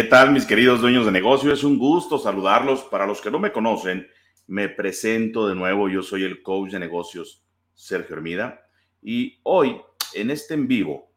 ¿Qué 0.00 0.06
tal, 0.06 0.32
mis 0.32 0.46
queridos 0.46 0.80
dueños 0.80 1.04
de 1.04 1.12
negocio? 1.12 1.52
Es 1.52 1.62
un 1.62 1.76
gusto 1.76 2.18
saludarlos. 2.18 2.84
Para 2.84 3.06
los 3.06 3.20
que 3.20 3.30
no 3.30 3.38
me 3.38 3.52
conocen, 3.52 4.08
me 4.46 4.70
presento 4.70 5.46
de 5.46 5.54
nuevo. 5.54 5.90
Yo 5.90 6.02
soy 6.02 6.24
el 6.24 6.42
coach 6.42 6.70
de 6.70 6.78
negocios 6.78 7.44
Sergio 7.74 8.16
Hermida 8.16 8.62
y 9.02 9.40
hoy, 9.42 9.78
en 10.14 10.30
este 10.30 10.54
en 10.54 10.66
vivo, 10.66 11.12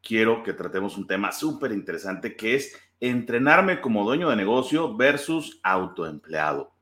quiero 0.00 0.44
que 0.44 0.52
tratemos 0.52 0.96
un 0.96 1.08
tema 1.08 1.32
súper 1.32 1.72
interesante 1.72 2.36
que 2.36 2.54
es 2.54 2.72
entrenarme 3.00 3.80
como 3.80 4.04
dueño 4.04 4.30
de 4.30 4.36
negocio 4.36 4.96
versus 4.96 5.58
autoempleado. 5.64 6.72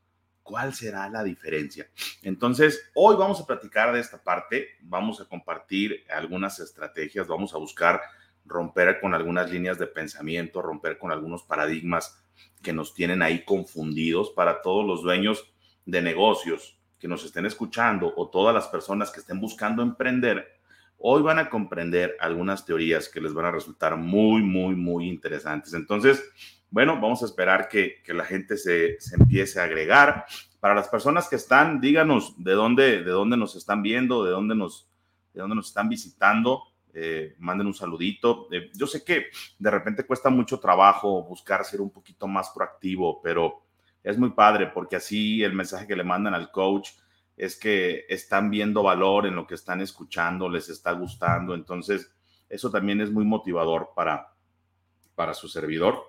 ¿Cuál 0.42 0.74
será 0.74 1.08
la 1.08 1.24
diferencia? 1.24 1.88
Entonces, 2.22 2.90
hoy 2.94 3.16
vamos 3.16 3.40
a 3.40 3.46
platicar 3.46 3.94
de 3.94 4.00
esta 4.00 4.22
parte, 4.22 4.68
vamos 4.82 5.18
a 5.22 5.24
compartir 5.24 6.04
algunas 6.10 6.60
estrategias, 6.60 7.26
vamos 7.26 7.54
a 7.54 7.56
buscar 7.58 8.02
romper 8.48 9.00
con 9.00 9.14
algunas 9.14 9.50
líneas 9.50 9.78
de 9.78 9.86
pensamiento, 9.86 10.62
romper 10.62 10.98
con 10.98 11.12
algunos 11.12 11.42
paradigmas 11.42 12.18
que 12.62 12.72
nos 12.72 12.94
tienen 12.94 13.22
ahí 13.22 13.44
confundidos 13.44 14.30
para 14.30 14.62
todos 14.62 14.84
los 14.86 15.02
dueños 15.02 15.52
de 15.86 16.02
negocios 16.02 16.78
que 16.98 17.08
nos 17.08 17.24
estén 17.24 17.46
escuchando 17.46 18.12
o 18.16 18.28
todas 18.28 18.54
las 18.54 18.66
personas 18.66 19.10
que 19.10 19.20
estén 19.20 19.40
buscando 19.40 19.82
emprender, 19.82 20.58
hoy 20.98 21.22
van 21.22 21.38
a 21.38 21.48
comprender 21.48 22.16
algunas 22.20 22.64
teorías 22.64 23.08
que 23.08 23.20
les 23.20 23.32
van 23.32 23.46
a 23.46 23.52
resultar 23.52 23.96
muy, 23.96 24.42
muy, 24.42 24.74
muy 24.74 25.08
interesantes. 25.08 25.74
Entonces, 25.74 26.22
bueno, 26.70 26.94
vamos 26.94 27.22
a 27.22 27.26
esperar 27.26 27.68
que, 27.68 28.02
la 28.08 28.24
gente 28.24 28.56
se, 28.56 29.00
se, 29.00 29.16
empiece 29.16 29.60
a 29.60 29.64
agregar. 29.64 30.26
Para 30.60 30.74
las 30.74 30.88
personas 30.88 31.28
que 31.28 31.36
están, 31.36 31.80
díganos 31.80 32.34
de 32.36 32.52
dónde, 32.52 33.04
de 33.04 33.10
dónde 33.10 33.36
nos 33.36 33.54
están 33.54 33.80
viendo, 33.82 34.24
de 34.24 34.32
dónde 34.32 34.56
nos, 34.56 34.88
de 35.32 35.40
dónde 35.40 35.54
nos 35.54 35.68
están 35.68 35.88
visitando. 35.88 36.64
Eh, 37.00 37.36
manden 37.38 37.68
un 37.68 37.74
saludito. 37.74 38.48
Eh, 38.50 38.72
yo 38.74 38.88
sé 38.88 39.04
que 39.04 39.26
de 39.56 39.70
repente 39.70 40.04
cuesta 40.04 40.30
mucho 40.30 40.58
trabajo 40.58 41.22
buscar 41.22 41.64
ser 41.64 41.80
un 41.80 41.90
poquito 41.90 42.26
más 42.26 42.50
proactivo, 42.50 43.22
pero 43.22 43.62
es 44.02 44.18
muy 44.18 44.30
padre 44.30 44.66
porque 44.66 44.96
así 44.96 45.44
el 45.44 45.52
mensaje 45.52 45.86
que 45.86 45.94
le 45.94 46.02
mandan 46.02 46.34
al 46.34 46.50
coach 46.50 46.90
es 47.36 47.56
que 47.56 48.04
están 48.08 48.50
viendo 48.50 48.82
valor 48.82 49.26
en 49.26 49.36
lo 49.36 49.46
que 49.46 49.54
están 49.54 49.80
escuchando, 49.80 50.48
les 50.48 50.68
está 50.70 50.90
gustando. 50.90 51.54
Entonces, 51.54 52.12
eso 52.48 52.68
también 52.68 53.00
es 53.00 53.12
muy 53.12 53.24
motivador 53.24 53.90
para, 53.94 54.34
para 55.14 55.34
su 55.34 55.48
servidor 55.48 56.02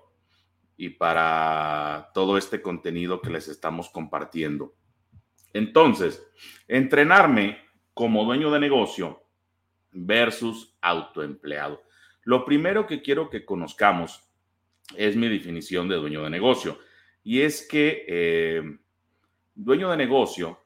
y 0.76 0.88
para 0.88 2.10
todo 2.14 2.36
este 2.36 2.60
contenido 2.60 3.20
que 3.20 3.30
les 3.30 3.46
estamos 3.46 3.90
compartiendo. 3.90 4.74
Entonces, 5.52 6.26
entrenarme 6.66 7.58
como 7.94 8.24
dueño 8.24 8.50
de 8.50 8.58
negocio 8.58 9.22
versus 9.92 10.69
autoempleado. 10.80 11.82
Lo 12.24 12.44
primero 12.44 12.86
que 12.86 13.02
quiero 13.02 13.30
que 13.30 13.44
conozcamos 13.44 14.22
es 14.96 15.16
mi 15.16 15.28
definición 15.28 15.88
de 15.88 15.96
dueño 15.96 16.22
de 16.22 16.30
negocio. 16.30 16.78
Y 17.22 17.42
es 17.42 17.66
que 17.66 18.04
eh, 18.08 18.78
dueño 19.54 19.90
de 19.90 19.96
negocio, 19.96 20.58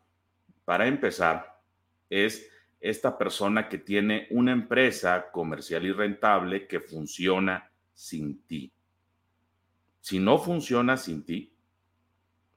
para 0.64 0.86
empezar, 0.86 1.60
es 2.08 2.50
esta 2.80 3.16
persona 3.16 3.68
que 3.68 3.78
tiene 3.78 4.26
una 4.30 4.52
empresa 4.52 5.30
comercial 5.30 5.86
y 5.86 5.92
rentable 5.92 6.66
que 6.66 6.80
funciona 6.80 7.70
sin 7.92 8.42
ti. 8.46 8.72
Si 10.00 10.18
no 10.18 10.38
funciona 10.38 10.96
sin 10.96 11.24
ti, 11.24 11.56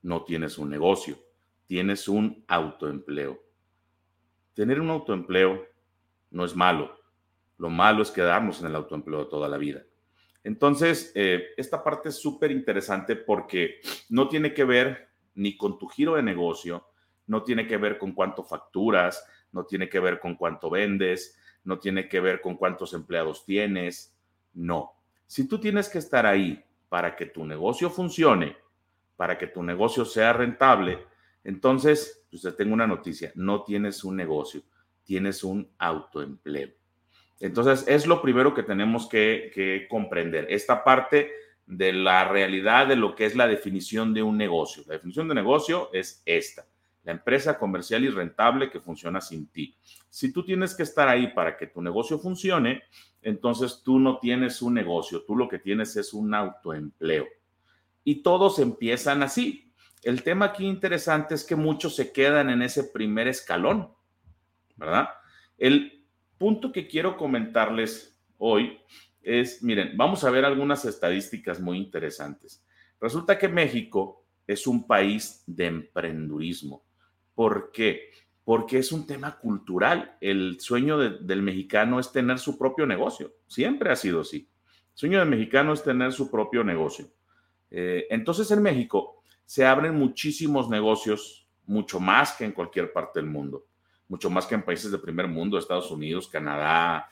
no 0.01 0.23
tienes 0.23 0.57
un 0.57 0.69
negocio, 0.69 1.17
tienes 1.65 2.07
un 2.07 2.43
autoempleo. 2.47 3.41
Tener 4.53 4.81
un 4.81 4.89
autoempleo 4.89 5.65
no 6.31 6.45
es 6.45 6.55
malo. 6.55 6.96
Lo 7.57 7.69
malo 7.69 8.01
es 8.01 8.11
quedarnos 8.11 8.61
en 8.61 8.67
el 8.67 8.75
autoempleo 8.75 9.27
toda 9.27 9.47
la 9.47 9.57
vida. 9.57 9.83
Entonces, 10.43 11.11
eh, 11.15 11.47
esta 11.57 11.83
parte 11.83 12.09
es 12.09 12.15
súper 12.15 12.51
interesante 12.51 13.15
porque 13.15 13.81
no 14.09 14.29
tiene 14.29 14.53
que 14.53 14.63
ver 14.63 15.09
ni 15.35 15.57
con 15.57 15.77
tu 15.77 15.87
giro 15.87 16.15
de 16.15 16.23
negocio, 16.23 16.87
no 17.25 17.43
tiene 17.43 17.67
que 17.67 17.77
ver 17.77 17.97
con 17.97 18.13
cuánto 18.13 18.43
facturas, 18.43 19.25
no 19.51 19.65
tiene 19.65 19.89
que 19.89 19.99
ver 19.99 20.19
con 20.19 20.35
cuánto 20.35 20.69
vendes, 20.69 21.37
no 21.63 21.79
tiene 21.79 22.07
que 22.07 22.19
ver 22.19 22.39
con 22.41 22.55
cuántos 22.55 22.93
empleados 22.93 23.45
tienes. 23.45 24.15
No. 24.53 24.93
Si 25.25 25.47
tú 25.47 25.59
tienes 25.59 25.89
que 25.89 25.97
estar 25.97 26.25
ahí 26.25 26.63
para 26.87 27.15
que 27.15 27.25
tu 27.25 27.45
negocio 27.45 27.89
funcione, 27.89 28.55
para 29.17 29.37
que 29.37 29.47
tu 29.47 29.61
negocio 29.63 30.05
sea 30.05 30.31
rentable, 30.31 30.99
entonces, 31.43 32.25
pues 32.29 32.43
te 32.43 32.51
tengo 32.53 32.73
una 32.73 32.87
noticia, 32.87 33.31
no 33.35 33.63
tienes 33.63 34.03
un 34.03 34.15
negocio 34.15 34.61
tienes 35.07 35.41
un 35.45 35.71
autoempleo. 35.79 36.69
Entonces, 37.39 37.85
es 37.87 38.07
lo 38.07 38.21
primero 38.21 38.53
que 38.53 38.63
tenemos 38.63 39.07
que, 39.07 39.85
comprender, 39.89 40.47
esta 40.49 40.83
parte 40.83 41.31
de 41.65 41.93
la 41.93 42.27
realidad 42.27 42.87
de 42.87 42.95
lo 42.95 43.15
que 43.15 43.25
es 43.25 43.35
la 43.35 43.47
definición 43.47 44.13
de 44.13 44.23
un 44.23 44.37
negocio. 44.37 44.83
La 44.87 44.93
definición 44.93 45.27
de 45.27 45.35
negocio 45.35 45.89
es 45.93 46.21
esta, 46.25 46.65
la 47.03 47.11
empresa 47.11 47.57
comercial 47.57 48.03
y 48.05 48.09
rentable 48.09 48.69
que 48.69 48.79
funciona 48.79 49.21
sin 49.21 49.47
ti. 49.47 49.75
Si 50.09 50.31
tú 50.31 50.43
tienes 50.43 50.73
que 50.73 50.83
estar 50.83 51.07
ahí 51.07 51.27
para 51.33 51.57
que 51.57 51.67
tu 51.67 51.81
negocio 51.81 52.17
funcione, 52.17 52.83
entonces 53.21 53.81
tú 53.83 53.99
no 53.99 54.19
tienes 54.19 54.61
un 54.61 54.73
negocio, 54.73 55.23
tú 55.23 55.35
lo 55.35 55.47
que 55.47 55.59
tienes 55.59 55.95
es 55.97 56.13
un 56.13 56.33
autoempleo. 56.33 57.27
Y 58.03 58.23
todos 58.23 58.59
empiezan 58.59 59.21
así. 59.21 59.73
El 60.03 60.23
tema 60.23 60.45
aquí 60.45 60.65
interesante 60.65 61.35
es 61.35 61.43
que 61.43 61.55
muchos 61.55 61.95
se 61.95 62.13
quedan 62.13 62.49
en 62.49 62.61
ese 62.61 62.85
primer 62.85 63.27
escalón 63.27 63.97
¿verdad? 64.77 65.09
El 65.57 65.96
punto 66.37 66.71
que 66.71 66.87
quiero 66.87 67.17
comentarles 67.17 68.17
hoy 68.37 68.79
es, 69.21 69.61
miren, 69.63 69.97
vamos 69.97 70.23
a 70.23 70.29
ver 70.29 70.45
algunas 70.45 70.85
estadísticas 70.85 71.59
muy 71.59 71.77
interesantes. 71.77 72.63
Resulta 72.99 73.37
que 73.37 73.47
México 73.47 74.25
es 74.45 74.67
un 74.67 74.87
país 74.87 75.43
de 75.45 75.65
emprendurismo. 75.67 76.83
¿Por 77.35 77.71
qué? 77.71 78.11
Porque 78.43 78.79
es 78.79 78.91
un 78.91 79.05
tema 79.05 79.37
cultural. 79.37 80.17
El 80.21 80.59
sueño 80.59 80.97
del 80.97 81.41
mexicano 81.41 81.99
es 81.99 82.11
tener 82.11 82.39
su 82.39 82.57
propio 82.57 82.85
negocio. 82.85 83.33
Siempre 83.45 83.91
ha 83.91 83.95
sido 83.95 84.21
así. 84.21 84.49
El 84.65 84.97
sueño 84.97 85.19
del 85.19 85.29
mexicano 85.29 85.73
es 85.73 85.83
tener 85.83 86.13
su 86.13 86.31
propio 86.31 86.63
negocio. 86.63 87.07
Eh, 87.69 88.07
entonces 88.09 88.49
en 88.51 88.61
México 88.61 89.21
se 89.45 89.65
abren 89.65 89.95
muchísimos 89.95 90.69
negocios, 90.69 91.47
mucho 91.65 91.99
más 91.99 92.33
que 92.33 92.45
en 92.45 92.53
cualquier 92.53 92.93
parte 92.93 93.19
del 93.19 93.29
mundo 93.29 93.65
mucho 94.07 94.29
más 94.29 94.45
que 94.45 94.55
en 94.55 94.63
países 94.63 94.91
de 94.91 94.97
primer 94.97 95.27
mundo, 95.27 95.57
Estados 95.57 95.91
Unidos, 95.91 96.27
Canadá, 96.27 97.09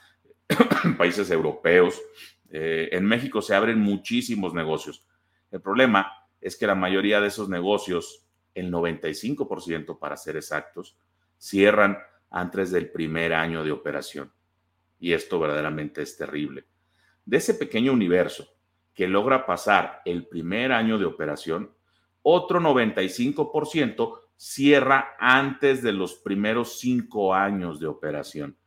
países 0.97 1.29
europeos. 1.29 2.01
Eh, 2.49 2.89
en 2.91 3.05
México 3.05 3.41
se 3.41 3.55
abren 3.55 3.79
muchísimos 3.79 4.53
negocios. 4.53 5.05
El 5.51 5.61
problema 5.61 6.11
es 6.39 6.55
que 6.55 6.67
la 6.67 6.75
mayoría 6.75 7.19
de 7.19 7.27
esos 7.27 7.49
negocios, 7.49 8.25
el 8.53 8.71
95% 8.71 9.99
para 9.99 10.17
ser 10.17 10.37
exactos, 10.37 10.97
cierran 11.37 11.97
antes 12.29 12.71
del 12.71 12.91
primer 12.91 13.33
año 13.33 13.63
de 13.63 13.71
operación. 13.71 14.31
Y 14.99 15.13
esto 15.13 15.39
verdaderamente 15.39 16.01
es 16.01 16.17
terrible. 16.17 16.65
De 17.25 17.37
ese 17.37 17.55
pequeño 17.55 17.91
universo 17.91 18.47
que 18.93 19.07
logra 19.07 19.45
pasar 19.45 20.01
el 20.05 20.27
primer 20.27 20.71
año 20.71 20.97
de 20.97 21.05
operación, 21.05 21.73
otro 22.21 22.59
95% 22.59 24.19
cierra 24.35 25.15
antes 25.19 25.81
de 25.81 25.91
los 25.91 26.15
primeros 26.15 26.79
cinco 26.79 27.33
años 27.33 27.79
de 27.79 27.87
operación. 27.87 28.57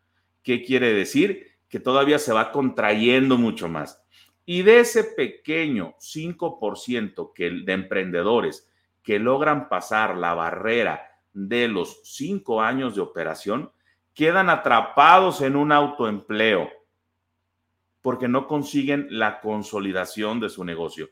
¿Qué 0.42 0.64
quiere 0.64 0.92
decir? 0.92 1.46
Que 1.68 1.80
todavía 1.80 2.18
se 2.18 2.32
va 2.32 2.52
contrayendo 2.52 3.36
mucho 3.36 3.68
más. 3.68 4.02
Y 4.46 4.62
de 4.62 4.80
ese 4.80 5.04
pequeño 5.04 5.94
5% 5.98 7.32
que, 7.34 7.50
de 7.50 7.72
emprendedores 7.72 8.66
que 9.02 9.18
logran 9.18 9.68
pasar 9.68 10.16
la 10.16 10.34
barrera 10.34 11.02
de 11.32 11.68
los 11.68 12.00
cinco 12.04 12.62
años 12.62 12.94
de 12.94 13.02
operación, 13.02 13.70
quedan 14.14 14.48
atrapados 14.50 15.42
en 15.42 15.54
un 15.54 15.70
autoempleo 15.70 16.70
porque 18.00 18.26
no 18.26 18.46
consiguen 18.46 19.06
la 19.10 19.40
consolidación 19.40 20.40
de 20.40 20.48
su 20.48 20.64
negocio. 20.64 21.10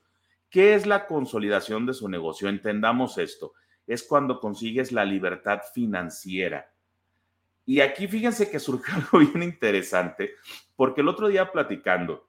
¿Qué 0.48 0.74
es 0.74 0.86
la 0.86 1.06
consolidación 1.06 1.84
de 1.84 1.92
su 1.92 2.08
negocio? 2.08 2.48
Entendamos 2.48 3.18
esto 3.18 3.52
es 3.86 4.02
cuando 4.02 4.40
consigues 4.40 4.92
la 4.92 5.04
libertad 5.04 5.60
financiera. 5.72 6.72
Y 7.64 7.80
aquí 7.80 8.06
fíjense 8.06 8.50
que 8.50 8.60
surgió 8.60 8.94
algo 8.96 9.18
bien 9.18 9.42
interesante, 9.42 10.32
porque 10.74 11.00
el 11.00 11.08
otro 11.08 11.28
día 11.28 11.50
platicando, 11.50 12.28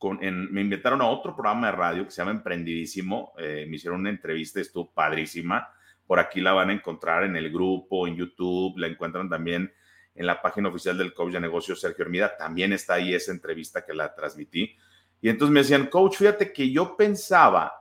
me 0.00 0.60
invitaron 0.60 1.02
a 1.02 1.06
otro 1.06 1.34
programa 1.34 1.68
de 1.68 1.76
radio 1.76 2.04
que 2.04 2.10
se 2.10 2.22
llama 2.22 2.30
Emprendidísimo, 2.30 3.32
eh, 3.38 3.66
me 3.68 3.76
hicieron 3.76 4.00
una 4.00 4.10
entrevista, 4.10 4.60
estuvo 4.60 4.92
padrísima, 4.92 5.68
por 6.06 6.20
aquí 6.20 6.40
la 6.40 6.52
van 6.52 6.70
a 6.70 6.72
encontrar 6.72 7.24
en 7.24 7.36
el 7.36 7.52
grupo, 7.52 8.06
en 8.06 8.16
YouTube, 8.16 8.78
la 8.78 8.86
encuentran 8.86 9.28
también 9.28 9.72
en 10.14 10.26
la 10.26 10.40
página 10.40 10.68
oficial 10.68 10.96
del 10.96 11.14
coach 11.14 11.32
de 11.32 11.40
negocios 11.40 11.80
Sergio 11.80 12.04
Hermida, 12.04 12.36
también 12.36 12.72
está 12.72 12.94
ahí 12.94 13.14
esa 13.14 13.30
entrevista 13.30 13.84
que 13.84 13.92
la 13.92 14.14
transmití. 14.14 14.76
Y 15.20 15.28
entonces 15.28 15.52
me 15.52 15.60
decían, 15.60 15.86
coach, 15.86 16.16
fíjate 16.16 16.52
que 16.52 16.70
yo 16.70 16.96
pensaba 16.96 17.72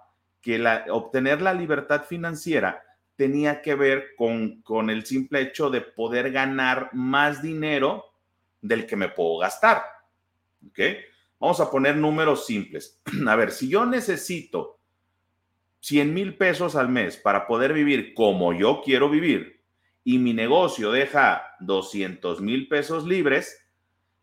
que 0.48 0.58
la, 0.58 0.86
obtener 0.92 1.42
la 1.42 1.54
libertad 1.54 2.06
financiera 2.06 2.82
tenía 3.18 3.62
que 3.62 3.76
ver 3.76 4.16
con, 4.16 4.62
con 4.62 4.90
el 4.90 5.06
simple 5.06 5.42
hecho 5.42 5.70
de 5.70 5.82
poder 5.82 6.32
ganar 6.32 6.90
más 6.94 7.42
dinero 7.42 8.06
del 8.62 8.86
que 8.86 8.96
me 8.96 9.10
puedo 9.10 9.40
gastar. 9.40 9.84
¿Ok? 10.66 10.80
Vamos 11.38 11.60
a 11.60 11.70
poner 11.70 11.98
números 11.98 12.46
simples. 12.46 12.98
A 13.28 13.36
ver, 13.36 13.52
si 13.52 13.68
yo 13.68 13.86
necesito 13.86 14.80
100 15.82 16.14
mil 16.14 16.38
pesos 16.38 16.78
al 16.78 16.88
mes 16.88 17.18
para 17.18 17.46
poder 17.46 17.74
vivir 17.74 18.14
como 18.14 18.54
yo 18.54 18.82
quiero 18.82 19.10
vivir 19.10 19.62
y 20.06 20.18
mi 20.18 20.34
negocio 20.34 20.94
deja 20.94 21.44
200 21.60 22.40
mil 22.40 22.70
pesos 22.70 23.06
libres, 23.06 23.68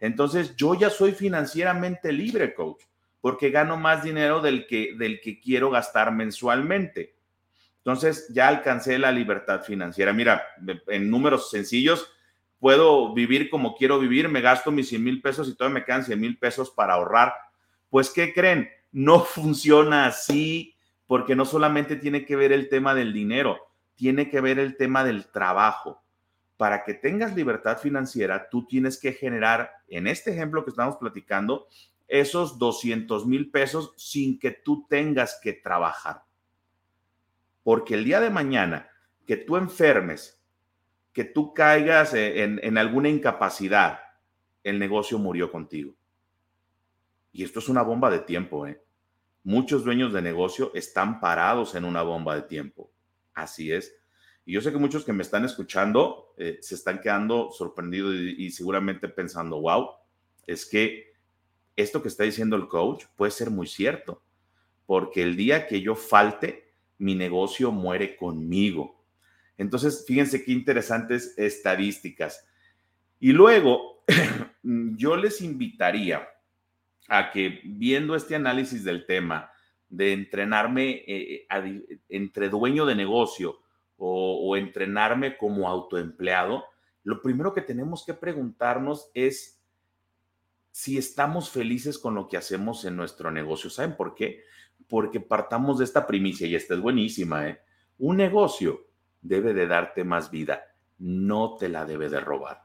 entonces 0.00 0.56
yo 0.56 0.74
ya 0.74 0.88
soy 0.88 1.12
financieramente 1.12 2.12
libre, 2.12 2.54
coach, 2.54 2.82
porque 3.24 3.48
gano 3.48 3.78
más 3.78 4.04
dinero 4.04 4.42
del 4.42 4.66
que, 4.66 4.96
del 4.98 5.18
que 5.22 5.40
quiero 5.40 5.70
gastar 5.70 6.12
mensualmente. 6.12 7.16
Entonces 7.78 8.30
ya 8.34 8.48
alcancé 8.48 8.98
la 8.98 9.10
libertad 9.12 9.62
financiera. 9.62 10.12
Mira, 10.12 10.42
en 10.88 11.08
números 11.08 11.48
sencillos, 11.50 12.06
puedo 12.58 13.14
vivir 13.14 13.48
como 13.48 13.76
quiero 13.76 13.98
vivir, 13.98 14.28
me 14.28 14.42
gasto 14.42 14.70
mis 14.70 14.90
100 14.90 15.02
mil 15.02 15.22
pesos 15.22 15.48
y 15.48 15.54
todavía 15.54 15.80
me 15.80 15.84
quedan 15.86 16.04
100 16.04 16.20
mil 16.20 16.38
pesos 16.38 16.70
para 16.70 16.92
ahorrar. 16.92 17.32
Pues, 17.88 18.10
¿qué 18.10 18.34
creen? 18.34 18.68
No 18.92 19.20
funciona 19.24 20.04
así 20.04 20.76
porque 21.06 21.34
no 21.34 21.46
solamente 21.46 21.96
tiene 21.96 22.26
que 22.26 22.36
ver 22.36 22.52
el 22.52 22.68
tema 22.68 22.94
del 22.94 23.14
dinero, 23.14 23.58
tiene 23.94 24.28
que 24.28 24.42
ver 24.42 24.58
el 24.58 24.76
tema 24.76 25.02
del 25.02 25.30
trabajo. 25.30 26.04
Para 26.58 26.84
que 26.84 26.92
tengas 26.92 27.34
libertad 27.34 27.78
financiera, 27.78 28.50
tú 28.50 28.66
tienes 28.66 29.00
que 29.00 29.14
generar, 29.14 29.70
en 29.88 30.08
este 30.08 30.30
ejemplo 30.30 30.62
que 30.62 30.72
estamos 30.72 30.98
platicando, 30.98 31.68
esos 32.08 32.58
200 32.58 33.26
mil 33.26 33.50
pesos 33.50 33.92
sin 33.96 34.38
que 34.38 34.50
tú 34.50 34.86
tengas 34.88 35.38
que 35.42 35.52
trabajar. 35.52 36.24
Porque 37.62 37.94
el 37.94 38.04
día 38.04 38.20
de 38.20 38.30
mañana 38.30 38.90
que 39.26 39.36
tú 39.36 39.56
enfermes 39.56 40.44
que 41.14 41.24
tú 41.24 41.54
caigas 41.54 42.12
e, 42.12 42.42
en, 42.42 42.76
alguna 42.76 43.08
incapacidad, 43.08 44.00
el 44.64 44.78
negocio 44.80 45.16
murió 45.16 45.50
contigo. 45.50 45.94
Y 47.32 47.44
esto 47.44 47.60
es 47.60 47.68
una 47.68 47.82
bomba 47.82 48.10
de 48.10 48.18
tiempo, 48.18 48.66
¿eh? 48.66 48.82
Muchos 49.44 49.84
dueños 49.84 50.12
de 50.12 50.22
negocio 50.22 50.72
están 50.74 51.20
parados 51.20 51.74
en 51.76 51.84
una 51.84 52.02
bomba 52.02 52.34
de 52.34 52.42
tiempo. 52.42 52.90
Así 53.32 53.70
es. 53.70 53.94
Y 54.44 54.54
yo 54.54 54.60
sé 54.60 54.72
que 54.72 54.78
muchos 54.78 55.04
que 55.04 55.12
me 55.12 55.22
están 55.22 55.44
escuchando 55.44 56.34
eh, 56.36 56.58
se 56.60 56.74
están 56.74 57.00
quedando 57.00 57.50
sorprendidos 57.52 58.14
y, 58.14 58.46
y, 58.46 58.50
seguramente 58.50 59.08
pensando, 59.08 59.60
wow, 59.60 59.90
es 60.46 60.66
que 60.66 61.13
esto 61.76 62.02
que 62.02 62.08
está 62.08 62.24
diciendo 62.24 62.56
el 62.56 62.68
coach 62.68 63.04
puede 63.16 63.30
ser 63.30 63.50
muy 63.50 63.66
cierto, 63.66 64.22
porque 64.86 65.22
el 65.22 65.36
día 65.36 65.66
que 65.66 65.80
yo 65.80 65.94
falte, 65.94 66.72
mi 66.98 67.14
negocio 67.14 67.72
muere 67.72 68.16
conmigo. 68.16 69.04
Entonces, 69.56 70.04
fíjense 70.06 70.44
qué 70.44 70.52
interesantes 70.52 71.34
estadísticas. 71.36 72.46
Y 73.20 73.32
luego, 73.32 74.04
yo 74.62 75.16
les 75.16 75.40
invitaría 75.40 76.28
a 77.08 77.30
que 77.30 77.60
viendo 77.64 78.14
este 78.14 78.34
análisis 78.34 78.84
del 78.84 79.06
tema 79.06 79.50
de 79.88 80.12
entrenarme 80.12 81.04
eh, 81.06 81.46
eh, 81.48 82.00
entre 82.08 82.48
dueño 82.48 82.86
de 82.86 82.94
negocio 82.94 83.60
o, 83.96 84.48
o 84.48 84.56
entrenarme 84.56 85.36
como 85.36 85.68
autoempleado, 85.68 86.64
lo 87.02 87.20
primero 87.20 87.52
que 87.52 87.60
tenemos 87.60 88.04
que 88.04 88.14
preguntarnos 88.14 89.10
es 89.14 89.63
si 90.74 90.98
estamos 90.98 91.50
felices 91.50 92.00
con 92.00 92.16
lo 92.16 92.26
que 92.26 92.36
hacemos 92.36 92.84
en 92.84 92.96
nuestro 92.96 93.30
negocio. 93.30 93.70
¿Saben 93.70 93.96
por 93.96 94.16
qué? 94.16 94.42
Porque 94.88 95.20
partamos 95.20 95.78
de 95.78 95.84
esta 95.84 96.04
primicia 96.04 96.48
y 96.48 96.56
esta 96.56 96.74
es 96.74 96.80
buenísima. 96.80 97.48
¿eh? 97.48 97.60
Un 97.98 98.16
negocio 98.16 98.88
debe 99.22 99.54
de 99.54 99.68
darte 99.68 100.02
más 100.02 100.32
vida, 100.32 100.64
no 100.98 101.54
te 101.54 101.68
la 101.68 101.84
debe 101.84 102.08
de 102.08 102.18
robar. 102.18 102.64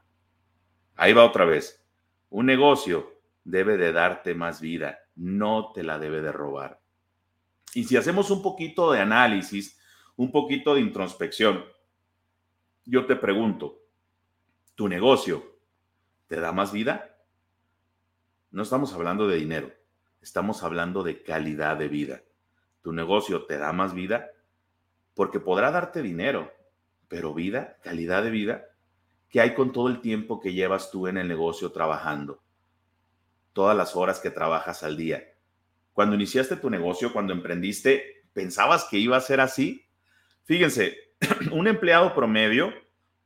Ahí 0.96 1.12
va 1.12 1.24
otra 1.24 1.44
vez. 1.44 1.86
Un 2.30 2.46
negocio 2.46 3.20
debe 3.44 3.76
de 3.76 3.92
darte 3.92 4.34
más 4.34 4.60
vida, 4.60 4.98
no 5.14 5.70
te 5.72 5.84
la 5.84 6.00
debe 6.00 6.20
de 6.20 6.32
robar. 6.32 6.82
Y 7.74 7.84
si 7.84 7.96
hacemos 7.96 8.32
un 8.32 8.42
poquito 8.42 8.90
de 8.90 8.98
análisis, 8.98 9.80
un 10.16 10.32
poquito 10.32 10.74
de 10.74 10.80
introspección, 10.80 11.64
yo 12.84 13.06
te 13.06 13.14
pregunto, 13.14 13.84
¿tu 14.74 14.88
negocio 14.88 15.60
te 16.26 16.40
da 16.40 16.50
más 16.50 16.72
vida? 16.72 17.19
No 18.50 18.62
estamos 18.62 18.92
hablando 18.92 19.28
de 19.28 19.36
dinero, 19.36 19.72
estamos 20.20 20.62
hablando 20.62 21.02
de 21.02 21.22
calidad 21.22 21.76
de 21.76 21.88
vida. 21.88 22.22
¿Tu 22.82 22.92
negocio 22.92 23.46
te 23.46 23.58
da 23.58 23.72
más 23.72 23.94
vida? 23.94 24.30
porque 25.20 25.38
podrá 25.38 25.70
darte 25.70 26.00
dinero, 26.00 26.50
pero 27.06 27.34
vida, 27.34 27.76
calidad 27.82 28.22
de 28.22 28.30
vida, 28.30 28.64
¿qué 29.28 29.42
hay 29.42 29.54
con 29.54 29.70
todo 29.70 29.88
el 29.88 30.00
tiempo 30.00 30.40
que 30.40 30.54
llevas 30.54 30.90
tú 30.90 31.08
en 31.08 31.18
el 31.18 31.28
negocio 31.28 31.72
trabajando? 31.72 32.42
Todas 33.52 33.76
las 33.76 33.96
horas 33.96 34.20
que 34.20 34.30
trabajas 34.30 34.82
al 34.82 34.96
día. 34.96 35.34
Cuando 35.92 36.14
iniciaste 36.14 36.56
tu 36.56 36.70
negocio, 36.70 37.12
cuando 37.12 37.34
emprendiste, 37.34 38.24
¿pensabas 38.32 38.84
que 38.84 38.96
iba 38.96 39.18
a 39.18 39.20
ser 39.20 39.40
así? 39.40 39.86
Fíjense, 40.44 40.96
un 41.52 41.68
empleado 41.68 42.14
promedio 42.14 42.72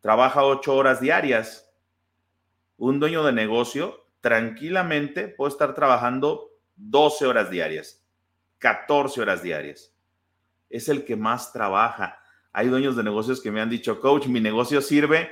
trabaja 0.00 0.42
ocho 0.42 0.74
horas 0.74 1.00
diarias. 1.00 1.72
Un 2.76 2.98
dueño 2.98 3.22
de 3.22 3.32
negocio 3.32 4.03
tranquilamente 4.24 5.28
puede 5.28 5.52
estar 5.52 5.74
trabajando 5.74 6.48
12 6.76 7.26
horas 7.26 7.50
diarias, 7.50 8.02
14 8.58 9.20
horas 9.20 9.42
diarias 9.42 9.94
es 10.70 10.88
el 10.88 11.04
que 11.04 11.14
más 11.14 11.52
trabaja. 11.52 12.18
Hay 12.52 12.68
dueños 12.68 12.96
de 12.96 13.04
negocios 13.04 13.42
que 13.42 13.50
me 13.50 13.60
han 13.60 13.68
dicho, 13.68 14.00
coach, 14.00 14.26
mi 14.28 14.40
negocio 14.40 14.80
sirve 14.80 15.30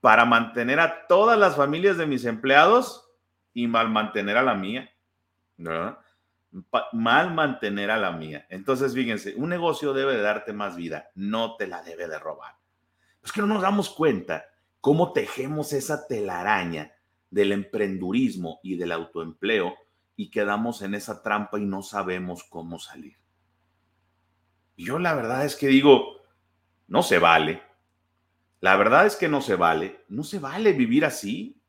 para 0.00 0.24
mantener 0.24 0.80
a 0.80 1.06
todas 1.06 1.38
las 1.38 1.54
familias 1.54 1.96
de 1.96 2.06
mis 2.06 2.24
empleados 2.24 3.08
y 3.54 3.68
mal 3.68 3.90
mantener 3.90 4.36
a 4.36 4.42
la 4.42 4.54
mía. 4.54 4.90
¿no? 5.56 5.96
mal 6.92 7.32
mantener 7.32 7.92
a 7.92 7.96
la 7.96 8.10
mía. 8.10 8.44
Entonces, 8.48 8.92
fíjense, 8.92 9.34
un 9.36 9.50
negocio 9.50 9.92
debe 9.92 10.16
de 10.16 10.22
darte 10.22 10.52
más 10.52 10.74
vida, 10.74 11.10
no 11.14 11.54
te 11.56 11.68
la 11.68 11.80
debe 11.82 12.08
de 12.08 12.18
robar. 12.18 12.56
Es 13.22 13.30
que 13.30 13.40
no 13.40 13.46
nos 13.46 13.62
damos 13.62 13.88
cuenta 13.88 14.46
cómo 14.80 15.12
tejemos 15.12 15.72
esa 15.72 16.08
telaraña 16.08 16.92
del 17.30 17.52
emprendurismo 17.52 18.60
y 18.62 18.76
del 18.76 18.92
autoempleo 18.92 19.74
y 20.16 20.30
quedamos 20.30 20.82
en 20.82 20.94
esa 20.94 21.22
trampa 21.22 21.58
y 21.58 21.64
no 21.64 21.82
sabemos 21.82 22.44
cómo 22.44 22.78
salir. 22.78 23.16
Yo 24.76 24.98
la 24.98 25.14
verdad 25.14 25.44
es 25.44 25.56
que 25.56 25.68
digo, 25.68 26.16
no 26.88 27.02
se 27.02 27.18
vale. 27.18 27.62
La 28.60 28.76
verdad 28.76 29.06
es 29.06 29.16
que 29.16 29.28
no 29.28 29.40
se 29.40 29.56
vale. 29.56 30.04
No 30.08 30.24
se 30.24 30.38
vale 30.38 30.72
vivir 30.72 31.04
así. 31.04 31.60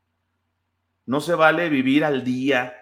No 1.06 1.22
se 1.22 1.36
vale 1.36 1.70
vivir 1.70 2.04
al 2.04 2.24
día. 2.24 2.76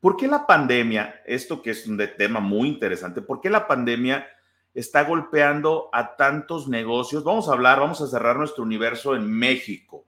¿Por 0.00 0.16
qué 0.16 0.28
la 0.28 0.46
pandemia, 0.46 1.22
esto 1.26 1.62
que 1.62 1.70
es 1.70 1.86
un 1.86 2.00
tema 2.16 2.40
muy 2.40 2.68
interesante, 2.68 3.20
por 3.20 3.40
qué 3.40 3.50
la 3.50 3.66
pandemia 3.66 4.28
está 4.72 5.02
golpeando 5.02 5.90
a 5.92 6.14
tantos 6.16 6.68
negocios? 6.68 7.24
Vamos 7.24 7.48
a 7.48 7.52
hablar, 7.52 7.80
vamos 7.80 8.00
a 8.00 8.06
cerrar 8.06 8.36
nuestro 8.36 8.62
universo 8.62 9.16
en 9.16 9.28
México, 9.28 10.06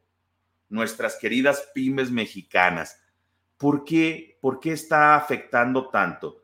nuestras 0.71 1.17
queridas 1.17 1.71
pymes 1.75 2.11
mexicanas. 2.11 2.99
¿Por 3.59 3.85
qué, 3.85 4.39
por 4.41 4.59
qué 4.61 4.73
está 4.73 5.17
afectando 5.17 5.91
tanto? 5.91 6.41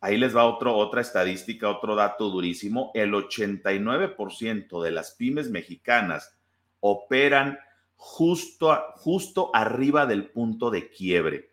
Ahí 0.00 0.16
les 0.16 0.36
va 0.36 0.44
otro, 0.44 0.76
otra 0.76 1.00
estadística, 1.00 1.68
otro 1.68 1.96
dato 1.96 2.30
durísimo. 2.30 2.92
El 2.94 3.12
89% 3.12 4.80
de 4.80 4.90
las 4.92 5.10
pymes 5.12 5.50
mexicanas 5.50 6.38
operan 6.78 7.58
justo, 7.96 8.78
justo 8.94 9.50
arriba 9.52 10.06
del 10.06 10.30
punto 10.30 10.70
de 10.70 10.88
quiebre. 10.88 11.50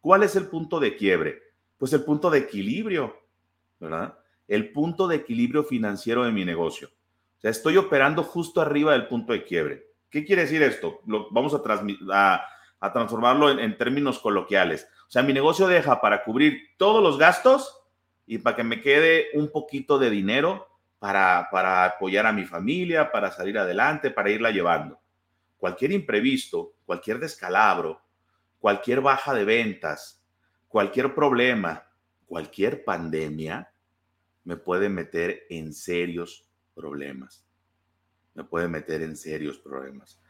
¿Cuál 0.00 0.22
es 0.22 0.36
el 0.36 0.48
punto 0.48 0.80
de 0.80 0.96
quiebre? 0.96 1.42
Pues 1.78 1.92
el 1.94 2.04
punto 2.04 2.28
de 2.28 2.40
equilibrio, 2.40 3.16
¿verdad? 3.80 4.18
El 4.46 4.70
punto 4.72 5.08
de 5.08 5.16
equilibrio 5.16 5.64
financiero 5.64 6.24
de 6.24 6.32
mi 6.32 6.44
negocio. 6.44 6.88
O 6.88 7.40
sea, 7.40 7.50
estoy 7.50 7.76
operando 7.76 8.22
justo 8.22 8.60
arriba 8.60 8.92
del 8.92 9.06
punto 9.06 9.32
de 9.32 9.44
quiebre. 9.44 9.87
¿Qué 10.10 10.24
quiere 10.24 10.42
decir 10.42 10.62
esto? 10.62 11.00
Vamos 11.04 11.54
a, 11.54 12.46
a, 12.80 12.92
transformarlo 12.92 13.50
en, 13.50 13.58
en 13.58 13.76
términos 13.76 14.18
coloquiales. 14.18 14.88
O 15.06 15.10
sea, 15.10 15.22
mi 15.22 15.32
negocio 15.32 15.66
deja 15.66 16.00
para 16.00 16.24
cubrir 16.24 16.74
todos 16.76 17.02
los 17.02 17.18
gastos 17.18 17.78
y 18.26 18.38
para 18.38 18.56
que 18.56 18.64
me 18.64 18.80
quede 18.80 19.28
un 19.34 19.50
poquito 19.50 19.98
de 19.98 20.10
dinero 20.10 20.68
para, 20.98 21.48
para 21.50 21.84
apoyar 21.84 22.26
a 22.26 22.32
mi 22.32 22.44
familia, 22.44 23.10
para 23.10 23.30
salir 23.30 23.58
adelante, 23.58 24.10
para 24.10 24.30
irla 24.30 24.50
llevando. 24.50 25.00
Cualquier 25.56 25.92
imprevisto, 25.92 26.74
cualquier 26.84 27.18
descalabro, 27.18 28.02
cualquier 28.58 29.00
baja 29.00 29.34
de 29.34 29.44
ventas, 29.44 30.24
cualquier 30.68 31.14
problema, 31.14 31.86
cualquier 32.26 32.84
pandemia, 32.84 33.72
me 34.44 34.56
puede 34.56 34.88
meter 34.88 35.46
en 35.50 35.72
serios 35.72 36.48
problemas. 36.74 37.47
Me 38.38 38.44
puede 38.44 38.68
meter 38.68 39.02
en 39.02 39.16
serios 39.16 39.58
problemas. 39.58 40.20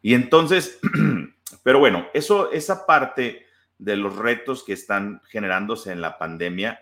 Y 0.00 0.14
entonces, 0.14 0.80
pero 1.62 1.78
bueno, 1.78 2.08
eso, 2.12 2.50
esa 2.50 2.86
parte 2.86 3.46
de 3.78 3.94
los 3.94 4.16
retos 4.16 4.64
que 4.64 4.72
están 4.72 5.22
generándose 5.28 5.92
en 5.92 6.00
la 6.00 6.18
pandemia, 6.18 6.80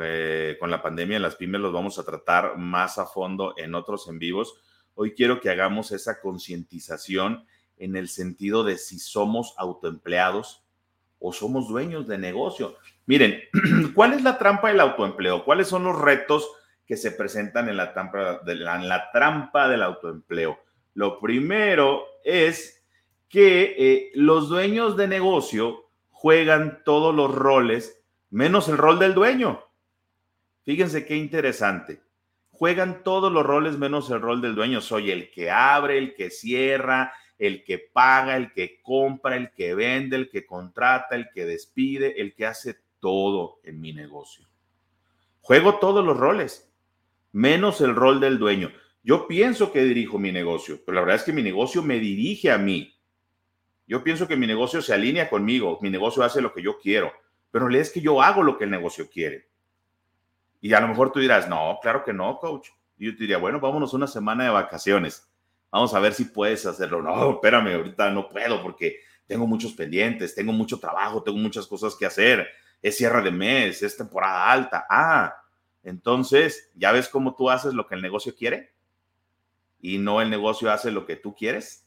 eh, 0.00 0.56
con 0.58 0.70
la 0.70 0.80
pandemia 0.80 1.18
las 1.18 1.36
pymes 1.36 1.60
los 1.60 1.74
vamos 1.74 1.98
a 1.98 2.06
tratar 2.06 2.56
más 2.56 2.96
a 2.96 3.04
fondo 3.04 3.52
en 3.58 3.74
otros 3.74 4.08
en 4.08 4.18
vivos. 4.18 4.54
Hoy 4.94 5.12
quiero 5.12 5.42
que 5.42 5.50
hagamos 5.50 5.92
esa 5.92 6.22
concientización 6.22 7.44
en 7.76 7.94
el 7.94 8.08
sentido 8.08 8.64
de 8.64 8.78
si 8.78 8.98
somos 8.98 9.52
autoempleados 9.58 10.64
o 11.18 11.34
somos 11.34 11.68
dueños 11.68 12.06
de 12.08 12.16
negocio. 12.16 12.76
Miren, 13.04 13.42
¿cuál 13.94 14.14
es 14.14 14.22
la 14.22 14.38
trampa 14.38 14.68
del 14.68 14.80
autoempleo? 14.80 15.44
¿Cuáles 15.44 15.68
son 15.68 15.84
los 15.84 16.00
retos 16.00 16.50
que 16.86 16.96
se 16.96 17.12
presentan 17.12 17.68
en 17.68 17.76
la 17.76 17.92
trampa, 17.92 18.40
de 18.44 18.54
la, 18.54 19.10
trampa 19.12 19.68
del 19.68 19.82
autoempleo? 19.82 20.58
Lo 20.94 21.18
primero 21.20 22.06
es 22.24 22.84
que 23.28 23.74
eh, 23.78 24.12
los 24.14 24.48
dueños 24.48 24.96
de 24.96 25.08
negocio 25.08 25.90
juegan 26.10 26.82
todos 26.84 27.14
los 27.14 27.34
roles 27.34 28.00
menos 28.30 28.68
el 28.68 28.78
rol 28.78 28.98
del 28.98 29.14
dueño. 29.14 29.62
Fíjense 30.64 31.04
qué 31.04 31.16
interesante. 31.16 32.00
Juegan 32.50 33.02
todos 33.02 33.32
los 33.32 33.44
roles 33.44 33.76
menos 33.78 34.10
el 34.10 34.20
rol 34.20 34.40
del 34.40 34.54
dueño. 34.54 34.80
Soy 34.80 35.10
el 35.10 35.30
que 35.30 35.50
abre, 35.50 35.98
el 35.98 36.14
que 36.14 36.30
cierra, 36.30 37.12
el 37.38 37.64
que 37.64 37.78
paga, 37.78 38.36
el 38.36 38.52
que 38.52 38.80
compra, 38.82 39.36
el 39.36 39.52
que 39.52 39.74
vende, 39.74 40.16
el 40.16 40.30
que 40.30 40.46
contrata, 40.46 41.16
el 41.16 41.28
que 41.34 41.44
despide, 41.44 42.20
el 42.20 42.34
que 42.34 42.46
hace 42.46 42.78
todo 43.00 43.60
en 43.64 43.80
mi 43.80 43.92
negocio. 43.92 44.48
Juego 45.40 45.78
todos 45.78 46.04
los 46.04 46.16
roles, 46.16 46.73
menos 47.34 47.80
el 47.80 47.96
rol 47.96 48.20
del 48.20 48.38
dueño. 48.38 48.72
Yo 49.02 49.26
pienso 49.26 49.72
que 49.72 49.82
dirijo 49.82 50.18
mi 50.18 50.30
negocio, 50.30 50.80
pero 50.86 50.94
la 50.94 51.00
verdad 51.02 51.16
es 51.16 51.24
que 51.24 51.32
mi 51.32 51.42
negocio 51.42 51.82
me 51.82 51.98
dirige 51.98 52.50
a 52.50 52.58
mí. 52.58 52.96
Yo 53.86 54.02
pienso 54.04 54.28
que 54.28 54.36
mi 54.36 54.46
negocio 54.46 54.80
se 54.80 54.94
alinea 54.94 55.28
conmigo, 55.28 55.78
mi 55.82 55.90
negocio 55.90 56.22
hace 56.22 56.40
lo 56.40 56.54
que 56.54 56.62
yo 56.62 56.78
quiero, 56.78 57.12
pero 57.50 57.68
es 57.68 57.90
que 57.90 58.00
yo 58.00 58.22
hago 58.22 58.42
lo 58.42 58.56
que 58.56 58.64
el 58.64 58.70
negocio 58.70 59.10
quiere. 59.10 59.48
Y 60.60 60.72
a 60.72 60.80
lo 60.80 60.88
mejor 60.88 61.10
tú 61.10 61.18
dirás, 61.18 61.48
no, 61.48 61.78
claro 61.82 62.04
que 62.04 62.12
no, 62.12 62.38
coach. 62.38 62.68
Yo 62.96 63.12
te 63.12 63.18
diría, 63.18 63.38
bueno, 63.38 63.58
vámonos 63.58 63.92
una 63.92 64.06
semana 64.06 64.44
de 64.44 64.50
vacaciones. 64.50 65.28
Vamos 65.72 65.92
a 65.92 65.98
ver 65.98 66.14
si 66.14 66.26
puedes 66.26 66.64
hacerlo. 66.64 67.02
No, 67.02 67.32
espérame, 67.32 67.74
ahorita 67.74 68.10
no 68.10 68.28
puedo 68.28 68.62
porque 68.62 69.00
tengo 69.26 69.46
muchos 69.46 69.72
pendientes, 69.72 70.36
tengo 70.36 70.52
mucho 70.52 70.78
trabajo, 70.78 71.22
tengo 71.22 71.38
muchas 71.38 71.66
cosas 71.66 71.96
que 71.96 72.06
hacer. 72.06 72.48
Es 72.80 72.96
cierre 72.96 73.22
de 73.22 73.32
mes, 73.32 73.82
es 73.82 73.96
temporada 73.96 74.50
alta. 74.50 74.86
Ah, 74.88 75.34
entonces, 75.84 76.72
¿ya 76.74 76.92
ves 76.92 77.08
cómo 77.08 77.36
tú 77.36 77.50
haces 77.50 77.74
lo 77.74 77.86
que 77.86 77.94
el 77.94 78.02
negocio 78.02 78.34
quiere? 78.34 78.74
Y 79.80 79.98
no 79.98 80.22
el 80.22 80.30
negocio 80.30 80.72
hace 80.72 80.90
lo 80.90 81.04
que 81.04 81.16
tú 81.16 81.34
quieres. 81.34 81.86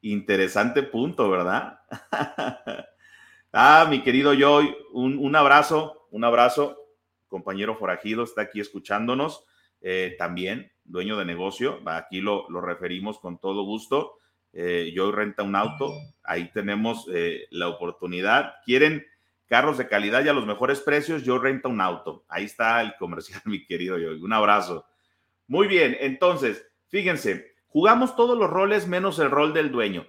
Interesante 0.00 0.84
punto, 0.84 1.28
¿verdad? 1.28 1.80
ah, 3.52 3.86
mi 3.90 4.02
querido 4.02 4.32
Joy, 4.34 4.74
un, 4.92 5.18
un, 5.18 5.34
abrazo, 5.34 6.06
un 6.12 6.22
abrazo. 6.22 6.78
Compañero 7.26 7.76
forajido 7.76 8.22
está 8.22 8.42
aquí 8.42 8.60
escuchándonos 8.60 9.44
eh, 9.80 10.14
también, 10.16 10.70
dueño 10.84 11.18
de 11.18 11.24
negocio. 11.24 11.80
Aquí 11.86 12.20
lo, 12.20 12.48
lo 12.50 12.60
referimos 12.60 13.18
con 13.18 13.38
todo 13.38 13.64
gusto. 13.64 14.18
Eh, 14.52 14.92
Joy 14.94 15.10
renta 15.10 15.42
un 15.42 15.56
auto. 15.56 15.92
Ahí 16.22 16.52
tenemos 16.52 17.08
eh, 17.12 17.48
la 17.50 17.68
oportunidad. 17.68 18.54
¿Quieren 18.64 19.04
carros 19.52 19.76
de 19.76 19.86
calidad 19.86 20.24
y 20.24 20.28
a 20.28 20.32
los 20.32 20.46
mejores 20.46 20.80
precios? 20.80 21.22
Yo 21.22 21.38
renta 21.38 21.68
un 21.68 21.80
auto. 21.80 22.24
Ahí 22.28 22.44
está 22.44 22.80
el 22.80 22.94
comercial, 22.98 23.42
mi 23.44 23.66
querido 23.66 23.98
Joy. 23.98 24.22
Un 24.22 24.32
abrazo. 24.32 24.86
Muy 25.46 25.66
bien, 25.66 25.96
entonces, 26.00 26.66
fíjense, 26.88 27.52
Jugamos 27.72 28.16
todos 28.16 28.38
los 28.38 28.50
roles 28.50 28.86
menos 28.86 29.18
el 29.18 29.30
rol 29.30 29.54
del 29.54 29.72
dueño. 29.72 30.06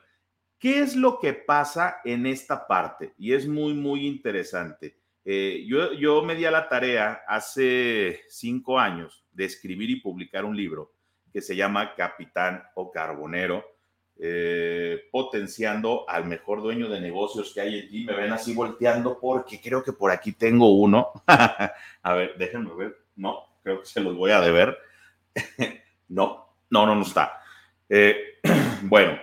¿Qué 0.59 0.79
es 0.79 0.97
lo 0.97 1.17
que 1.19 1.31
pasa 1.31 2.01
en 2.03 2.25
esta 2.25 2.67
parte? 2.67 3.13
Y 3.17 3.31
es 3.31 3.47
muy, 3.47 3.73
muy 3.73 4.05
interesante. 4.05 4.99
Eh, 5.23 5.63
yo, 5.65 5.93
yo 5.93 6.21
me 6.23 6.35
di 6.35 6.43
a 6.43 6.51
la 6.51 6.67
tarea 6.67 7.21
hace 7.25 8.19
cinco 8.27 8.77
años 8.77 9.25
de 9.31 9.45
escribir 9.45 9.89
y 9.89 10.01
publicar 10.01 10.43
un 10.43 10.57
libro 10.57 10.91
que 11.31 11.41
se 11.41 11.55
llama 11.55 11.95
Capitán 11.95 12.61
o 12.75 12.91
Carbonero, 12.91 13.65
eh, 14.19 15.05
potenciando 15.11 16.07
al 16.07 16.25
mejor 16.25 16.61
dueño 16.61 16.87
de 16.87 17.01
negocios 17.01 17.51
que 17.53 17.61
hay 17.61 17.79
aquí. 17.79 18.05
Me 18.05 18.13
ven 18.13 18.31
así 18.31 18.53
volteando 18.53 19.19
porque 19.19 19.59
creo 19.59 19.83
que 19.83 19.93
por 19.93 20.11
aquí 20.11 20.33
tengo 20.33 20.71
uno. 20.73 21.11
a 21.27 22.13
ver, 22.13 22.37
déjenme 22.37 22.73
ver. 22.75 22.97
No, 23.15 23.57
creo 23.63 23.81
que 23.81 23.85
se 23.85 24.01
los 24.01 24.15
voy 24.15 24.31
a 24.31 24.41
deber. 24.41 24.77
no, 26.09 26.55
no, 26.69 26.85
no, 26.85 26.95
no 26.95 27.01
está. 27.01 27.41
Eh, 27.89 28.39
bueno, 28.83 29.17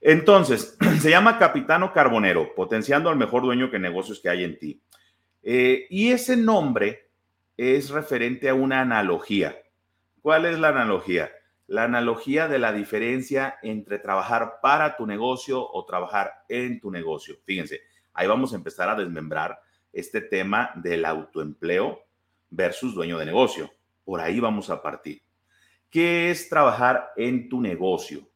entonces, 0.00 0.76
se 1.00 1.10
llama 1.10 1.38
Capitano 1.38 1.92
Carbonero, 1.92 2.54
potenciando 2.54 3.10
al 3.10 3.16
mejor 3.16 3.42
dueño 3.42 3.70
que 3.70 3.78
negocios 3.78 4.20
que 4.20 4.28
hay 4.28 4.44
en 4.44 4.58
ti. 4.58 4.82
Eh, 5.42 5.86
y 5.90 6.10
ese 6.10 6.36
nombre 6.36 7.10
es 7.56 7.90
referente 7.90 8.48
a 8.48 8.54
una 8.54 8.80
analogía. 8.80 9.56
¿Cuál 10.20 10.46
es 10.46 10.58
la 10.58 10.68
analogía? 10.68 11.30
La 11.72 11.84
analogía 11.84 12.48
de 12.48 12.58
la 12.58 12.70
diferencia 12.70 13.58
entre 13.62 13.98
trabajar 13.98 14.58
para 14.60 14.94
tu 14.94 15.06
negocio 15.06 15.66
o 15.66 15.86
trabajar 15.86 16.44
en 16.46 16.78
tu 16.78 16.90
negocio. 16.90 17.38
Fíjense, 17.46 17.80
ahí 18.12 18.28
vamos 18.28 18.52
a 18.52 18.56
empezar 18.56 18.90
a 18.90 18.94
desmembrar 18.94 19.58
este 19.90 20.20
tema 20.20 20.72
del 20.74 21.02
autoempleo 21.06 22.04
versus 22.50 22.94
dueño 22.94 23.16
de 23.16 23.24
negocio. 23.24 23.72
Por 24.04 24.20
ahí 24.20 24.38
vamos 24.38 24.68
a 24.68 24.82
partir. 24.82 25.22
¿Qué 25.88 26.30
es 26.30 26.50
trabajar 26.50 27.14
en 27.16 27.48
tu 27.48 27.58
negocio? 27.58 28.28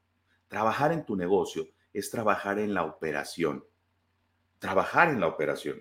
Trabajar 0.48 0.92
en 0.92 1.04
tu 1.04 1.14
negocio 1.14 1.68
es 1.92 2.10
trabajar 2.10 2.58
en 2.58 2.72
la 2.72 2.84
operación. 2.84 3.66
Trabajar 4.58 5.10
en 5.10 5.20
la 5.20 5.26
operación. 5.26 5.78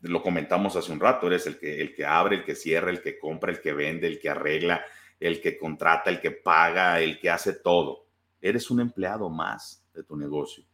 Lo 0.00 0.20
comentamos 0.20 0.74
hace 0.74 0.90
un 0.90 0.98
rato, 0.98 1.28
eres 1.28 1.46
el 1.46 1.60
que, 1.60 1.80
el 1.80 1.94
que 1.94 2.04
abre, 2.04 2.38
el 2.38 2.44
que 2.44 2.56
cierra, 2.56 2.90
el 2.90 3.00
que 3.00 3.20
compra, 3.20 3.52
el 3.52 3.60
que 3.60 3.72
vende, 3.72 4.08
el 4.08 4.18
que 4.18 4.30
arregla, 4.30 4.84
el 5.26 5.40
que 5.40 5.58
contrata, 5.58 6.10
el 6.10 6.20
que 6.20 6.30
paga, 6.30 7.00
el 7.00 7.18
que 7.18 7.30
hace 7.30 7.54
todo. 7.54 8.06
Eres 8.40 8.70
un 8.70 8.80
empleado 8.80 9.30
más 9.30 9.84
de 9.94 10.02
tu 10.02 10.16
negocio. 10.16 10.64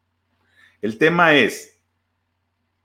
El 0.80 0.98
tema 0.98 1.34
es 1.34 1.80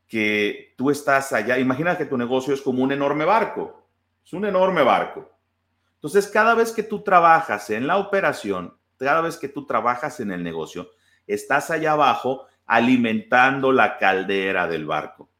que 0.07 0.73
tú 0.77 0.91
estás 0.91 1.33
allá, 1.33 1.57
imagina 1.57 1.97
que 1.97 2.05
tu 2.05 2.17
negocio 2.17 2.53
es 2.53 2.61
como 2.61 2.83
un 2.83 2.91
enorme 2.91 3.25
barco, 3.25 3.87
es 4.23 4.33
un 4.33 4.45
enorme 4.45 4.83
barco 4.83 5.35
entonces, 6.05 6.31
cada 6.31 6.53
vez 6.53 6.71
que 6.71 6.83
tú 6.83 7.01
trabajas 7.01 7.71
en 7.71 7.87
la 7.87 7.97
operación, 7.97 8.77
cada 8.95 9.21
vez 9.21 9.37
que 9.37 9.49
tú 9.49 9.65
trabajas 9.65 10.19
en 10.19 10.29
el 10.29 10.43
negocio, 10.43 10.91
estás 11.25 11.71
allá 11.71 11.93
abajo 11.93 12.45
alimentando 12.67 13.71
la 13.71 13.97
caldera 13.97 14.67
del 14.67 14.85
barco. 14.85 15.31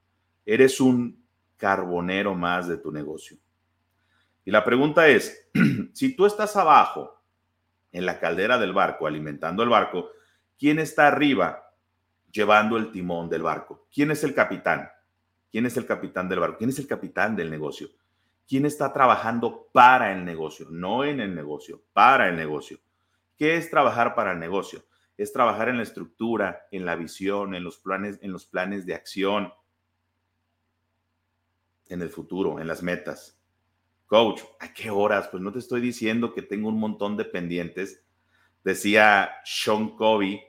Eres 0.44 0.82
un 0.82 1.24
carbonero 1.56 2.34
más 2.34 2.68
de 2.68 2.78
tu 2.78 2.92
negocio. 2.92 3.38
Y 4.46 4.52
la 4.52 4.64
pregunta 4.64 5.08
es, 5.08 5.50
si 5.94 6.16
tú 6.16 6.26
estás 6.26 6.56
abajo 6.56 7.22
en 7.92 8.06
la 8.06 8.20
caldera 8.20 8.58
del 8.58 8.72
barco, 8.72 9.08
alimentando 9.08 9.64
el 9.64 9.70
barco, 9.70 10.12
¿quién 10.58 10.80
está 10.80 11.08
arriba 11.08 11.74
llevando 12.32 12.78
el 12.78 12.92
timón 12.92 13.30
del 13.30 13.42
barco? 13.42 13.88
¿Quién 13.94 14.12
es 14.12 14.24
el 14.24 14.34
capitán? 14.34 14.90
¿Quién 15.52 15.66
es 15.66 15.76
el 15.76 15.86
capitán 15.86 16.30
del 16.30 16.40
barco? 16.40 16.58
¿Quién 16.60 16.70
es 16.70 16.80
el 16.80 16.88
capitán 16.88 17.36
del 17.36 17.50
negocio? 17.50 17.90
quién 18.48 18.66
está 18.66 18.94
trabajando 18.94 19.70
para 19.72 20.14
el 20.14 20.24
negocio, 20.26 20.68
no 20.70 21.04
en 21.04 21.20
el 21.20 21.36
negocio, 21.36 21.84
para 21.94 22.30
el 22.30 22.36
negocio. 22.36 22.80
¿Qué 23.38 23.58
es 23.58 23.70
trabajar 23.70 24.16
para 24.16 24.32
el 24.32 24.40
negocio? 24.40 24.84
Es 25.18 25.34
trabajar 25.34 25.70
en 25.70 25.78
la 25.78 25.84
estructura, 25.84 26.68
en 26.72 26.86
la 26.86 26.96
visión, 26.96 27.56
en 27.56 27.64
los 27.64 27.78
planes, 27.78 28.20
en 28.22 28.32
los 28.32 28.46
planes 28.46 28.86
de 28.86 28.96
acción, 28.96 29.54
en 31.88 32.02
el 32.02 32.10
futuro, 32.10 32.60
en 32.60 32.68
las 32.68 32.84
metas. 32.84 33.35
Coach, 34.16 34.44
¿a 34.62 34.74
qué 34.74 34.90
horas? 34.90 35.28
Pues 35.28 35.44
no 35.44 35.52
te 35.52 35.60
estoy 35.60 35.82
diciendo 35.82 36.34
que 36.34 36.42
tengo 36.42 36.70
un 36.70 36.80
montón 36.80 37.18
de 37.18 37.26
pendientes. 37.26 38.02
Decía 38.64 39.30
Sean 39.44 39.90
Covey, 39.98 40.40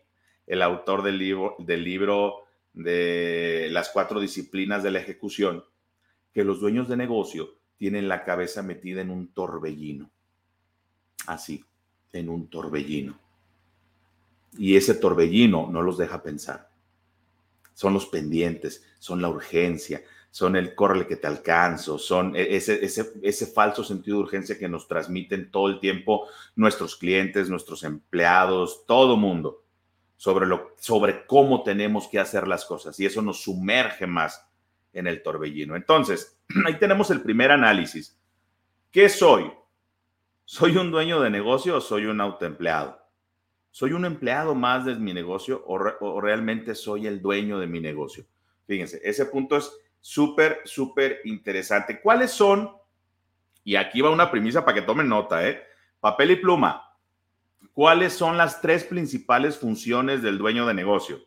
el 0.46 0.62
autor 0.62 1.02
del 1.02 1.18
libro, 1.18 1.56
del 1.58 1.82
libro 1.82 2.44
de 2.74 3.66
las 3.72 3.88
cuatro 3.88 4.20
disciplinas 4.20 4.84
de 4.84 4.92
la 4.92 5.00
ejecución, 5.00 5.64
que 6.32 6.44
los 6.44 6.60
dueños 6.60 6.86
de 6.86 6.96
negocio 6.96 7.58
tienen 7.76 8.06
la 8.06 8.22
cabeza 8.22 8.62
metida 8.62 9.00
en 9.00 9.10
un 9.10 9.34
torbellino. 9.34 10.12
Así, 11.26 11.64
en 12.12 12.28
un 12.28 12.48
torbellino. 12.48 13.18
Y 14.56 14.76
ese 14.76 14.94
torbellino 14.94 15.68
no 15.72 15.82
los 15.82 15.98
deja 15.98 16.22
pensar. 16.22 16.70
Son 17.76 17.92
los 17.92 18.06
pendientes, 18.06 18.82
son 18.98 19.20
la 19.20 19.28
urgencia, 19.28 20.02
son 20.30 20.56
el 20.56 20.74
corre 20.74 21.06
que 21.06 21.16
te 21.16 21.26
alcanzo, 21.26 21.98
son 21.98 22.34
e-, 22.34 22.56
ese, 22.56 22.82
ese, 22.82 23.12
ese 23.22 23.46
falso 23.46 23.84
sentido 23.84 24.16
de 24.16 24.22
urgencia 24.22 24.58
que 24.58 24.66
nos 24.66 24.88
transmiten 24.88 25.50
todo 25.50 25.68
el 25.68 25.78
tiempo 25.78 26.26
nuestros 26.54 26.96
clientes, 26.96 27.50
nuestros 27.50 27.84
empleados, 27.84 28.86
todo 28.86 29.18
mundo, 29.18 29.62
sobre, 30.16 30.46
lo, 30.46 30.74
sobre 30.78 31.26
cómo 31.26 31.64
tenemos 31.64 32.08
que 32.08 32.18
hacer 32.18 32.48
las 32.48 32.64
cosas. 32.64 32.98
Y 32.98 33.04
eso 33.04 33.20
nos 33.20 33.42
sumerge 33.42 34.06
más 34.06 34.42
en 34.94 35.06
el 35.06 35.22
torbellino. 35.22 35.76
Entonces, 35.76 36.38
ahí 36.66 36.78
tenemos 36.78 37.10
el 37.10 37.20
primer 37.20 37.50
análisis. 37.50 38.18
¿Qué 38.90 39.10
soy? 39.10 39.52
¿Soy 40.46 40.78
un 40.78 40.90
dueño 40.90 41.20
de 41.20 41.28
negocio 41.28 41.76
o 41.76 41.80
soy 41.82 42.06
un 42.06 42.22
autoempleado? 42.22 43.05
¿Soy 43.76 43.92
un 43.92 44.06
empleado 44.06 44.54
más 44.54 44.86
de 44.86 44.94
mi 44.94 45.12
negocio 45.12 45.62
o, 45.66 46.18
realmente 46.18 46.74
soy 46.74 47.06
el 47.06 47.20
dueño 47.20 47.58
de 47.58 47.66
mi 47.66 47.78
negocio? 47.78 48.24
Fíjense, 48.66 49.02
ese 49.04 49.26
punto 49.26 49.54
es 49.54 49.70
súper, 50.00 50.62
súper 50.64 51.20
interesante. 51.24 52.00
¿Cuáles 52.00 52.30
son? 52.30 52.70
Y 53.64 53.76
aquí 53.76 54.00
va 54.00 54.08
una 54.08 54.30
premisa 54.30 54.64
para 54.64 54.76
que 54.76 54.86
tomen 54.86 55.10
nota, 55.10 55.46
¿eh? 55.46 55.62
Papel 56.00 56.30
y 56.30 56.36
pluma. 56.36 56.96
¿Cuáles 57.74 58.14
son 58.14 58.38
las 58.38 58.62
tres 58.62 58.82
principales 58.82 59.58
funciones 59.58 60.22
del 60.22 60.38
dueño 60.38 60.66
de 60.66 60.72
negocio? 60.72 61.20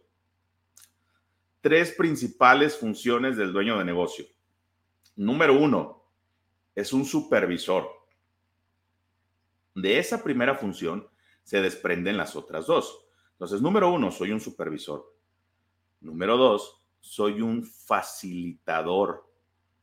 tres 1.62 1.92
principales 1.92 2.76
funciones 2.76 3.38
del 3.38 3.54
dueño 3.54 3.78
de 3.78 3.86
negocio. 3.86 4.26
Número 5.16 5.54
uno, 5.54 6.04
es 6.74 6.94
un 6.94 7.06
supervisor. 7.06 7.88
De 9.76 10.00
esa 10.00 10.24
primera 10.24 10.56
función 10.56 11.08
se 11.50 11.62
desprenden 11.62 12.16
las 12.16 12.36
otras 12.36 12.68
dos. 12.68 13.08
Entonces, 13.32 13.60
número 13.60 13.92
uno, 13.92 14.12
soy 14.12 14.32
un 14.32 14.40
supervisor. 14.40 15.16
Número 16.00 16.38
dos, 16.38 16.86
soy 17.00 17.42
un 17.42 17.66
facilitador 17.66 19.28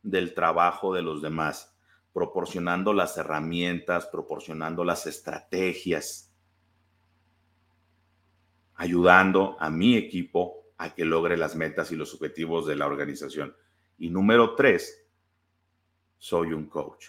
del 0.00 0.32
trabajo 0.32 0.94
de 0.94 1.02
los 1.02 1.20
demás, 1.20 1.76
proporcionando 2.12 2.92
las 2.92 3.16
herramientas, 3.16 4.06
proporcionando 4.06 4.84
las 4.84 5.08
estrategias, 5.08 6.32
ayudando 8.76 9.56
a 9.58 9.68
mi 9.68 9.96
equipo 9.96 10.68
a 10.78 10.94
que 10.94 11.04
logre 11.04 11.36
las 11.36 11.56
metas 11.56 11.90
y 11.90 11.96
los 11.96 12.14
objetivos 12.14 12.64
de 12.68 12.76
la 12.76 12.86
organización. 12.86 13.56
Y 13.98 14.10
número 14.10 14.54
tres, 14.54 15.04
soy 16.16 16.52
un 16.52 16.68
coach 16.68 17.08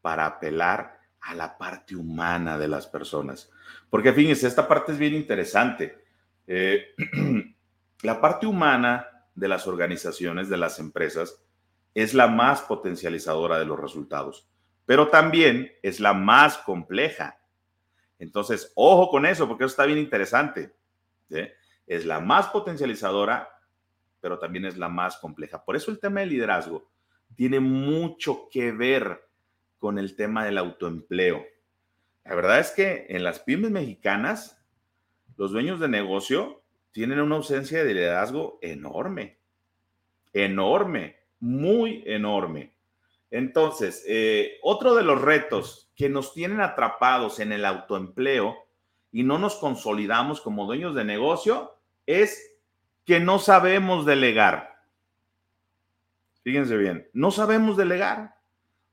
para 0.00 0.26
apelar 0.26 0.97
a 1.20 1.34
la 1.34 1.58
parte 1.58 1.96
humana 1.96 2.58
de 2.58 2.68
las 2.68 2.86
personas. 2.86 3.50
Porque 3.90 4.12
fíjense, 4.12 4.46
esta 4.46 4.68
parte 4.68 4.92
es 4.92 4.98
bien 4.98 5.14
interesante. 5.14 6.04
Eh, 6.46 6.94
la 8.02 8.20
parte 8.20 8.46
humana 8.46 9.06
de 9.34 9.48
las 9.48 9.66
organizaciones, 9.66 10.48
de 10.48 10.56
las 10.56 10.78
empresas, 10.78 11.42
es 11.94 12.14
la 12.14 12.28
más 12.28 12.62
potencializadora 12.62 13.58
de 13.58 13.64
los 13.64 13.78
resultados, 13.78 14.48
pero 14.86 15.08
también 15.08 15.72
es 15.82 16.00
la 16.00 16.12
más 16.12 16.58
compleja. 16.58 17.40
Entonces, 18.18 18.72
ojo 18.74 19.10
con 19.10 19.26
eso, 19.26 19.46
porque 19.46 19.64
eso 19.64 19.72
está 19.72 19.84
bien 19.84 19.98
interesante. 19.98 20.74
Es 21.86 22.04
la 22.04 22.20
más 22.20 22.48
potencializadora, 22.48 23.48
pero 24.20 24.38
también 24.38 24.64
es 24.64 24.76
la 24.76 24.88
más 24.88 25.18
compleja. 25.18 25.64
Por 25.64 25.76
eso 25.76 25.90
el 25.90 26.00
tema 26.00 26.20
del 26.20 26.30
liderazgo 26.30 26.90
tiene 27.34 27.60
mucho 27.60 28.48
que 28.50 28.72
ver 28.72 29.27
con 29.78 29.98
el 29.98 30.16
tema 30.16 30.44
del 30.44 30.58
autoempleo. 30.58 31.44
La 32.24 32.34
verdad 32.34 32.60
es 32.60 32.70
que 32.72 33.06
en 33.08 33.24
las 33.24 33.40
pymes 33.40 33.70
mexicanas, 33.70 34.60
los 35.36 35.52
dueños 35.52 35.80
de 35.80 35.88
negocio 35.88 36.62
tienen 36.92 37.20
una 37.20 37.36
ausencia 37.36 37.84
de 37.84 37.94
liderazgo 37.94 38.58
enorme, 38.60 39.38
enorme, 40.32 41.16
muy 41.40 42.02
enorme. 42.06 42.74
Entonces, 43.30 44.04
eh, 44.08 44.58
otro 44.62 44.94
de 44.94 45.04
los 45.04 45.20
retos 45.20 45.90
que 45.94 46.08
nos 46.08 46.32
tienen 46.32 46.60
atrapados 46.60 47.40
en 47.40 47.52
el 47.52 47.64
autoempleo 47.64 48.56
y 49.12 49.22
no 49.22 49.38
nos 49.38 49.56
consolidamos 49.56 50.40
como 50.40 50.66
dueños 50.66 50.94
de 50.94 51.04
negocio 51.04 51.74
es 52.06 52.56
que 53.04 53.20
no 53.20 53.38
sabemos 53.38 54.06
delegar. 54.06 54.82
Fíjense 56.42 56.76
bien, 56.76 57.08
no 57.12 57.30
sabemos 57.30 57.76
delegar. 57.76 58.37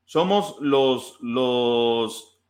Somos 0.06 0.56
los, 0.60 1.18
los 1.20 2.40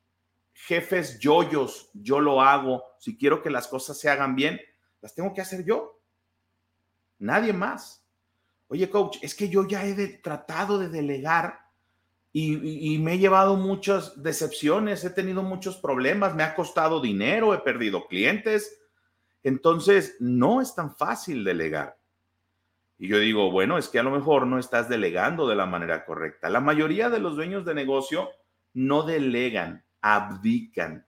jefes 0.53 1.19
yoyos, 1.19 1.91
yo 1.95 2.21
lo 2.21 2.41
hago. 2.41 2.85
Si 3.01 3.17
quiero 3.19 3.43
que 3.43 3.51
las 3.51 3.67
cosas 3.67 3.99
se 3.99 4.09
hagan 4.09 4.37
bien, 4.37 4.61
las 5.01 5.15
tengo 5.15 5.35
que 5.35 5.41
hacer 5.41 5.65
yo. 5.65 6.01
Nadie 7.19 7.53
más. 7.53 8.05
Oye, 8.69 8.89
coach, 8.89 9.19
es 9.23 9.35
que 9.35 9.49
yo 9.49 9.67
ya 9.67 9.85
he 9.85 9.95
tratado 10.19 10.79
de 10.79 10.89
delegar 10.89 11.67
y, 12.39 12.99
me 12.99 13.15
he 13.15 13.19
llevado 13.19 13.57
muchas 13.57 14.23
decepciones, 14.23 15.03
he 15.05 15.11
tenido 15.11 15.43
muchos 15.43 15.79
problemas, 15.79 16.35
me 16.35 16.43
ha 16.43 16.55
costado 16.55 17.01
dinero, 17.01 17.55
he 17.55 17.59
perdido 17.61 18.07
clientes. 18.07 18.79
Entonces, 19.43 20.17
no 20.21 20.61
es 20.61 20.75
tan 20.75 20.95
fácil 20.95 21.45
delegar. 21.45 21.96
Y 22.99 23.09
yo 23.09 23.19
digo, 23.19 23.51
bueno, 23.51 23.77
es 23.79 23.89
que 23.89 23.99
a 23.99 24.03
lo 24.03 24.11
mejor 24.11 24.47
no 24.47 24.59
estás 24.59 24.89
delegando 24.89 25.47
de 25.47 25.55
la 25.55 25.67
manera 25.67 26.05
correcta. 26.05 26.49
La 26.49 26.61
mayoría 26.61 27.11
de 27.11 27.19
los 27.19 27.37
dueños 27.37 27.65
de 27.65 27.75
negocio 27.75 28.31
no 28.73 29.03
delegan, 29.03 29.85
abdican. 30.01 31.07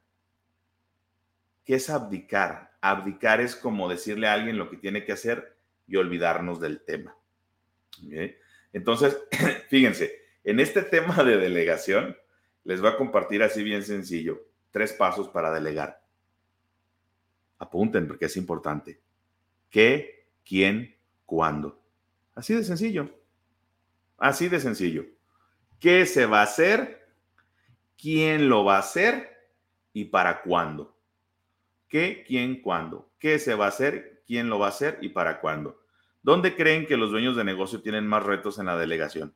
¿Qué 1.64 1.76
es 1.76 1.88
abdicar? 1.88 2.72
Abdicar 2.80 3.40
es 3.40 3.56
como 3.56 3.88
decirle 3.88 4.28
a 4.28 4.34
alguien 4.34 4.58
lo 4.58 4.68
que 4.70 4.76
tiene 4.76 5.04
que 5.04 5.12
hacer 5.12 5.56
y 5.86 5.96
olvidarnos 5.96 6.60
del 6.60 6.84
tema. 6.84 7.16
Entonces, 8.72 9.18
fíjense, 9.68 10.12
en 10.44 10.60
este 10.60 10.82
tema 10.82 11.24
de 11.24 11.38
delegación, 11.38 12.16
les 12.64 12.80
voy 12.80 12.90
a 12.90 12.96
compartir 12.96 13.42
así 13.42 13.62
bien 13.62 13.82
sencillo, 13.82 14.42
tres 14.70 14.92
pasos 14.92 15.28
para 15.28 15.50
delegar. 15.50 16.02
Apunten 17.58 18.06
porque 18.06 18.26
es 18.26 18.36
importante. 18.36 19.00
¿Qué, 19.70 20.28
quién, 20.44 20.97
cuándo? 21.28 21.78
Así 22.34 22.54
de 22.54 22.64
sencillo. 22.64 23.10
Así 24.16 24.48
de 24.48 24.60
sencillo. 24.60 25.04
¿Qué 25.78 26.06
se 26.06 26.24
va 26.24 26.40
a 26.40 26.44
hacer? 26.44 27.06
¿Quién 28.00 28.48
lo 28.48 28.64
va 28.64 28.76
a 28.76 28.80
hacer? 28.80 29.28
¿Y 29.92 30.06
para 30.06 30.40
cuándo? 30.40 30.96
¿Qué, 31.86 32.24
quién, 32.26 32.62
cuándo? 32.62 33.10
¿Qué 33.18 33.38
se 33.38 33.54
va 33.54 33.66
a 33.66 33.68
hacer? 33.68 34.22
¿Quién 34.26 34.48
lo 34.48 34.58
va 34.58 34.66
a 34.66 34.70
hacer? 34.70 34.98
¿Y 35.02 35.10
para 35.10 35.40
cuándo? 35.40 35.82
¿Dónde 36.22 36.56
creen 36.56 36.86
que 36.86 36.96
los 36.96 37.10
dueños 37.10 37.36
de 37.36 37.44
negocio 37.44 37.82
tienen 37.82 38.06
más 38.06 38.22
retos 38.22 38.58
en 38.58 38.66
la 38.66 38.78
delegación? 38.78 39.34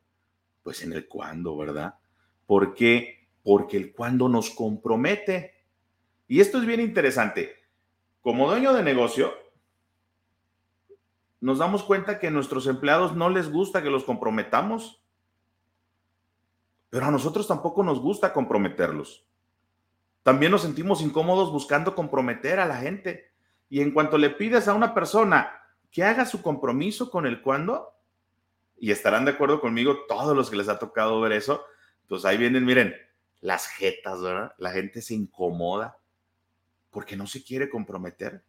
Pues 0.62 0.82
en 0.82 0.94
el 0.94 1.06
cuándo, 1.06 1.58
¿verdad? 1.58 1.96
¿Por 2.46 2.74
qué? 2.74 3.28
Porque 3.42 3.76
el 3.76 3.92
cuándo 3.92 4.30
nos 4.30 4.50
compromete. 4.50 5.66
Y 6.26 6.40
esto 6.40 6.58
es 6.58 6.64
bien 6.64 6.80
interesante. 6.80 7.54
Como 8.22 8.48
dueño 8.48 8.72
de 8.72 8.82
negocio, 8.82 9.41
nos 11.42 11.58
damos 11.58 11.82
cuenta 11.82 12.20
que 12.20 12.28
a 12.28 12.30
nuestros 12.30 12.68
empleados 12.68 13.16
no 13.16 13.28
les 13.28 13.50
gusta 13.50 13.82
que 13.82 13.90
los 13.90 14.04
comprometamos, 14.04 15.02
pero 16.88 17.06
a 17.06 17.10
nosotros 17.10 17.48
tampoco 17.48 17.82
nos 17.82 18.00
gusta 18.00 18.32
comprometerlos. 18.32 19.26
También 20.22 20.52
nos 20.52 20.62
sentimos 20.62 21.02
incómodos 21.02 21.50
buscando 21.50 21.96
comprometer 21.96 22.60
a 22.60 22.66
la 22.66 22.76
gente. 22.76 23.32
Y 23.68 23.80
en 23.80 23.90
cuanto 23.90 24.18
le 24.18 24.30
pides 24.30 24.68
a 24.68 24.74
una 24.74 24.94
persona 24.94 25.52
que 25.90 26.04
haga 26.04 26.26
su 26.26 26.42
compromiso 26.42 27.10
con 27.10 27.26
el 27.26 27.42
cuándo, 27.42 27.92
y 28.78 28.92
estarán 28.92 29.24
de 29.24 29.32
acuerdo 29.32 29.60
conmigo 29.60 30.06
todos 30.06 30.36
los 30.36 30.48
que 30.48 30.56
les 30.56 30.68
ha 30.68 30.78
tocado 30.78 31.20
ver 31.20 31.32
eso, 31.32 31.64
pues 32.06 32.24
ahí 32.24 32.36
vienen, 32.36 32.64
miren, 32.64 32.94
las 33.40 33.66
jetas, 33.66 34.22
¿verdad? 34.22 34.54
La 34.58 34.70
gente 34.70 35.02
se 35.02 35.14
incomoda 35.14 35.98
porque 36.92 37.16
no 37.16 37.26
se 37.26 37.42
quiere 37.42 37.68
comprometer. 37.68 38.44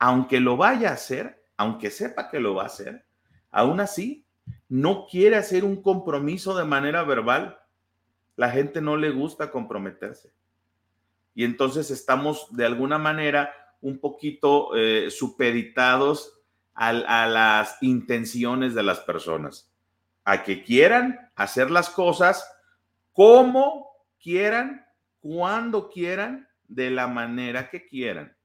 Aunque 0.00 0.40
lo 0.40 0.56
vaya 0.56 0.90
a 0.90 0.94
hacer, 0.94 1.41
aunque 1.62 1.92
sepa 1.92 2.28
que 2.28 2.40
lo 2.40 2.56
va 2.56 2.64
a 2.64 2.66
hacer, 2.66 3.04
aún 3.52 3.78
así 3.78 4.26
no 4.68 5.06
quiere 5.08 5.36
hacer 5.36 5.64
un 5.64 5.80
compromiso 5.80 6.56
de 6.56 6.64
manera 6.64 7.04
verbal. 7.04 7.56
La 8.34 8.50
gente 8.50 8.80
no 8.80 8.96
le 8.96 9.10
gusta 9.10 9.52
comprometerse. 9.52 10.32
Y 11.36 11.44
entonces 11.44 11.92
estamos 11.92 12.48
de 12.50 12.66
alguna 12.66 12.98
manera 12.98 13.54
un 13.80 14.00
poquito 14.00 14.76
eh, 14.76 15.08
supeditados 15.12 16.40
a, 16.74 16.92
las 16.92 17.80
intenciones 17.80 18.74
de 18.74 18.82
las 18.82 18.98
personas, 18.98 19.70
a 20.24 20.42
que 20.42 20.64
quieran 20.64 21.30
hacer 21.36 21.70
las 21.70 21.90
cosas 21.90 22.44
como 23.12 23.86
quieran, 24.20 24.84
cuando 25.20 25.90
quieran, 25.90 26.48
de 26.66 26.90
la 26.90 27.06
manera 27.06 27.70
que 27.70 27.86
quieran. 27.86 28.36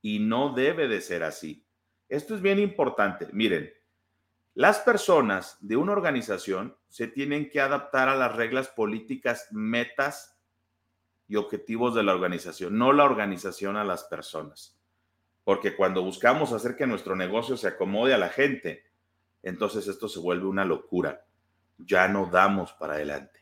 Y 0.00 0.20
no 0.20 0.54
debe 0.54 0.86
de 0.86 1.00
ser 1.00 1.24
así. 1.24 1.65
Esto 2.08 2.34
es 2.34 2.42
bien 2.42 2.58
importante. 2.58 3.28
Miren, 3.32 3.72
las 4.54 4.78
personas 4.78 5.58
de 5.60 5.76
una 5.76 5.92
organización 5.92 6.76
se 6.88 7.06
tienen 7.06 7.50
que 7.50 7.60
adaptar 7.60 8.08
a 8.08 8.16
las 8.16 8.34
reglas 8.34 8.68
políticas, 8.68 9.48
metas 9.50 10.38
y 11.28 11.36
objetivos 11.36 11.94
de 11.94 12.02
la 12.02 12.14
organización, 12.14 12.78
no 12.78 12.92
la 12.92 13.04
organización 13.04 13.76
a 13.76 13.84
las 13.84 14.04
personas. 14.04 14.78
Porque 15.44 15.76
cuando 15.76 16.02
buscamos 16.02 16.52
hacer 16.52 16.76
que 16.76 16.86
nuestro 16.86 17.14
negocio 17.16 17.56
se 17.56 17.68
acomode 17.68 18.14
a 18.14 18.18
la 18.18 18.28
gente, 18.30 18.84
entonces 19.42 19.86
esto 19.86 20.08
se 20.08 20.18
vuelve 20.20 20.46
una 20.46 20.64
locura. 20.64 21.24
Ya 21.78 22.08
no 22.08 22.26
damos 22.26 22.72
para 22.72 22.94
adelante. 22.94 23.40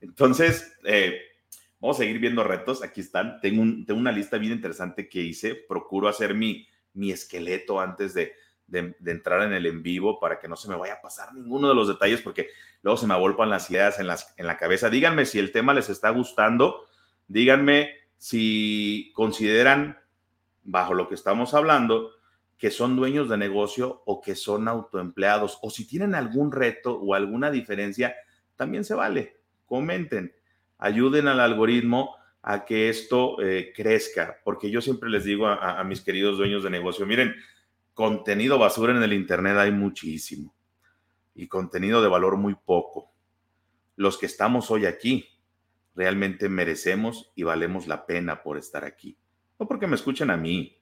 Entonces, 0.00 0.76
eh, 0.84 1.20
vamos 1.78 1.96
a 1.96 2.02
seguir 2.02 2.18
viendo 2.18 2.42
retos. 2.42 2.82
Aquí 2.82 3.02
están. 3.02 3.40
Tengo, 3.40 3.62
una 3.94 4.12
lista 4.12 4.38
bien 4.38 4.52
interesante 4.52 5.08
que 5.08 5.20
hice. 5.20 5.54
Procuro 5.54 6.08
hacer 6.08 6.34
mi, 6.34 6.66
mi 6.98 7.12
esqueleto 7.12 7.80
antes 7.80 8.12
de, 8.12 8.34
entrar 9.06 9.42
en 9.42 9.54
el 9.54 9.64
en 9.64 9.82
vivo 9.82 10.20
para 10.20 10.38
que 10.38 10.48
no 10.48 10.56
se 10.56 10.68
me 10.68 10.76
vaya 10.76 10.94
a 10.94 11.00
pasar 11.00 11.32
ninguno 11.32 11.70
de 11.70 11.74
los 11.74 11.88
detalles 11.88 12.20
porque 12.20 12.50
luego 12.82 12.98
se 12.98 13.06
me 13.06 13.14
avolpan 13.14 13.48
las 13.48 13.70
ideas 13.70 13.98
en, 13.98 14.06
la 14.46 14.56
cabeza. 14.58 14.90
Díganme 14.90 15.24
si 15.24 15.38
el 15.38 15.52
tema 15.52 15.72
les 15.72 15.88
está 15.88 16.10
gustando. 16.10 16.84
Díganme 17.28 17.92
si 18.18 19.10
consideran 19.14 19.98
bajo 20.64 20.92
lo 20.92 21.08
que 21.08 21.14
estamos 21.14 21.54
hablando, 21.54 22.10
que 22.58 22.70
son 22.70 22.96
dueños 22.96 23.30
de 23.30 23.38
negocio 23.38 24.02
o 24.04 24.20
que 24.20 24.34
son 24.34 24.68
autoempleados, 24.68 25.58
o 25.62 25.70
si 25.70 25.86
tienen 25.86 26.14
algún 26.14 26.52
reto 26.52 26.98
o 26.98 27.14
alguna 27.14 27.50
diferencia, 27.50 28.16
también 28.56 28.84
se 28.84 28.94
vale. 28.94 29.40
Comenten, 29.64 30.34
ayuden 30.76 31.28
al 31.28 31.40
algoritmo 31.40 32.16
a 32.50 32.64
que 32.64 32.88
esto 32.88 33.42
eh, 33.42 33.74
crezca, 33.76 34.40
porque 34.42 34.70
yo 34.70 34.80
siempre 34.80 35.10
les 35.10 35.24
digo 35.24 35.46
a, 35.46 35.84
mis 35.84 36.00
queridos 36.00 36.38
dueños 36.38 36.62
de 36.62 36.70
negocio, 36.70 37.04
miren, 37.04 37.34
contenido 37.92 38.58
basura 38.58 38.96
en 38.96 39.02
el 39.02 39.12
Internet 39.12 39.58
hay 39.58 39.70
muchísimo 39.70 40.54
y 41.34 41.46
contenido 41.46 42.00
de 42.00 42.08
valor 42.08 42.38
muy 42.38 42.54
poco. 42.54 43.12
Los 43.96 44.16
que 44.16 44.24
estamos 44.24 44.70
hoy 44.70 44.86
aquí 44.86 45.28
realmente 45.94 46.48
merecemos 46.48 47.30
y 47.34 47.42
valemos 47.42 47.86
la 47.86 48.06
pena 48.06 48.42
por 48.42 48.56
estar 48.56 48.82
aquí. 48.82 49.18
No 49.58 49.68
porque 49.68 49.86
me 49.86 49.96
escuchen 49.96 50.30
a 50.30 50.38
mí, 50.38 50.80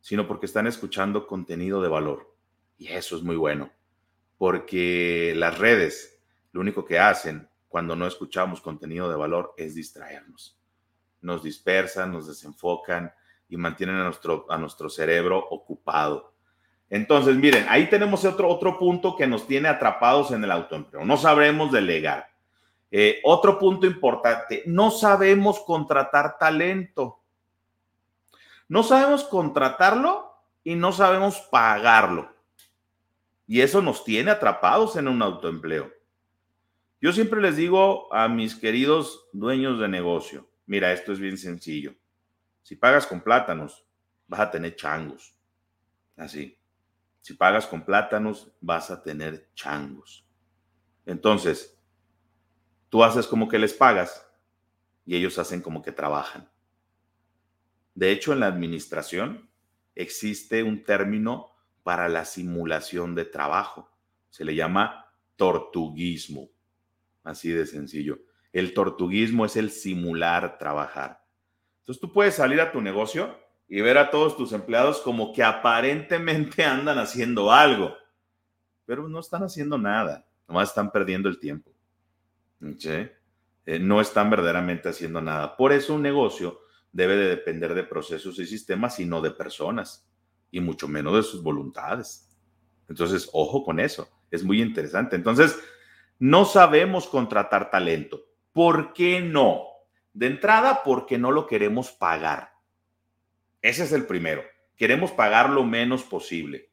sino 0.00 0.26
porque 0.26 0.46
están 0.46 0.66
escuchando 0.66 1.26
contenido 1.26 1.82
de 1.82 1.90
valor. 1.90 2.34
Y 2.78 2.86
eso 2.88 3.18
es 3.18 3.22
muy 3.22 3.36
bueno, 3.36 3.70
porque 4.38 5.34
las 5.36 5.58
redes 5.58 6.22
lo 6.52 6.62
único 6.62 6.86
que 6.86 6.98
hacen 6.98 7.50
cuando 7.68 7.94
no 7.96 8.06
escuchamos 8.06 8.62
contenido 8.62 9.10
de 9.10 9.16
valor 9.16 9.52
es 9.58 9.74
distraernos. 9.74 10.55
Nos 11.26 11.42
dispersan, 11.42 12.12
nos 12.12 12.28
desenfocan 12.28 13.12
y 13.48 13.56
mantienen 13.56 13.96
a 13.96 14.04
nuestro, 14.04 14.46
a 14.48 14.56
nuestro 14.56 14.88
cerebro 14.88 15.38
ocupado. 15.50 16.32
Entonces, 16.88 17.34
miren, 17.34 17.66
ahí 17.68 17.90
tenemos 17.90 18.24
otro, 18.24 18.48
otro 18.48 18.78
punto 18.78 19.16
que 19.16 19.26
nos 19.26 19.44
tiene 19.44 19.68
atrapados 19.68 20.30
en 20.30 20.44
el 20.44 20.52
autoempleo. 20.52 21.04
No 21.04 21.16
sabemos 21.16 21.72
delegar. 21.72 22.28
Eh, 22.92 23.20
otro 23.24 23.58
punto 23.58 23.86
importante, 23.86 24.62
no 24.66 24.92
sabemos 24.92 25.58
contratar 25.66 26.38
talento. 26.38 27.20
No 28.68 28.84
sabemos 28.84 29.24
contratarlo 29.24 30.32
y 30.62 30.76
no 30.76 30.92
sabemos 30.92 31.40
pagarlo. 31.50 32.32
Y 33.48 33.62
eso 33.62 33.82
nos 33.82 34.04
tiene 34.04 34.30
atrapados 34.30 34.94
en 34.94 35.08
un 35.08 35.22
autoempleo. 35.22 35.90
Yo 37.00 37.12
siempre 37.12 37.40
les 37.40 37.56
digo 37.56 38.12
a 38.14 38.28
mis 38.28 38.54
queridos 38.54 39.28
dueños 39.32 39.78
de 39.78 39.88
negocio, 39.88 40.48
mira, 40.66 40.92
esto 40.92 41.12
es 41.12 41.18
bien 41.18 41.38
sencillo. 41.38 41.94
Si 42.62 42.76
pagas 42.76 43.06
con 43.06 43.20
plátanos, 43.20 43.86
vas 44.26 44.40
a 44.40 44.50
tener 44.50 44.76
changos. 44.76 45.36
Así. 46.16 46.58
Si 47.20 47.34
pagas 47.34 47.66
con 47.66 47.84
plátanos, 47.84 48.52
vas 48.60 48.90
a 48.90 49.02
tener 49.02 49.50
changos. 49.54 50.26
Entonces, 51.04 51.78
tú 52.88 53.02
haces 53.02 53.26
como 53.26 53.48
que 53.48 53.58
les 53.58 53.74
pagas 53.74 54.26
y 55.04 55.16
ellos 55.16 55.38
hacen 55.38 55.60
como 55.60 55.82
que 55.82 55.92
trabajan. 55.92 56.50
De 57.94 58.10
hecho, 58.10 58.32
en 58.32 58.40
la 58.40 58.48
administración 58.48 59.48
existe 59.94 60.62
un 60.62 60.84
término 60.84 61.56
para 61.82 62.08
la 62.08 62.24
simulación 62.24 63.14
de 63.14 63.24
trabajo. 63.24 63.90
Se 64.28 64.44
le 64.44 64.54
llama 64.54 65.06
tortuguismo. 65.36 66.50
Así 67.22 67.50
de 67.50 67.66
sencillo. 67.66 68.18
El 68.56 68.72
tortuguismo 68.72 69.44
es 69.44 69.54
el 69.56 69.70
simular 69.70 70.56
trabajar. 70.56 71.22
Entonces 71.80 72.00
tú 72.00 72.10
puedes 72.10 72.36
salir 72.36 72.58
a 72.58 72.72
tu 72.72 72.80
negocio 72.80 73.38
y 73.68 73.82
ver 73.82 73.98
a 73.98 74.10
todos 74.10 74.34
tus 74.34 74.50
empleados 74.52 75.02
como 75.02 75.34
que 75.34 75.42
aparentemente 75.42 76.64
andan 76.64 76.98
haciendo 76.98 77.52
algo, 77.52 77.94
pero 78.86 79.08
no 79.08 79.20
están 79.20 79.42
haciendo 79.42 79.76
nada, 79.76 80.26
nomás 80.48 80.70
están 80.70 80.90
perdiendo 80.90 81.28
el 81.28 81.38
tiempo. 81.38 81.70
Eh, 82.62 83.78
no 83.78 84.00
están 84.00 84.30
verdaderamente 84.30 84.88
haciendo 84.88 85.20
nada. 85.20 85.54
Por 85.54 85.74
eso 85.74 85.92
un 85.92 86.00
negocio 86.00 86.60
debe 86.92 87.14
de 87.14 87.28
depender 87.28 87.74
de 87.74 87.84
procesos 87.84 88.38
y 88.38 88.46
sistemas 88.46 88.98
y 89.00 89.04
no 89.04 89.20
de 89.20 89.32
personas, 89.32 90.08
y 90.50 90.60
mucho 90.60 90.88
menos 90.88 91.14
de 91.14 91.22
sus 91.22 91.42
voluntades. 91.42 92.34
Entonces, 92.88 93.28
ojo 93.34 93.62
con 93.62 93.80
eso, 93.80 94.08
es 94.30 94.42
muy 94.42 94.62
interesante. 94.62 95.14
Entonces, 95.14 95.58
no 96.18 96.46
sabemos 96.46 97.06
contratar 97.06 97.70
talento. 97.70 98.22
¿Por 98.56 98.94
qué 98.94 99.20
no? 99.20 99.66
De 100.14 100.28
entrada, 100.28 100.80
porque 100.82 101.18
no 101.18 101.30
lo 101.30 101.46
queremos 101.46 101.92
pagar. 101.92 102.54
Ese 103.60 103.84
es 103.84 103.92
el 103.92 104.06
primero. 104.06 104.42
Queremos 104.78 105.12
pagar 105.12 105.50
lo 105.50 105.62
menos 105.62 106.04
posible. 106.04 106.70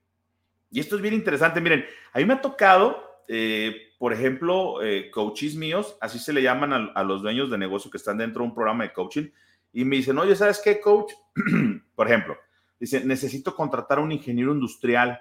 Y 0.72 0.80
esto 0.80 0.96
es 0.96 1.02
bien 1.02 1.13
interesante. 1.13 1.60
Miren, 1.60 1.86
a 2.13 2.19
mí 2.19 2.26
me 2.26 2.36
ha 2.36 2.41
tocado, 2.41 3.04
eh, 3.28 3.91
por 4.00 4.13
ejemplo, 4.13 4.82
eh, 4.82 5.12
coaches 5.12 5.56
míos, 5.56 5.98
así 6.00 6.19
se 6.19 6.32
le 6.32 6.41
llaman 6.41 6.72
a, 6.96 7.04
los 7.04 7.22
dueños 7.22 7.52
de 7.52 7.58
negocio 7.58 7.91
que 7.91 7.98
están 7.98 8.17
dentro 8.17 8.43
de 8.43 8.48
un 8.48 8.56
programa 8.56 8.86
de 8.86 8.93
coaching, 8.93 9.30
y 9.74 9.84
me 9.84 9.98
dicen, 9.98 10.17
oye, 10.17 10.38
¿sabes 10.38 10.62
qué, 10.63 10.80
coach? 10.80 11.12
por 11.96 12.08
ejemplo, 12.08 12.38
dice, 12.80 13.04
necesito 13.04 13.54
contratar 13.54 13.98
a 13.98 14.04
un 14.04 14.13
ingeniero 14.13 14.54
industrial, 14.54 15.19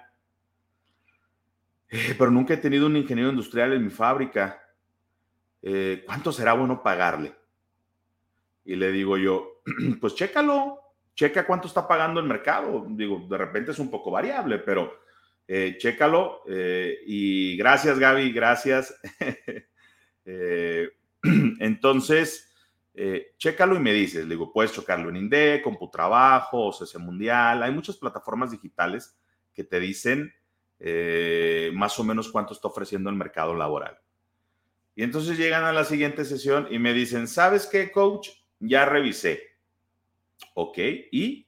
eh, 1.89 2.15
pero 2.17 2.31
nunca 2.31 2.53
he 2.53 2.57
tenido 2.57 2.85
un 2.85 2.95
ingeniero 2.95 3.31
industrial 3.31 3.73
en 3.73 3.83
mi 3.83 3.91
fábrica. 3.91 4.62
¿Cuánto 6.05 6.31
será 6.31 6.53
bueno 6.53 6.83
pagarle? 6.83 7.33
Y 8.65 8.75
le 8.75 8.91
digo 8.91 9.17
yo, 9.17 9.61
pues 10.01 10.15
chécalo, 10.15 10.79
checa 11.15 11.45
cuánto 11.45 11.67
está 11.67 11.87
pagando 11.87 12.19
el 12.19 12.27
mercado. 12.27 12.85
Digo, 12.89 13.25
de 13.29 13.37
repente 13.37 13.71
es 13.71 13.79
un 13.79 13.89
poco 13.89 14.11
variable, 14.11 14.59
pero 14.59 14.99
eh, 15.47 15.75
chécalo. 15.77 16.41
Eh, 16.47 16.99
y 17.05 17.57
gracias, 17.57 17.99
Gaby, 17.99 18.31
gracias. 18.31 18.99
Eh, 20.25 20.89
entonces, 21.59 22.49
chécalo 23.37 23.75
y 23.75 23.79
me 23.79 23.91
dices, 23.91 24.29
digo, 24.29 24.53
puedes 24.53 24.71
chocarlo 24.71 25.09
en 25.09 25.17
INDE, 25.17 25.61
CompuTrabajo, 25.61 26.71
CC 26.71 26.97
Mundial. 26.97 27.61
Hay 27.61 27.73
muchas 27.73 27.97
plataformas 27.97 28.51
digitales 28.51 29.19
que 29.53 29.65
te 29.65 29.81
dicen 29.81 30.33
más 31.73 31.99
o 31.99 32.05
menos 32.05 32.31
cuánto 32.31 32.53
está 32.53 32.69
ofreciendo 32.69 33.09
el 33.09 33.17
mercado 33.17 33.53
laboral. 33.53 33.99
Y 34.95 35.03
entonces 35.03 35.37
llegan 35.37 35.63
a 35.63 35.73
la 35.73 35.85
siguiente 35.85 36.25
sesión 36.25 36.67
y 36.69 36.79
me 36.79 36.93
dicen, 36.93 37.27
¿sabes 37.27 37.65
qué, 37.65 37.91
coach? 37.91 38.29
Ya 38.59 38.85
revisé 38.85 39.53
Ok, 40.55 40.77
y 41.11 41.47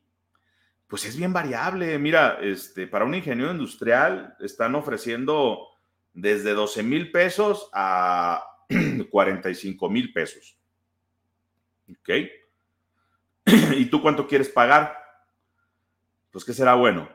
pues 0.88 1.06
es 1.06 1.18
bien 1.18 1.34
variable. 1.34 1.98
Mira, 2.00 2.40
este, 2.42 2.88
para 2.88 3.06
un 3.06 3.16
ingeniero 3.16 3.52
industrial 3.52 4.36
están 4.40 4.76
ofreciendo 4.76 5.68
desde 6.14 6.54
12 6.54 6.84
mil 6.84 7.12
pesos 7.12 7.70
a 7.74 8.44
45 9.12 9.90
mil 9.90 10.14
pesos. 10.14 10.58
Ok. 11.90 12.10
¿Y 13.76 13.86
tú 13.86 14.02
cuánto 14.02 14.28
quieres 14.28 14.50
pagar? 14.50 14.98
Pues, 16.32 16.44
¿qué 16.44 16.54
será 16.54 16.76
bueno? 16.76 17.10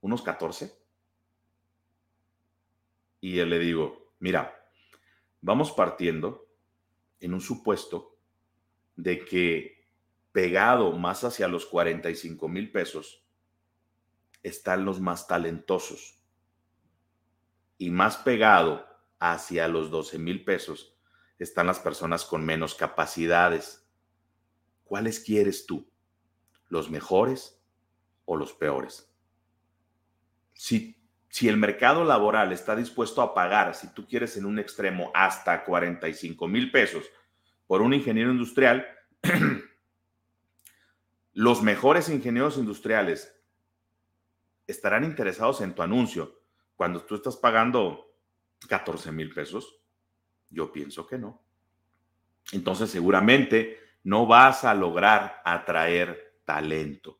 ¿Unos 0.00 0.22
14? 0.22 0.72
Y 3.20 3.38
él 3.38 3.50
le 3.50 3.58
digo, 3.58 4.12
mira, 4.18 4.63
vamos 5.44 5.72
partiendo 5.72 6.48
en 7.20 7.34
un 7.34 7.40
supuesto 7.42 8.16
de 8.96 9.26
que 9.26 9.86
pegado 10.32 10.92
más 10.92 11.22
hacia 11.22 11.48
los 11.48 11.66
45 11.66 12.48
mil 12.48 12.72
pesos 12.72 13.26
están 14.42 14.86
los 14.86 15.02
más 15.02 15.26
talentosos 15.26 16.18
y 17.76 17.90
más 17.90 18.16
pegado 18.16 18.86
hacia 19.18 19.68
los 19.68 19.90
12 19.90 20.18
mil 20.18 20.44
pesos 20.44 20.96
están 21.38 21.66
las 21.66 21.78
personas 21.78 22.24
con 22.24 22.42
menos 22.42 22.74
capacidades. 22.74 23.86
¿Cuáles 24.84 25.20
quieres 25.20 25.66
tú? 25.66 25.86
¿Los 26.68 26.90
mejores 26.90 27.62
o 28.24 28.36
los 28.38 28.54
peores? 28.54 29.12
Si, 30.54 31.03
si 31.34 31.48
el 31.48 31.56
mercado 31.56 32.04
laboral 32.04 32.52
está 32.52 32.76
dispuesto 32.76 33.20
a 33.20 33.34
pagar, 33.34 33.74
si 33.74 33.88
tú 33.88 34.06
quieres 34.06 34.36
en 34.36 34.44
un 34.44 34.60
extremo, 34.60 35.10
hasta 35.14 35.64
45 35.64 36.46
mil 36.46 36.70
pesos 36.70 37.10
por 37.66 37.82
un 37.82 37.92
ingeniero 37.92 38.30
industrial, 38.30 38.86
los 41.32 41.60
mejores 41.60 42.08
ingenieros 42.08 42.56
industriales 42.56 43.34
estarán 44.68 45.02
interesados 45.02 45.60
en 45.60 45.74
tu 45.74 45.82
anuncio 45.82 46.40
cuando 46.76 47.02
tú 47.02 47.16
estás 47.16 47.36
pagando 47.36 48.14
14 48.68 49.10
mil 49.10 49.34
pesos? 49.34 49.74
Yo 50.50 50.70
pienso 50.70 51.04
que 51.04 51.18
no. 51.18 51.42
Entonces 52.52 52.90
seguramente 52.90 53.80
no 54.04 54.28
vas 54.28 54.62
a 54.62 54.72
lograr 54.72 55.42
atraer 55.44 56.38
talento. 56.44 57.18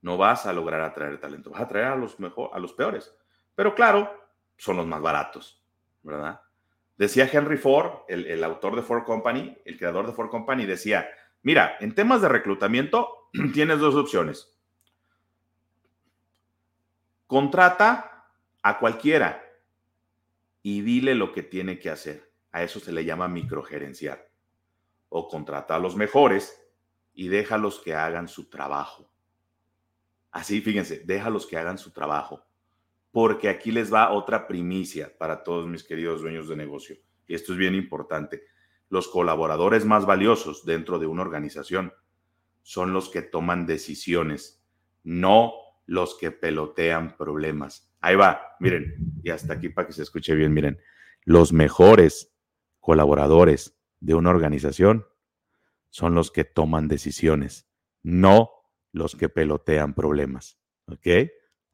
No 0.00 0.16
vas 0.16 0.46
a 0.46 0.54
lograr 0.54 0.80
atraer 0.80 1.20
talento. 1.20 1.50
Vas 1.50 1.60
a 1.60 1.64
atraer 1.64 1.88
a 1.88 1.96
los, 1.96 2.16
a 2.50 2.58
los 2.58 2.72
peores. 2.72 3.14
Pero 3.54 3.74
claro, 3.74 4.10
son 4.56 4.76
los 4.76 4.86
más 4.86 5.00
baratos, 5.00 5.62
¿verdad? 6.02 6.40
Decía 6.96 7.28
Henry 7.30 7.56
Ford, 7.56 8.02
el, 8.08 8.26
el 8.26 8.44
autor 8.44 8.76
de 8.76 8.82
Ford 8.82 9.04
Company, 9.04 9.56
el 9.64 9.76
creador 9.78 10.06
de 10.06 10.12
Ford 10.12 10.30
Company, 10.30 10.66
decía, 10.66 11.08
mira, 11.42 11.76
en 11.80 11.94
temas 11.94 12.22
de 12.22 12.28
reclutamiento, 12.28 13.28
tienes 13.54 13.78
dos 13.78 13.94
opciones. 13.94 14.56
Contrata 17.26 18.26
a 18.62 18.78
cualquiera 18.78 19.42
y 20.62 20.82
dile 20.82 21.14
lo 21.14 21.32
que 21.32 21.42
tiene 21.42 21.78
que 21.78 21.90
hacer. 21.90 22.30
A 22.52 22.62
eso 22.62 22.78
se 22.78 22.92
le 22.92 23.04
llama 23.04 23.28
microgerenciar. 23.28 24.30
O 25.08 25.28
contrata 25.28 25.74
a 25.74 25.78
los 25.78 25.96
mejores 25.96 26.62
y 27.14 27.28
déjalos 27.28 27.80
que 27.80 27.94
hagan 27.94 28.28
su 28.28 28.48
trabajo. 28.48 29.10
Así, 30.30 30.60
fíjense, 30.60 31.00
déjalos 31.04 31.46
que 31.46 31.58
hagan 31.58 31.78
su 31.78 31.90
trabajo. 31.90 32.44
Porque 33.12 33.48
aquí 33.48 33.70
les 33.70 33.92
va 33.92 34.10
otra 34.10 34.48
primicia 34.48 35.16
para 35.16 35.44
todos 35.44 35.68
mis 35.68 35.84
queridos 35.84 36.22
dueños 36.22 36.48
de 36.48 36.56
negocio. 36.56 36.96
Y 37.28 37.34
esto 37.34 37.52
es 37.52 37.58
bien 37.58 37.74
importante. 37.74 38.42
Los 38.88 39.06
colaboradores 39.06 39.84
más 39.84 40.04
valiosos 40.04 40.64
dentro 40.64 40.98
de 40.98 41.06
una 41.06 41.22
organización 41.22 41.92
son 42.62 42.92
los 42.92 43.08
que 43.08 43.22
toman 43.22 43.66
decisiones, 43.66 44.64
no 45.04 45.52
los 45.86 46.16
que 46.16 46.30
pelotean 46.30 47.16
problemas. 47.16 47.92
Ahí 48.00 48.16
va, 48.16 48.56
miren, 48.60 48.96
y 49.22 49.30
hasta 49.30 49.54
aquí 49.54 49.68
para 49.68 49.86
que 49.86 49.92
se 49.92 50.02
escuche 50.02 50.34
bien, 50.34 50.52
miren, 50.52 50.80
los 51.24 51.52
mejores 51.52 52.34
colaboradores 52.80 53.78
de 54.00 54.14
una 54.14 54.30
organización 54.30 55.06
son 55.90 56.14
los 56.14 56.30
que 56.30 56.44
toman 56.44 56.88
decisiones, 56.88 57.68
no 58.02 58.50
los 58.92 59.14
que 59.14 59.28
pelotean 59.28 59.94
problemas. 59.94 60.58
¿Ok? 60.86 61.06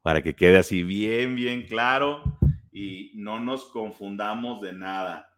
Para 0.01 0.21
que 0.21 0.35
quede 0.35 0.57
así 0.57 0.83
bien, 0.83 1.35
bien 1.35 1.63
claro 1.63 2.23
y 2.71 3.11
no 3.15 3.39
nos 3.39 3.65
confundamos 3.65 4.61
de 4.61 4.73
nada. 4.73 5.29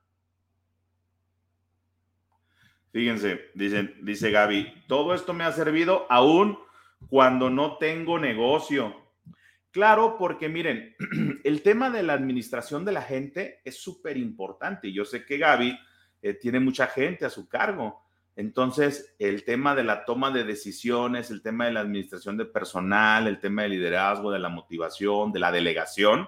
Fíjense, 2.91 3.49
dice, 3.55 3.95
dice 4.01 4.31
Gaby, 4.31 4.83
todo 4.87 5.13
esto 5.13 5.33
me 5.33 5.45
ha 5.45 5.51
servido 5.51 6.05
aún 6.09 6.57
cuando 7.07 7.49
no 7.49 7.77
tengo 7.77 8.19
negocio. 8.19 8.95
Claro, 9.71 10.17
porque 10.17 10.49
miren, 10.49 10.95
el 11.43 11.61
tema 11.61 11.89
de 11.89 12.03
la 12.03 12.13
administración 12.13 12.83
de 12.83 12.91
la 12.91 13.01
gente 13.01 13.61
es 13.63 13.81
súper 13.81 14.17
importante. 14.17 14.91
Yo 14.91 15.05
sé 15.05 15.25
que 15.25 15.37
Gaby 15.37 15.79
eh, 16.21 16.33
tiene 16.33 16.59
mucha 16.59 16.87
gente 16.87 17.25
a 17.25 17.29
su 17.29 17.47
cargo. 17.47 18.03
Entonces, 18.41 19.13
el 19.19 19.45
tema 19.45 19.75
de 19.75 19.83
la 19.83 20.03
toma 20.03 20.31
de 20.31 20.43
decisiones, 20.43 21.29
el 21.29 21.43
tema 21.43 21.65
de 21.65 21.73
la 21.73 21.81
administración 21.81 22.37
de 22.37 22.45
personal, 22.45 23.27
el 23.27 23.39
tema 23.39 23.61
de 23.61 23.69
liderazgo, 23.69 24.31
de 24.31 24.39
la 24.39 24.49
motivación, 24.49 25.31
de 25.31 25.39
la 25.39 25.51
delegación, 25.51 26.27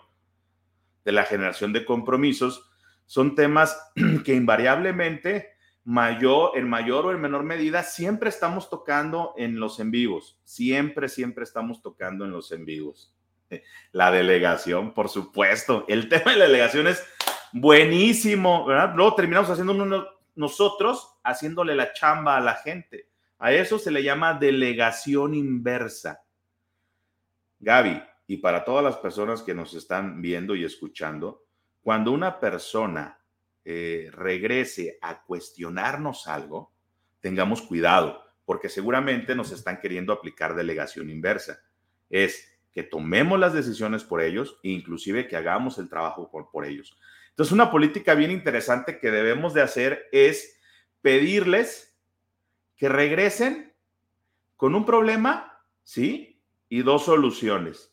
de 1.04 1.12
la 1.12 1.23
generación 1.23 1.73
de 1.73 1.86
compromisos, 1.86 2.69
son 3.08 3.34
temas 3.34 3.91
que 4.26 4.36
invariablemente 4.36 5.54
mayor, 5.86 6.52
en 6.56 6.69
mayor 6.69 7.08
o 7.08 7.12
en 7.12 7.19
menor 7.19 7.41
medida, 7.41 7.82
siempre 7.82 8.30
estamos 8.30 8.69
tocando 8.69 9.34
en 9.36 9.60
los 9.60 9.80
en 9.80 9.89
vivos. 9.89 10.39
Siempre, 10.43 11.10
siempre 11.10 11.43
estamos 11.43 11.82
tocando 11.82 12.26
en 12.26 12.32
los 12.32 12.52
en 12.52 12.63
vivos. 12.63 13.12
La 13.91 14.12
delegación, 14.12 14.93
por 14.93 15.10
supuesto. 15.10 15.84
El 15.88 16.10
tema 16.10 16.34
de 16.34 16.38
la 16.38 16.45
delegación 16.45 16.86
es 16.86 17.04
buenísimo, 17.54 18.67
¿verdad? 18.67 18.93
Luego 18.95 19.15
terminamos 19.15 19.49
haciendo 19.49 19.73
uno 19.73 20.06
nosotros, 20.36 21.15
haciéndole 21.24 21.76
la 21.76 21.93
chamba 21.93 22.38
a 22.38 22.41
la 22.41 22.56
gente. 22.56 23.10
A 23.39 23.52
eso 23.52 23.78
se 23.78 23.91
le 23.91 24.04
llama 24.04 24.34
delegación 24.34 25.34
inversa. 25.34 26.24
Gaby, 27.60 28.02
y 28.28 28.38
para 28.38 28.63
todas 28.63 28.84
las 28.84 28.98
personas 28.98 29.41
que 29.41 29.54
nos 29.54 29.74
están 29.74 30.22
viendo 30.22 30.56
y 30.56 30.63
escuchando, 30.63 31.43
cuando 31.82 32.12
una 32.12 32.39
persona 32.39 33.19
eh, 33.65 34.10
regrese 34.12 34.98
a 35.02 35.24
cuestionarnos 35.24 36.28
algo, 36.28 36.72
tengamos 37.19 37.62
cuidado, 37.62 38.24
porque 38.46 38.69
seguramente 38.69 39.36
nos 39.36 39.52
están 39.52 39.80
queriendo 39.80 40.13
aplicar 40.13 40.56
delegación 40.56 41.10
inversa. 41.10 41.60
Es 42.10 42.50
que 42.74 42.84
tomemos 42.84 43.39
las 43.39 43.54
decisiones 43.54 44.04
por 44.04 44.22
ellos 44.22 44.60
inclusive 44.63 45.28
que 45.28 45.36
hagamos 45.36 45.78
el 45.78 45.89
trabajo 45.89 46.30
por, 46.30 46.50
por 46.50 46.65
ellos. 46.65 46.98
Entonces, 47.34 47.52
una 47.52 47.72
política 47.72 48.13
bien 48.13 48.30
interesante 48.30 49.00
que 49.00 49.10
debemos 49.10 49.56
de 49.56 49.63
hacer 49.63 50.08
es 50.12 50.60
pedirles 51.02 51.98
que 52.76 52.89
regresen 52.89 53.74
con 54.56 54.76
un 54.76 54.86
problema, 54.86 55.60
¿sí? 55.84 56.39
Y 56.69 56.84
dos 56.84 57.06
soluciones. 57.06 57.91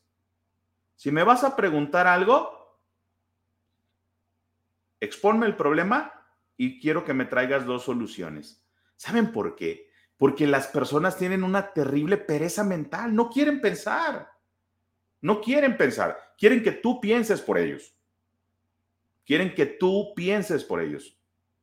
Si 0.94 1.10
me 1.10 1.24
vas 1.24 1.42
a 1.42 1.56
preguntar 1.56 2.06
algo, 2.06 2.78
exponme 5.00 5.46
el 5.46 5.56
problema 5.56 6.12
y 6.58 6.78
quiero 6.78 7.04
que 7.04 7.14
me 7.14 7.24
traigas 7.24 7.64
dos 7.64 7.84
soluciones. 7.84 8.62
¿Saben 8.96 9.32
por 9.32 9.56
qué? 9.56 9.88
Porque 10.18 10.46
las 10.46 10.66
personas 10.66 11.16
tienen 11.16 11.44
una 11.44 11.72
terrible 11.72 12.18
pereza 12.18 12.62
mental, 12.62 13.14
no 13.14 13.30
quieren 13.30 13.62
pensar, 13.62 14.30
no 15.22 15.40
quieren 15.40 15.78
pensar, 15.78 16.34
quieren 16.36 16.62
que 16.62 16.72
tú 16.72 17.00
pienses 17.00 17.40
por 17.40 17.56
ellos, 17.56 17.94
quieren 19.24 19.54
que 19.54 19.66
tú 19.66 20.12
pienses 20.14 20.64
por 20.64 20.80
ellos. 20.80 21.16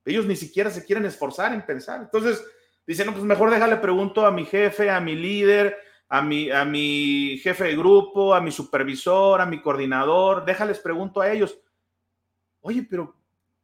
Ellos 0.06 0.26
ni 0.26 0.36
siquiera 0.36 0.70
se 0.70 0.86
quieren 0.86 1.06
esforzar 1.06 1.54
en 1.54 1.65
pensar. 1.65 2.02
Entonces, 2.02 2.43
dicen, 2.86 3.08
no, 3.08 3.13
pues 3.13 3.26
mejor 3.26 3.52
déjale 3.52 3.78
pregunto 3.78 4.26
a 4.26 4.32
mi 4.32 4.46
jefe, 4.46 4.89
a 4.89 5.02
mi 5.02 5.15
líder, 5.15 5.78
a 6.10 6.22
mi, 6.22 6.50
a 6.50 6.63
mi 6.63 7.39
jefe 7.43 7.65
de 7.65 7.76
grupo, 7.76 8.34
a 8.34 8.41
mi 8.41 8.52
supervisor, 8.52 9.41
a 9.41 9.46
mi 9.46 9.62
coordinador, 9.62 10.46
déjales 10.46 10.80
pregunto 10.80 11.20
a 11.22 11.32
ellos. 11.32 11.60
Oye, 12.62 12.88
pero 12.89 13.15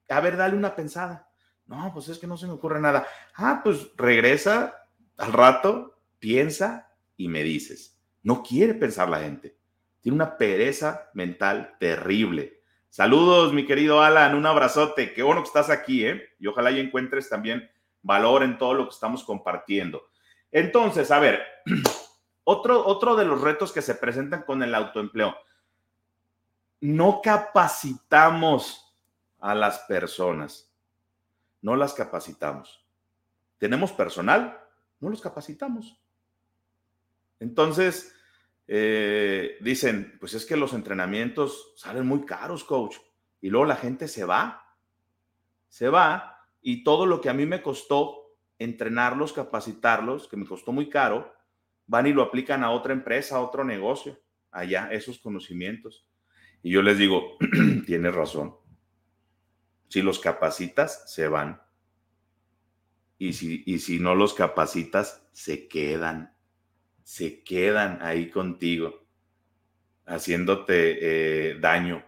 a 0.09 0.19
ver, 0.19 0.37
dale 0.37 0.55
una 0.55 0.75
pensada. 0.75 1.29
No, 1.65 1.91
pues 1.93 2.09
es 2.09 2.19
que 2.19 2.27
no 2.27 2.37
se 2.37 2.47
me 2.47 2.53
ocurre 2.53 2.79
nada. 2.79 3.07
Ah, 3.35 3.61
pues 3.63 3.91
regresa 3.95 4.75
al 5.17 5.31
rato, 5.31 5.99
piensa 6.19 6.91
y 7.15 7.29
me 7.29 7.43
dices. 7.43 7.97
No 8.21 8.43
quiere 8.43 8.73
pensar 8.73 9.09
la 9.09 9.19
gente. 9.19 9.57
Tiene 10.01 10.15
una 10.15 10.37
pereza 10.37 11.09
mental 11.13 11.77
terrible. 11.79 12.62
Saludos, 12.93 13.53
mi 13.53 13.65
querido 13.65 14.03
Alan, 14.03 14.35
un 14.35 14.45
abrazote. 14.45 15.15
Qué 15.15 15.23
bueno 15.23 15.41
que 15.41 15.47
estás 15.47 15.71
aquí, 15.71 16.05
¿eh? 16.05 16.29
Y 16.37 16.45
ojalá 16.45 16.69
y 16.69 16.79
encuentres 16.79 17.27
también 17.27 17.67
valor 18.03 18.43
en 18.43 18.59
todo 18.59 18.75
lo 18.75 18.83
que 18.83 18.93
estamos 18.93 19.23
compartiendo. 19.23 20.11
Entonces, 20.51 21.09
a 21.09 21.17
ver, 21.17 21.41
otro, 22.43 22.85
otro 22.85 23.15
de 23.15 23.25
los 23.25 23.41
retos 23.41 23.71
que 23.71 23.81
se 23.81 23.95
presentan 23.95 24.43
con 24.43 24.61
el 24.61 24.75
autoempleo. 24.75 25.35
No 26.81 27.19
capacitamos 27.23 28.95
a 29.39 29.55
las 29.55 29.79
personas. 29.79 30.71
No 31.63 31.75
las 31.75 31.95
capacitamos. 31.95 32.85
Tenemos 33.57 33.91
personal, 33.91 34.61
no 34.99 35.09
los 35.09 35.19
capacitamos. 35.19 35.99
Entonces, 37.39 38.12
eh, 38.67 39.57
dicen, 39.61 40.17
pues 40.19 40.33
es 40.33 40.45
que 40.45 40.57
los 40.57 40.73
entrenamientos 40.73 41.73
salen 41.75 42.05
muy 42.07 42.25
caros, 42.25 42.63
coach. 42.63 42.97
Y 43.41 43.49
luego 43.49 43.65
la 43.65 43.75
gente 43.75 44.07
se 44.07 44.23
va, 44.23 44.77
se 45.67 45.89
va 45.89 46.37
y 46.61 46.83
todo 46.83 47.05
lo 47.05 47.19
que 47.19 47.29
a 47.29 47.33
mí 47.33 47.45
me 47.45 47.61
costó 47.61 48.37
entrenarlos, 48.57 49.33
capacitarlos, 49.33 50.27
que 50.27 50.37
me 50.37 50.45
costó 50.45 50.71
muy 50.71 50.89
caro, 50.89 51.33
van 51.87 52.07
y 52.07 52.13
lo 52.13 52.23
aplican 52.23 52.63
a 52.63 52.71
otra 52.71 52.93
empresa, 52.93 53.35
a 53.35 53.41
otro 53.41 53.63
negocio, 53.63 54.17
allá, 54.51 54.87
esos 54.91 55.19
conocimientos. 55.19 56.07
Y 56.61 56.71
yo 56.71 56.81
les 56.81 56.97
digo, 56.97 57.37
tienes 57.85 58.15
razón. 58.15 58.55
Si 59.89 60.01
los 60.01 60.19
capacitas, 60.19 61.11
se 61.13 61.27
van. 61.27 61.61
Y 63.17 63.33
si, 63.33 63.63
y 63.65 63.79
si 63.79 63.99
no 63.99 64.15
los 64.15 64.33
capacitas, 64.33 65.27
se 65.33 65.67
quedan. 65.67 66.32
Se 67.03 67.43
quedan 67.43 67.99
ahí 68.01 68.29
contigo, 68.29 69.05
haciéndote 70.05 71.51
eh, 71.51 71.59
daño, 71.59 72.03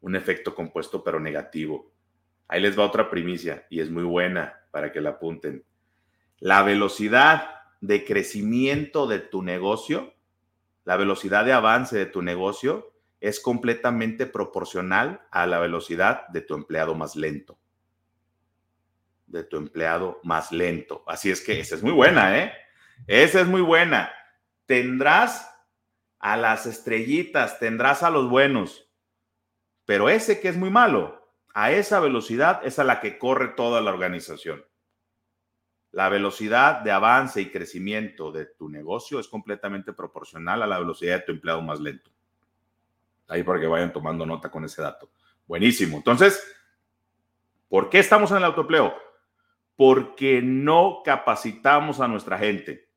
un 0.00 0.16
efecto 0.16 0.54
compuesto 0.54 1.02
pero 1.04 1.20
negativo. 1.20 1.92
Ahí 2.48 2.60
les 2.60 2.78
va 2.78 2.84
otra 2.84 3.10
primicia 3.10 3.66
y 3.68 3.80
es 3.80 3.90
muy 3.90 4.04
buena 4.04 4.54
para 4.70 4.90
que 4.90 5.00
la 5.00 5.10
apunten. 5.10 5.64
La 6.38 6.62
velocidad 6.62 7.58
de 7.80 8.04
crecimiento 8.04 9.06
de 9.06 9.18
tu 9.18 9.42
negocio, 9.42 10.14
la 10.84 10.96
velocidad 10.96 11.44
de 11.44 11.52
avance 11.52 11.96
de 11.96 12.06
tu 12.06 12.22
negocio 12.22 12.92
es 13.20 13.40
completamente 13.40 14.26
proporcional 14.26 15.22
a 15.30 15.46
la 15.46 15.58
velocidad 15.58 16.28
de 16.28 16.40
tu 16.40 16.54
empleado 16.54 16.94
más 16.94 17.16
lento. 17.16 17.58
De 19.26 19.44
tu 19.44 19.56
empleado 19.56 20.20
más 20.22 20.52
lento. 20.52 21.04
Así 21.06 21.30
es 21.30 21.40
que 21.40 21.60
esa 21.60 21.74
es 21.74 21.82
muy 21.82 21.92
buena, 21.92 22.38
¿eh? 22.38 22.52
Esa 23.06 23.40
es 23.40 23.46
muy 23.46 23.60
buena. 23.60 24.10
Tendrás 24.68 25.50
a 26.18 26.36
las 26.36 26.66
estrellitas, 26.66 27.58
tendrás 27.58 28.02
a 28.02 28.10
los 28.10 28.28
buenos, 28.28 28.86
pero 29.86 30.10
ese 30.10 30.40
que 30.40 30.48
es 30.48 30.58
muy 30.58 30.68
malo, 30.68 31.32
a 31.54 31.72
esa 31.72 32.00
velocidad 32.00 32.60
es 32.66 32.78
a 32.78 32.84
la 32.84 33.00
que 33.00 33.16
corre 33.16 33.48
toda 33.48 33.80
la 33.80 33.90
organización. 33.90 34.62
La 35.90 36.10
velocidad 36.10 36.82
de 36.82 36.90
avance 36.90 37.40
y 37.40 37.50
crecimiento 37.50 38.30
de 38.30 38.44
tu 38.44 38.68
negocio 38.68 39.18
es 39.18 39.26
completamente 39.26 39.94
proporcional 39.94 40.62
a 40.62 40.66
la 40.66 40.78
velocidad 40.78 41.20
de 41.20 41.22
tu 41.22 41.32
empleado 41.32 41.62
más 41.62 41.80
lento. 41.80 42.10
Ahí 43.26 43.42
para 43.42 43.60
que 43.60 43.66
vayan 43.66 43.90
tomando 43.90 44.26
nota 44.26 44.50
con 44.50 44.66
ese 44.66 44.82
dato. 44.82 45.10
Buenísimo. 45.46 45.96
Entonces, 45.96 46.46
¿por 47.70 47.88
qué 47.88 48.00
estamos 48.00 48.30
en 48.32 48.36
el 48.36 48.44
autoempleo? 48.44 48.94
Porque 49.76 50.42
no 50.42 51.00
capacitamos 51.02 52.00
a 52.00 52.08
nuestra 52.08 52.36
gente. 52.36 52.87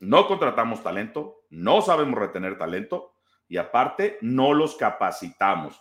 No 0.00 0.26
contratamos 0.26 0.82
talento, 0.82 1.46
no 1.50 1.80
sabemos 1.82 2.18
retener 2.18 2.58
talento 2.58 3.14
y 3.48 3.56
aparte 3.56 4.18
no 4.20 4.52
los 4.52 4.76
capacitamos. 4.76 5.80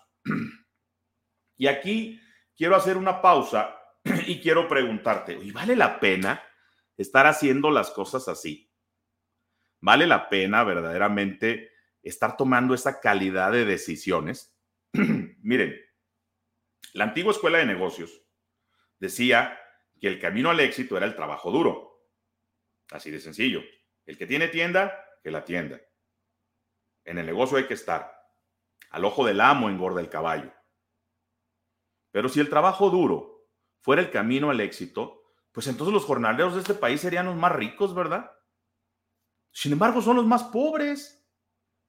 Y 1.58 1.67
aquí 1.67 2.21
quiero 2.55 2.75
hacer 2.75 2.95
una 2.95 3.21
pausa 3.21 3.75
y 4.27 4.39
quiero 4.39 4.67
preguntarte, 4.67 5.34
¿y 5.34 5.51
vale 5.51 5.75
la 5.75 5.99
pena 5.99 6.41
estar 6.95 7.27
haciendo 7.27 7.71
las 7.71 7.91
cosas 7.91 8.27
así? 8.27 8.71
¿Vale 9.82 10.08
la 10.08 10.29
pena 10.29 10.63
verdaderamente 10.63 11.69
estar 12.03 12.38
tomando 12.38 12.73
esa 12.73 12.99
calidad 12.99 13.51
de 13.51 13.65
decisiones. 13.65 14.58
Miren, 14.93 15.75
la 16.93 17.05
antigua 17.05 17.32
escuela 17.32 17.60
de 17.60 17.65
negocios 17.65 18.23
decía 18.99 19.60
que 19.99 20.08
el 20.08 20.19
camino 20.19 20.49
al 20.49 20.60
éxito 20.60 20.97
era 20.97 21.05
el 21.05 21.15
trabajo 21.15 21.51
duro. 21.51 22.08
Así 22.91 23.12
de 23.12 23.19
sencillo. 23.19 23.62
El 24.10 24.17
que 24.17 24.26
tiene 24.26 24.48
tienda, 24.48 25.06
que 25.22 25.30
la 25.30 25.45
tienda. 25.45 25.80
En 27.06 27.19
el 27.19 27.28
negocio 27.28 27.60
hay 27.60 27.67
que 27.67 27.76
estar. 27.76 28.12
Al 28.89 29.06
ojo 29.06 29.24
del 29.24 29.39
amo 29.39 29.69
engorda 29.69 30.02
el 30.02 30.10
caballo. 30.10 30.52
Pero 32.10 32.28
si 32.28 32.39
el 32.39 32.50
trabajo 32.50 32.89
duro 32.89 33.48
fuera 33.82 34.02
el 34.02 34.10
camino 34.10 34.50
al 34.50 34.62
éxito, 34.62 35.36
pues 35.52 35.67
entonces 35.67 35.93
los 35.93 36.06
jornaleros 36.06 36.56
de 36.56 36.62
este 36.62 36.74
país 36.74 37.02
serían 37.02 37.28
los 37.28 37.36
más 37.36 37.52
ricos, 37.52 37.93
¿verdad? 37.93 38.36
Sin 39.52 39.74
embargo, 39.74 40.02
son 40.02 40.15
los 40.15 40.26
más 40.26 40.45
pobres. 40.45 41.24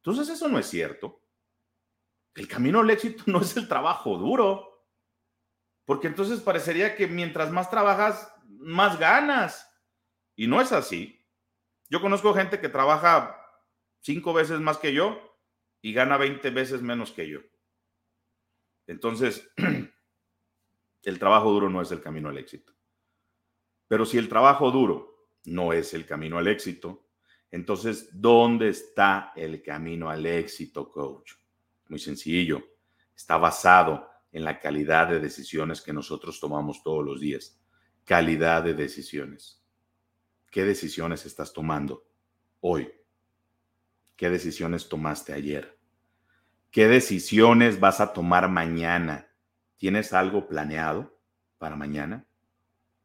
Entonces 0.02 0.28
eso 0.28 0.46
no 0.46 0.59
es 0.59 0.66
cierto. 0.66 1.24
El 2.35 2.46
camino 2.46 2.80
al 2.80 2.90
éxito 2.90 3.22
no 3.28 3.40
es 3.40 3.56
el 3.56 3.66
trabajo 3.66 4.18
duro. 4.18 4.85
Porque 5.87 6.09
entonces 6.09 6.40
parecería 6.40 6.96
que 6.96 7.06
mientras 7.06 7.50
más 7.50 7.70
trabajas, 7.70 8.30
más 8.46 8.98
ganas. 8.98 9.66
Y 10.37 10.48
no 10.48 10.61
es 10.61 10.70
así. 10.72 11.19
Yo 11.90 12.00
conozco 12.00 12.33
gente 12.33 12.61
que 12.61 12.68
trabaja 12.68 13.37
cinco 14.00 14.33
veces 14.33 14.61
más 14.61 14.79
que 14.79 14.94
yo 14.94 15.20
y 15.83 15.92
gana 15.92 16.16
20 16.16 16.48
veces 16.50 16.83
menos 16.83 17.11
que 17.11 17.29
yo. 17.29 17.40
Entonces, 18.87 19.50
el 21.03 21.18
trabajo 21.18 21.50
duro 21.50 21.68
no 21.68 21.83
es 21.83 21.90
el 21.90 22.00
camino 22.00 22.29
al 22.29 22.38
éxito. 22.38 22.72
Pero 23.88 24.07
si 24.07 24.18
el 24.18 24.29
trabajo 24.29 24.70
duro 24.70 25.29
no 25.44 25.72
es 25.72 25.92
el 25.92 26.07
camino 26.07 26.38
al 26.38 26.46
éxito, 26.46 27.09
entonces, 27.50 28.09
¿dónde 28.12 28.68
está 28.68 29.33
el 29.35 29.61
camino 29.61 30.09
al 30.09 30.24
éxito, 30.24 30.88
coach? 30.88 31.33
Muy 31.88 31.98
sencillo. 31.98 32.62
Está 33.16 33.37
basado 33.37 34.09
en 34.31 34.44
la 34.44 34.61
calidad 34.61 35.09
de 35.09 35.18
decisiones 35.18 35.83
que 35.83 35.92
nosotros 35.92 36.38
tomamos 36.38 36.83
todos 36.85 37.05
los 37.05 37.20
días. 37.20 37.61
Calidad 38.05 38.62
de 38.62 38.74
decisiones. 38.74 39.60
¿Qué 40.50 40.64
decisiones 40.64 41.26
estás 41.26 41.52
tomando 41.52 42.04
hoy? 42.60 42.92
¿Qué 44.16 44.28
decisiones 44.28 44.88
tomaste 44.88 45.32
ayer? 45.32 45.78
¿Qué 46.72 46.88
decisiones 46.88 47.78
vas 47.78 48.00
a 48.00 48.12
tomar 48.12 48.48
mañana? 48.48 49.28
¿Tienes 49.76 50.12
algo 50.12 50.48
planeado 50.48 51.16
para 51.58 51.76
mañana? 51.76 52.26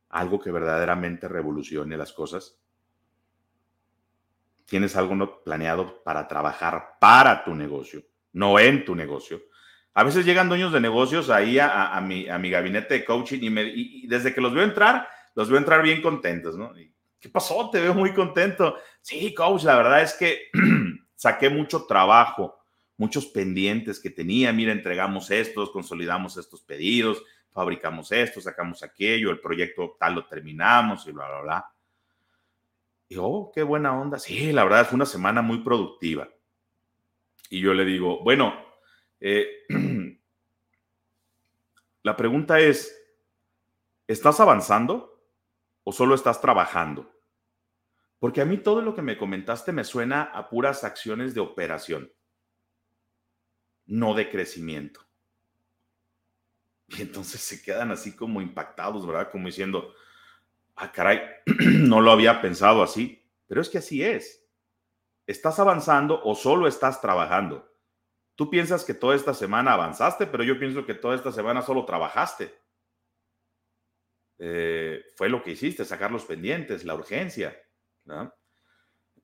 ¿Algo 0.09 0.39
que 0.39 0.51
verdaderamente 0.51 1.27
revolucione 1.27 1.97
las 1.97 2.13
cosas? 2.13 2.59
¿Tienes 4.65 4.95
algo 4.95 5.43
planeado 5.43 6.03
para 6.03 6.27
trabajar 6.27 6.97
para 6.99 7.43
tu 7.43 7.53
negocio, 7.53 8.03
no 8.33 8.59
en 8.59 8.83
tu 8.83 8.95
negocio? 8.95 9.43
A 9.93 10.03
veces 10.03 10.25
llegan 10.25 10.49
dueños 10.49 10.73
de 10.73 10.81
negocios 10.81 11.29
ahí 11.29 11.59
a, 11.59 12.01
mi, 12.01 12.27
a 12.27 12.39
mi, 12.39 12.49
gabinete 12.49 12.95
de 12.95 13.05
coaching 13.05 13.39
y, 13.41 14.07
desde 14.07 14.33
que 14.33 14.41
los 14.41 14.53
veo 14.53 14.63
entrar, 14.63 15.07
los 15.35 15.47
veo 15.47 15.59
entrar 15.59 15.81
bien 15.83 16.01
contentos, 16.01 16.57
¿no? 16.57 16.73
¿Qué 17.25 17.31
pasó? 17.31 17.71
Te 17.71 17.81
veo 17.81 17.95
muy 17.95 18.13
contento. 18.13 18.77
Sí, 19.01 19.33
coach, 19.33 19.63
la 19.63 19.75
verdad 19.75 20.03
es 20.03 20.13
que 20.13 20.51
saqué 21.15 21.49
mucho 21.49 21.87
trabajo 21.87 22.55
muchos 22.97 23.25
pendientes 23.25 23.99
que 23.99 24.11
tenía. 24.11 24.53
Mira, 24.53 24.71
entregamos 24.71 25.31
estos, 25.31 25.71
consolidamos 25.71 26.37
estos 26.37 26.61
pedidos, 26.61 27.23
fabricamos 27.51 28.11
esto, 28.11 28.39
sacamos 28.41 28.83
aquello, 28.83 29.31
el 29.31 29.39
proyecto 29.39 29.97
tal 29.99 30.13
lo 30.13 30.27
terminamos 30.27 31.07
y 31.07 31.13
bla, 31.13 31.27
bla, 31.27 31.41
bla. 31.41 31.73
Y 33.09 33.15
oh, 33.17 33.51
qué 33.51 33.63
buena 33.63 33.99
onda. 33.99 34.19
Sí, 34.19 34.51
la 34.51 34.63
verdad 34.63 34.85
fue 34.85 34.97
una 34.97 35.07
semana 35.07 35.41
muy 35.41 35.63
productiva. 35.63 36.29
Y 37.49 37.59
yo 37.59 37.73
le 37.73 37.85
digo, 37.85 38.23
bueno, 38.23 38.53
eh, 39.19 39.65
la 42.03 42.15
pregunta 42.15 42.59
es, 42.59 42.95
¿estás 44.05 44.39
avanzando 44.39 45.23
o 45.83 45.91
solo 45.91 46.13
estás 46.13 46.39
trabajando? 46.39 47.14
Porque 48.19 48.41
a 48.41 48.45
mí 48.45 48.57
todo 48.57 48.81
lo 48.81 48.95
que 48.95 49.01
me 49.01 49.17
comentaste 49.17 49.71
me 49.71 49.83
suena 49.83 50.23
a 50.23 50.49
puras 50.49 50.83
acciones 50.83 51.33
de 51.33 51.41
operación 51.41 52.11
no 53.85 54.13
de 54.13 54.29
crecimiento. 54.29 55.01
Y 56.87 57.01
entonces 57.01 57.41
se 57.41 57.61
quedan 57.61 57.91
así 57.91 58.15
como 58.15 58.41
impactados, 58.41 59.05
¿verdad? 59.05 59.31
Como 59.31 59.47
diciendo, 59.47 59.93
ah, 60.75 60.91
caray, 60.91 61.21
no 61.45 62.01
lo 62.01 62.11
había 62.11 62.41
pensado 62.41 62.83
así, 62.83 63.23
pero 63.47 63.61
es 63.61 63.69
que 63.69 63.79
así 63.79 64.03
es. 64.03 64.43
¿Estás 65.27 65.59
avanzando 65.59 66.21
o 66.23 66.35
solo 66.35 66.67
estás 66.67 67.01
trabajando? 67.01 67.71
Tú 68.35 68.49
piensas 68.49 68.83
que 68.83 68.93
toda 68.93 69.15
esta 69.15 69.33
semana 69.33 69.73
avanzaste, 69.73 70.27
pero 70.27 70.43
yo 70.43 70.59
pienso 70.59 70.85
que 70.85 70.93
toda 70.93 71.15
esta 71.15 71.31
semana 71.31 71.61
solo 71.61 71.85
trabajaste. 71.85 72.53
Eh, 74.37 75.03
fue 75.15 75.29
lo 75.29 75.41
que 75.41 75.51
hiciste, 75.51 75.85
sacar 75.85 76.11
los 76.11 76.25
pendientes, 76.25 76.83
la 76.83 76.93
urgencia. 76.93 77.57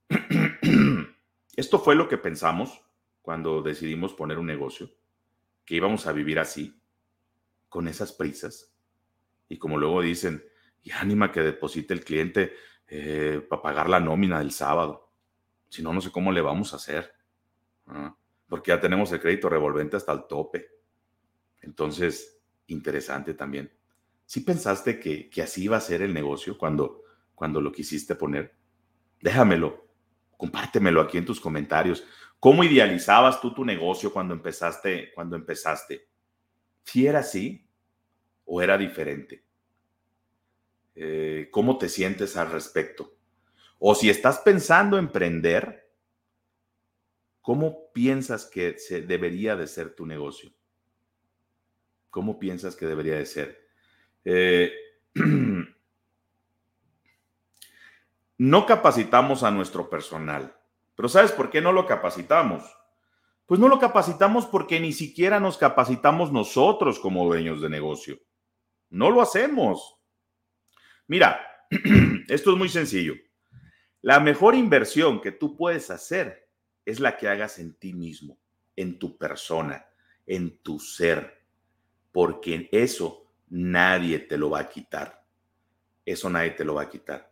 Esto 1.56 1.80
fue 1.80 1.96
lo 1.96 2.08
que 2.08 2.17
pensamos 2.17 2.82
cuando 3.22 3.62
decidimos 3.62 4.13
poner 4.13 4.39
un 4.39 4.48
negocio, 4.48 4.89
que 5.65 5.76
íbamos 5.76 6.08
a 6.08 6.12
vivir 6.12 6.39
así, 6.39 6.82
con 7.70 7.88
esas 7.88 8.12
prisas. 8.12 8.74
Y 9.48 9.58
como 9.58 9.78
luego 9.78 10.02
dicen, 10.02 10.44
y 10.84 10.91
ánima 10.91 11.32
que 11.32 11.41
deposite 11.41 11.94
el 11.94 12.04
cliente 12.04 12.54
eh, 12.88 13.46
para 13.48 13.62
pagar 13.62 13.89
la 13.89 14.00
nómina 14.00 14.39
del 14.39 14.52
sábado. 14.52 15.13
Si 15.70 15.84
no, 15.84 15.94
no 15.94 16.02
sé 16.02 16.12
cómo 16.12 16.32
le 16.32 16.41
vamos 16.41 16.74
a 16.74 16.78
hacer. 16.78 17.13
Porque 18.48 18.72
ya 18.72 18.82
tenemos 18.82 19.12
el 19.12 19.22
crédito 19.22 19.48
revolvente 19.50 19.98
hasta 19.98 20.12
el 20.12 20.26
tope. 20.28 20.67
Entonces, 21.62 22.41
interesante 22.67 23.34
también. 23.34 23.72
¿Sí 24.26 24.41
pensaste 24.41 25.00
que, 25.00 25.30
que 25.30 25.41
así 25.41 25.63
iba 25.63 25.78
a 25.78 25.82
ser 25.82 26.02
el 26.02 26.13
negocio 26.13 26.58
cuando, 26.58 27.04
cuando 27.36 27.62
lo 27.62 27.72
quisiste 27.72 28.15
poner? 28.15 28.61
Déjamelo, 29.21 29.88
compártemelo 30.38 31.01
aquí 31.01 31.17
en 31.17 31.25
tus 31.25 31.39
comentarios. 31.39 32.03
¿Cómo 32.39 32.63
idealizabas 32.63 33.39
tú 33.39 33.53
tu 33.53 33.63
negocio 33.63 34.12
cuando 34.12 34.34
empezaste? 34.34 35.12
Cuando 35.13 35.36
empezaste? 35.36 36.07
¿Si 36.84 37.05
era 37.05 37.19
así 37.19 37.67
o 38.45 38.62
era 38.62 38.77
diferente? 38.77 39.45
Eh, 40.95 41.49
¿Cómo 41.51 41.77
te 41.77 41.88
sientes 41.88 42.36
al 42.36 42.51
respecto? 42.51 43.15
O 43.77 43.95
si 43.95 44.10
estás 44.10 44.39
pensando 44.39 44.97
emprender, 44.97 45.91
¿cómo 47.41 47.91
piensas 47.93 48.45
que 48.45 48.77
se 48.77 49.01
debería 49.01 49.55
de 49.55 49.67
ser 49.67 49.95
tu 49.95 50.05
negocio? 50.05 50.51
¿Cómo 52.10 52.39
piensas 52.39 52.75
que 52.75 52.86
debería 52.86 53.17
de 53.17 53.25
ser? 53.25 53.67
Eh, 54.25 54.73
no 58.41 58.65
capacitamos 58.65 59.43
a 59.43 59.51
nuestro 59.51 59.89
personal 59.89 60.56
pero 61.01 61.10
¿sabes 61.10 61.32
por 61.32 61.49
qué 61.49 61.62
no 61.62 61.71
lo 61.71 61.88
capacitamos? 61.88 62.63
Pues 63.47 63.60
no 63.60 63.67
lo 63.67 63.80
capacitamos 63.80 64.45
porque 64.45 64.80
ni 64.80 64.93
siquiera 64.93 65.39
nos 65.39 65.58
capacitamos 65.58 66.32
nosotros 66.32 66.99
como 66.99 67.25
dueños 67.25 67.60
de 67.60 67.69
negocio. 67.69 68.19
No 68.91 69.10
lo 69.10 69.21
hacemos. 69.21 69.97
Mira, 71.08 71.41
esto 72.27 72.51
es 72.51 72.58
muy 72.58 72.69
sencillo. 72.69 73.15
La 74.04 74.19
mejor 74.19 74.54
inversión 74.54 75.21
que 75.21 75.32
tú 75.32 75.58
puedes 75.58 75.89
hacer 75.89 76.48
es 76.85 77.00
la 77.00 77.17
que 77.17 77.27
hagas 77.27 77.58
en 77.58 77.73
ti 77.73 77.94
mismo, 77.94 78.37
en 78.75 79.00
tu 79.00 79.17
persona, 79.17 79.85
en 80.27 80.60
tu 80.60 80.79
ser, 80.79 81.46
porque 82.12 82.69
eso 82.71 83.25
nadie 83.50 84.19
te 84.19 84.37
lo 84.37 84.52
va 84.52 84.60
a 84.60 84.69
quitar. 84.69 85.25
Eso 86.06 86.29
nadie 86.29 86.52
te 86.52 86.63
lo 86.63 86.75
va 86.75 86.83
a 86.83 86.89
quitar. 86.89 87.31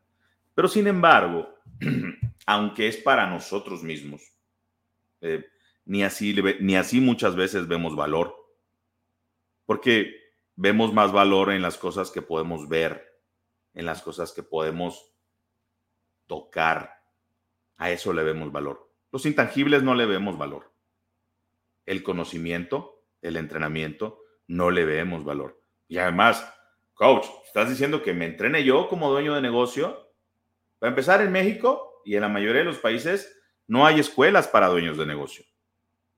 Pero 0.60 0.68
sin 0.68 0.88
embargo, 0.88 1.55
aunque 2.45 2.89
es 2.89 2.97
para 2.97 3.30
nosotros 3.30 3.82
mismos. 3.82 4.22
Eh, 5.22 5.45
ni, 5.86 6.03
así, 6.03 6.36
ni 6.60 6.76
así 6.76 6.99
muchas 6.99 7.38
veces 7.38 7.70
vemos 7.70 7.95
valor, 7.95 8.36
porque 9.66 10.14
vemos 10.57 10.93
más 10.93 11.14
valor 11.14 11.53
en 11.53 11.62
las 11.62 11.78
cosas 11.78 12.12
que 12.12 12.22
podemos 12.22 12.68
ver, 12.68 13.22
en 13.74 13.86
las 13.86 14.01
cosas 14.01 14.34
que 14.34 14.43
podemos 14.43 15.14
tocar. 16.28 16.93
A 17.78 17.91
eso 17.91 18.12
le 18.12 18.24
vemos 18.24 18.51
valor. 18.51 18.93
Los 19.14 19.26
intangibles 19.26 19.82
no 19.82 19.95
le 19.95 20.05
vemos 20.07 20.38
valor. 20.38 20.74
El 21.86 22.03
conocimiento, 22.03 23.05
el 23.22 23.38
entrenamiento, 23.38 24.20
no 24.47 24.72
le 24.72 24.84
vemos 24.84 25.24
valor. 25.24 25.64
Y 25.88 25.99
además, 25.99 26.53
coach, 26.95 27.28
¿estás 27.45 27.70
diciendo 27.70 28.03
que 28.03 28.14
me 28.14 28.26
entrene 28.26 28.66
yo 28.66 28.89
como 28.89 29.10
dueño 29.10 29.34
de 29.36 29.41
negocio? 29.41 30.09
Para 30.80 30.89
empezar, 30.91 31.21
en 31.21 31.32
México 31.32 32.01
y 32.05 32.15
en 32.15 32.21
la 32.21 32.30
mayoría 32.30 32.61
de 32.61 32.65
los 32.65 32.80
países 32.80 33.38
no 33.67 33.86
hay 33.86 33.99
escuelas 33.99 34.47
para 34.47 34.67
dueños 34.67 34.97
de 34.97 35.05
negocio. 35.05 35.45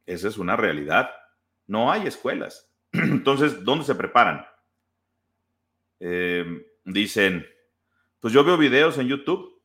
Esa 0.05 0.27
es 0.27 0.37
una 0.37 0.55
realidad. 0.55 1.11
No 1.67 1.91
hay 1.91 2.07
escuelas. 2.07 2.73
Entonces, 2.91 3.63
¿dónde 3.63 3.85
se 3.85 3.95
preparan? 3.95 4.45
Eh, 5.99 6.45
dicen, 6.85 7.45
pues 8.19 8.33
yo 8.33 8.43
veo 8.43 8.57
videos 8.57 8.97
en 8.97 9.07
YouTube. 9.07 9.61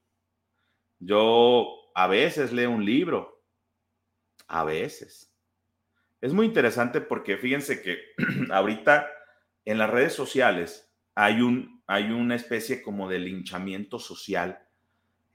Yo 0.98 1.68
a 1.94 2.06
veces 2.06 2.52
leo 2.52 2.70
un 2.70 2.84
libro. 2.84 3.44
A 4.48 4.64
veces. 4.64 5.34
Es 6.20 6.32
muy 6.32 6.46
interesante 6.46 7.00
porque 7.00 7.36
fíjense 7.36 7.82
que 7.82 7.98
ahorita 8.50 9.10
en 9.64 9.78
las 9.78 9.90
redes 9.90 10.14
sociales 10.14 10.92
hay, 11.14 11.40
un, 11.40 11.82
hay 11.86 12.10
una 12.10 12.34
especie 12.34 12.82
como 12.82 13.08
de 13.08 13.18
linchamiento 13.18 13.98
social 13.98 14.65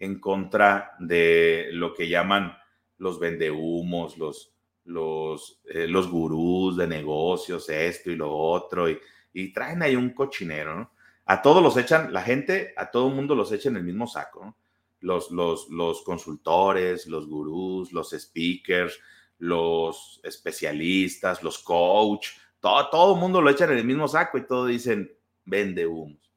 en 0.01 0.19
contra 0.19 0.95
de 0.99 1.69
lo 1.73 1.93
que 1.93 2.09
llaman 2.09 2.57
los 2.97 3.19
vendehumos, 3.19 4.17
los, 4.17 4.51
los, 4.85 5.61
eh, 5.65 5.87
los 5.87 6.09
gurús 6.09 6.75
de 6.75 6.87
negocios, 6.87 7.69
esto 7.69 8.09
y 8.09 8.15
lo 8.15 8.35
otro, 8.35 8.89
y, 8.89 8.99
y 9.31 9.53
traen 9.53 9.83
ahí 9.83 9.95
un 9.95 10.09
cochinero. 10.09 10.91
A 11.25 11.43
todos 11.43 11.61
los 11.61 11.77
echan, 11.77 12.11
la 12.11 12.23
gente, 12.23 12.73
a 12.77 12.89
todo 12.89 13.09
el 13.09 13.15
mundo 13.15 13.35
los 13.35 13.51
echan 13.51 13.73
en 13.73 13.81
el 13.81 13.83
mismo 13.83 14.07
saco. 14.07 14.57
Los, 15.01 15.29
los, 15.29 15.69
los 15.69 16.01
consultores, 16.01 17.05
los 17.05 17.27
gurús, 17.27 17.93
los 17.93 18.09
speakers, 18.09 18.99
los 19.37 20.19
especialistas, 20.23 21.43
los 21.43 21.59
coach, 21.59 22.29
todo, 22.59 22.89
todo 22.89 23.13
el 23.13 23.19
mundo 23.19 23.39
lo 23.39 23.51
echan 23.51 23.71
en 23.71 23.77
el 23.77 23.85
mismo 23.85 24.07
saco 24.07 24.39
y 24.39 24.47
todos 24.47 24.67
dicen, 24.67 25.15
vende 25.45 25.85
humos. 25.85 26.30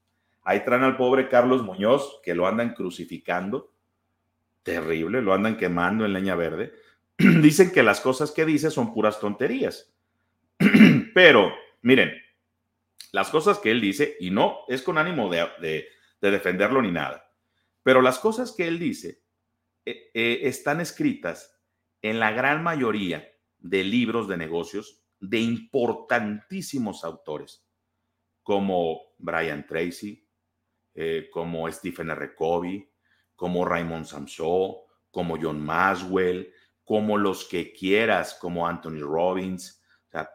Ahí 0.45 0.65
traen 0.65 0.83
al 0.83 0.97
pobre 0.97 1.29
Carlos 1.29 1.63
Muñoz, 1.63 2.21
que 2.23 2.35
lo 2.35 2.47
andan 2.47 2.75
crucificando, 2.75 3.73
terrible, 4.63 5.23
lo 5.23 5.33
andan 5.33 5.57
quemando 5.57 6.05
en 6.05 6.13
leña 6.13 6.35
verde. 6.35 6.73
Dicen 7.19 7.73
que 7.73 7.83
las 7.83 8.01
cosas 8.01 8.31
que 8.31 8.45
dice 8.45 8.71
son 8.71 8.93
puras 8.93 9.19
tonterías. 9.19 9.95
Pero, 11.15 11.53
miren, 11.83 12.13
las 13.13 13.31
cosas 13.31 13.59
que 13.59 13.71
él 13.71 13.81
dice, 13.81 14.17
y 14.19 14.31
no 14.31 14.59
es 14.67 14.83
con 14.83 14.99
ánimo 14.99 15.31
de, 15.31 15.87
defenderlo 16.21 16.83
ni 16.83 16.91
nada, 16.91 17.31
pero 17.85 18.03
las 18.03 18.19
cosas 18.19 18.51
que 18.51 18.67
él 18.67 18.81
dice 18.81 19.23
eh, 19.85 20.11
eh, 20.15 20.41
están 20.45 20.81
escritas 20.81 21.55
en 22.03 22.19
la 22.19 22.33
gran 22.33 22.65
mayoría 22.65 23.31
de 23.59 23.85
libros 23.85 24.27
de 24.27 24.37
negocios 24.37 25.05
de 25.21 25.39
importantísimos 25.39 27.05
autores, 27.05 27.65
como 28.43 29.01
Brian 29.19 29.65
Tracy, 29.65 30.24
eh, 30.95 31.29
como 31.33 31.71
Stephen 31.71 32.11
R. 32.11 32.35
Covey, 32.35 32.89
como 33.35 33.65
Raymond 33.65 34.07
Samson, 34.07 34.77
como 35.11 35.37
John 35.41 35.65
Maswell, 35.65 36.53
como 36.85 37.17
los 37.19 37.45
que 37.45 37.73
quieras, 37.73 38.35
como 38.35 38.67
Anthony 38.67 39.01
Robbins, 39.01 39.83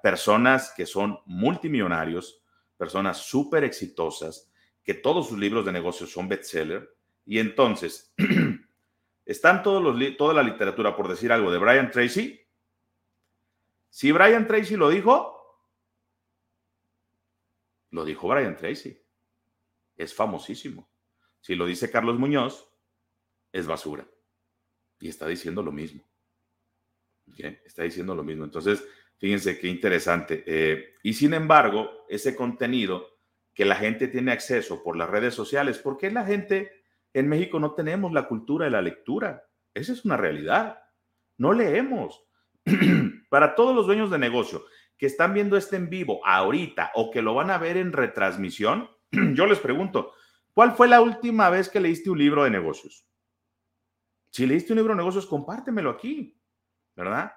personas 0.01 0.74
que 0.76 0.86
son 0.86 1.20
multimillonarios, 1.26 2.41
personas 2.78 3.18
súper 3.18 3.64
exitosas, 3.64 4.51
que 4.84 4.93
todos 4.93 5.30
sus 5.30 5.38
libros 5.38 5.66
de 5.66 5.72
negocios 5.72 6.12
son 6.12 6.28
bestseller, 6.28 6.95
y 7.26 7.39
entonces 7.39 8.14
están 9.26 9.62
todos 9.62 9.84
los, 9.84 10.18
toda 10.18 10.34
la 10.34 10.43
literatura, 10.43 10.95
por 10.95 11.07
decir 11.07 11.32
algo, 11.32 11.51
de 11.51 11.60
Brian 11.60 11.91
Tracy. 11.91 12.39
Si 13.89 14.12
Brian 14.12 14.47
Tracy 14.47 14.76
lo 14.76 14.89
dijo, 14.89 15.36
lo 17.91 18.05
dijo 18.05 18.28
Brian 18.28 18.57
Tracy. 18.57 18.99
Es 20.00 20.16
famosísimo. 20.16 20.89
Si 21.39 21.54
lo 21.54 21.68
dice 21.68 21.91
Carlos 21.91 22.18
Muñoz, 22.18 22.68
es 23.52 23.68
basura. 23.68 24.10
Y 25.00 25.10
está 25.10 25.28
diciendo 25.28 25.62
lo 25.62 25.72
mismo. 25.72 26.04
Está 27.38 27.84
diciendo 27.84 28.16
lo 28.16 28.24
mismo. 28.24 28.45
Entonces, 28.45 28.84
fíjense 29.20 29.60
qué 29.60 29.68
interesante. 29.68 30.43
Eh, 30.47 30.95
y 31.04 31.14
sin 31.14 31.36
embargo, 31.36 32.06
ese 32.10 32.36
contenido 32.36 33.20
que 33.54 33.66
la 33.66 33.76
gente 33.76 34.08
tiene 34.08 34.32
acceso 34.32 34.82
por 34.82 34.97
las 34.97 35.10
redes 35.10 35.36
sociales, 35.36 35.78
¿por 35.78 35.97
qué 35.97 36.10
la 36.10 36.26
gente 36.26 36.80
en 37.14 37.28
México 37.28 37.60
no 37.60 37.74
tenemos 37.74 38.12
la 38.12 38.28
cultura 38.28 38.66
de 38.66 38.72
la 38.72 38.82
lectura. 38.82 39.47
Esa 39.74 39.93
es 39.93 40.06
una 40.06 40.18
realidad. 40.18 40.80
No 41.38 41.54
leemos. 41.54 42.24
Para 43.30 43.56
todos 43.56 43.76
los 43.76 43.86
dueños 43.86 44.12
de 44.12 44.20
negocio 44.20 44.66
que 44.97 45.06
están 45.06 45.34
viendo 45.34 45.56
este 45.56 45.78
en 45.78 45.89
vivo 45.89 46.26
ahorita 46.26 46.91
o 46.95 47.10
que 47.10 47.22
lo 47.22 47.34
van 47.34 47.52
a 47.52 47.58
ver 47.58 47.78
en 47.78 47.93
retransmisión, 47.93 48.89
yo 49.34 49.45
les 49.45 49.60
pregunto, 49.60 50.14
¿cuál 50.53 50.74
fue 50.74 50.88
la 50.88 51.01
última 51.01 51.49
vez 51.49 51.70
que 51.70 51.80
leíste 51.80 52.10
un 52.10 52.20
libro 52.20 52.43
de 52.43 52.49
negocios? 52.49 53.05
Si 54.30 54.45
leíste 54.45 54.74
un 54.74 54.78
libro 54.78 54.93
de 54.93 54.97
negocios, 54.97 55.26
compártemelo 55.26 55.89
aquí, 55.89 56.39
¿verdad? 56.95 57.34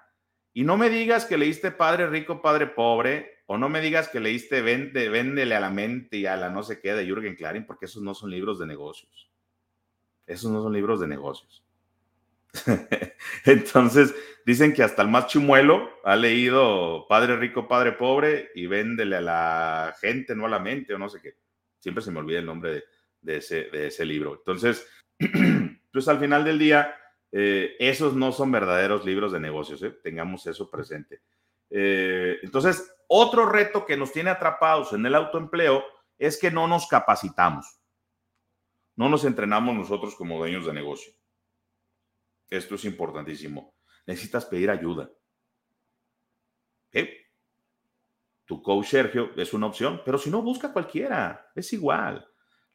Y 0.53 0.63
no 0.63 0.77
me 0.77 0.89
digas 0.89 1.25
que 1.25 1.37
leíste 1.37 1.71
Padre 1.71 2.07
Rico, 2.07 2.41
Padre 2.41 2.67
Pobre, 2.67 3.39
o 3.47 3.57
no 3.57 3.69
me 3.69 3.81
digas 3.81 4.07
que 4.07 4.19
leíste 4.19 4.61
Vende, 4.61 5.09
Véndele 5.09 5.55
a 5.55 5.59
la 5.59 5.71
mente 5.71 6.17
y 6.17 6.25
a 6.27 6.37
la 6.37 6.49
no 6.49 6.61
sé 6.63 6.79
qué 6.79 6.93
de 6.93 7.05
Jürgen 7.05 7.35
Klarin, 7.35 7.65
porque 7.65 7.85
esos 7.85 8.03
no 8.03 8.13
son 8.13 8.29
libros 8.29 8.59
de 8.59 8.67
negocios. 8.67 9.31
Esos 10.27 10.51
no 10.51 10.61
son 10.61 10.73
libros 10.73 10.99
de 10.99 11.07
negocios. 11.07 11.63
Entonces, 13.45 14.13
dicen 14.45 14.73
que 14.73 14.83
hasta 14.83 15.01
el 15.01 15.07
más 15.07 15.27
chimuelo 15.27 15.89
ha 16.03 16.15
leído 16.15 17.07
Padre 17.07 17.35
Rico, 17.35 17.67
Padre 17.67 17.93
Pobre 17.93 18.51
y 18.53 18.67
véndele 18.67 19.17
a 19.17 19.21
la 19.21 19.95
gente, 19.99 20.35
no 20.35 20.45
a 20.45 20.49
la 20.49 20.59
mente 20.59 20.93
o 20.93 20.99
no 20.99 21.09
sé 21.09 21.19
qué. 21.19 21.35
Siempre 21.83 22.01
se 22.01 22.11
me 22.11 22.19
olvida 22.19 22.39
el 22.39 22.45
nombre 22.45 22.85
de, 23.19 23.37
ese, 23.37 24.05
libro. 24.05 24.35
Entonces, 24.37 24.87
pues 25.91 26.07
al 26.07 26.17
final 26.17 26.45
del 26.45 26.57
día, 26.57 26.95
eh, 27.29 27.75
esos 27.77 28.15
no 28.15 28.31
son 28.31 28.53
verdaderos 28.53 29.05
libros 29.05 29.33
de 29.33 29.41
negocios, 29.41 29.83
¿eh? 29.83 29.93
tengamos 30.01 30.47
eso 30.47 30.71
presente. 30.71 31.23
Eh, 31.69 32.37
entonces, 32.41 32.89
otro 33.09 33.45
reto 33.45 33.85
que 33.85 33.97
nos 33.97 34.13
tiene 34.13 34.29
atrapados 34.29 34.93
en 34.93 35.05
el 35.05 35.13
autoempleo 35.13 35.83
es 36.17 36.39
que 36.39 36.51
no 36.51 36.69
nos 36.69 36.87
capacitamos. 36.87 37.81
No 38.95 39.09
nos 39.09 39.25
entrenamos 39.25 39.75
nosotros 39.75 40.15
como 40.15 40.37
dueños 40.37 40.65
de 40.65 40.71
negocio. 40.71 41.11
Esto 42.49 42.75
es 42.75 42.85
importantísimo. 42.85 43.75
Necesitas 44.07 44.45
pedir 44.45 44.69
ayuda. 44.69 45.11
Tu 48.45 48.61
coach 48.61 48.87
Sergio 48.87 49.31
es 49.35 49.53
una 49.53 49.67
opción, 49.67 50.01
pero 50.05 50.17
si 50.17 50.29
no, 50.29 50.41
busca 50.41 50.73
cualquiera. 50.73 51.51
Es 51.55 51.71
igual. 51.73 52.27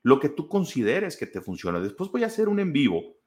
Lo 0.03 0.19
que 0.19 0.31
tú 0.31 0.49
consideres 0.49 1.17
que 1.17 1.27
te 1.27 1.41
funciona. 1.41 1.81
Después 1.81 2.11
voy 2.11 2.23
a 2.25 2.27
hacer 2.29 2.49
un 2.49 2.61
en 2.61 2.73
vivo 2.73 3.19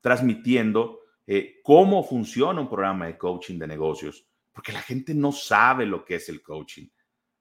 transmitiendo 0.00 1.00
eh, 1.26 1.60
cómo 1.62 2.02
funciona 2.04 2.60
un 2.60 2.68
programa 2.68 3.06
de 3.06 3.18
coaching 3.18 3.58
de 3.58 3.66
negocios, 3.66 4.26
porque 4.52 4.72
la 4.72 4.80
gente 4.80 5.14
no 5.14 5.32
sabe 5.32 5.86
lo 5.86 6.04
que 6.04 6.14
es 6.14 6.28
el 6.28 6.42
coaching 6.42 6.88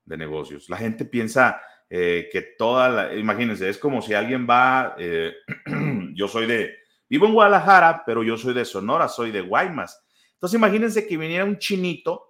de 0.04 0.18
negocios. 0.18 0.70
La 0.70 0.78
gente 0.78 1.06
piensa, 1.06 1.62
eh, 1.90 2.28
que 2.32 2.42
toda 2.58 2.90
la, 2.90 3.16
imagínense, 3.16 3.70
es 3.70 3.78
como 3.78 4.02
si 4.02 4.14
alguien 4.14 4.46
va, 4.50 4.96
eh, 4.98 5.34
yo 6.14 6.28
soy 6.28 6.48
de, 6.48 6.76
vivo 7.10 7.28
en 7.28 7.34
Guadalajara, 7.34 8.04
pero 8.06 8.24
yo 8.24 8.38
soy 8.38 8.54
de 8.54 8.66
Sonora, 8.66 9.08
soy 9.08 9.32
de 9.32 9.42
Guaymas. 9.42 10.04
Entonces 10.34 10.58
imagínense 10.58 11.08
que 11.08 11.18
viniera 11.18 11.46
un 11.46 11.58
chinito, 11.58 12.27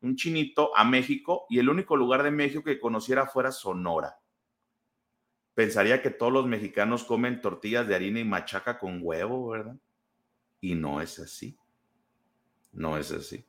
un 0.00 0.16
chinito 0.16 0.76
a 0.76 0.84
México 0.84 1.46
y 1.48 1.58
el 1.58 1.68
único 1.68 1.96
lugar 1.96 2.22
de 2.22 2.30
México 2.30 2.64
que 2.64 2.78
conociera 2.78 3.26
fuera 3.26 3.52
Sonora. 3.52 4.18
Pensaría 5.54 6.00
que 6.02 6.10
todos 6.10 6.32
los 6.32 6.46
mexicanos 6.46 7.04
comen 7.04 7.40
tortillas 7.40 7.88
de 7.88 7.94
harina 7.94 8.20
y 8.20 8.24
machaca 8.24 8.78
con 8.78 9.00
huevo, 9.02 9.48
¿verdad? 9.48 9.76
Y 10.60 10.74
no 10.74 11.00
es 11.00 11.18
así. 11.18 11.58
No 12.72 12.96
es 12.96 13.10
así. 13.10 13.44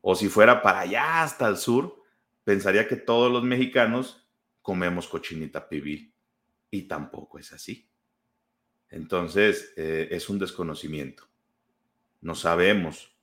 O 0.00 0.14
si 0.16 0.28
fuera 0.28 0.62
para 0.62 0.80
allá 0.80 1.22
hasta 1.22 1.46
el 1.48 1.56
sur, 1.56 2.02
pensaría 2.44 2.88
que 2.88 2.96
todos 2.96 3.30
los 3.30 3.44
mexicanos 3.44 4.28
comemos 4.62 5.06
cochinita 5.06 5.68
pibil 5.68 6.12
y 6.70 6.82
tampoco 6.82 7.38
es 7.38 7.52
así. 7.52 7.88
Entonces, 8.90 9.72
eh, 9.76 10.08
es 10.10 10.28
un 10.28 10.38
desconocimiento. 10.38 11.28
No 12.20 12.34
sabemos 12.34 13.17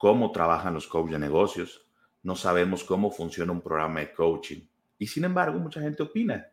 cómo 0.00 0.32
trabajan 0.32 0.72
los 0.72 0.86
coaches 0.86 1.12
de 1.12 1.18
negocios, 1.18 1.86
no 2.22 2.34
sabemos 2.34 2.84
cómo 2.84 3.10
funciona 3.10 3.52
un 3.52 3.60
programa 3.60 4.00
de 4.00 4.14
coaching. 4.14 4.62
Y 4.96 5.06
sin 5.06 5.24
embargo, 5.24 5.58
mucha 5.58 5.82
gente 5.82 6.02
opina, 6.02 6.50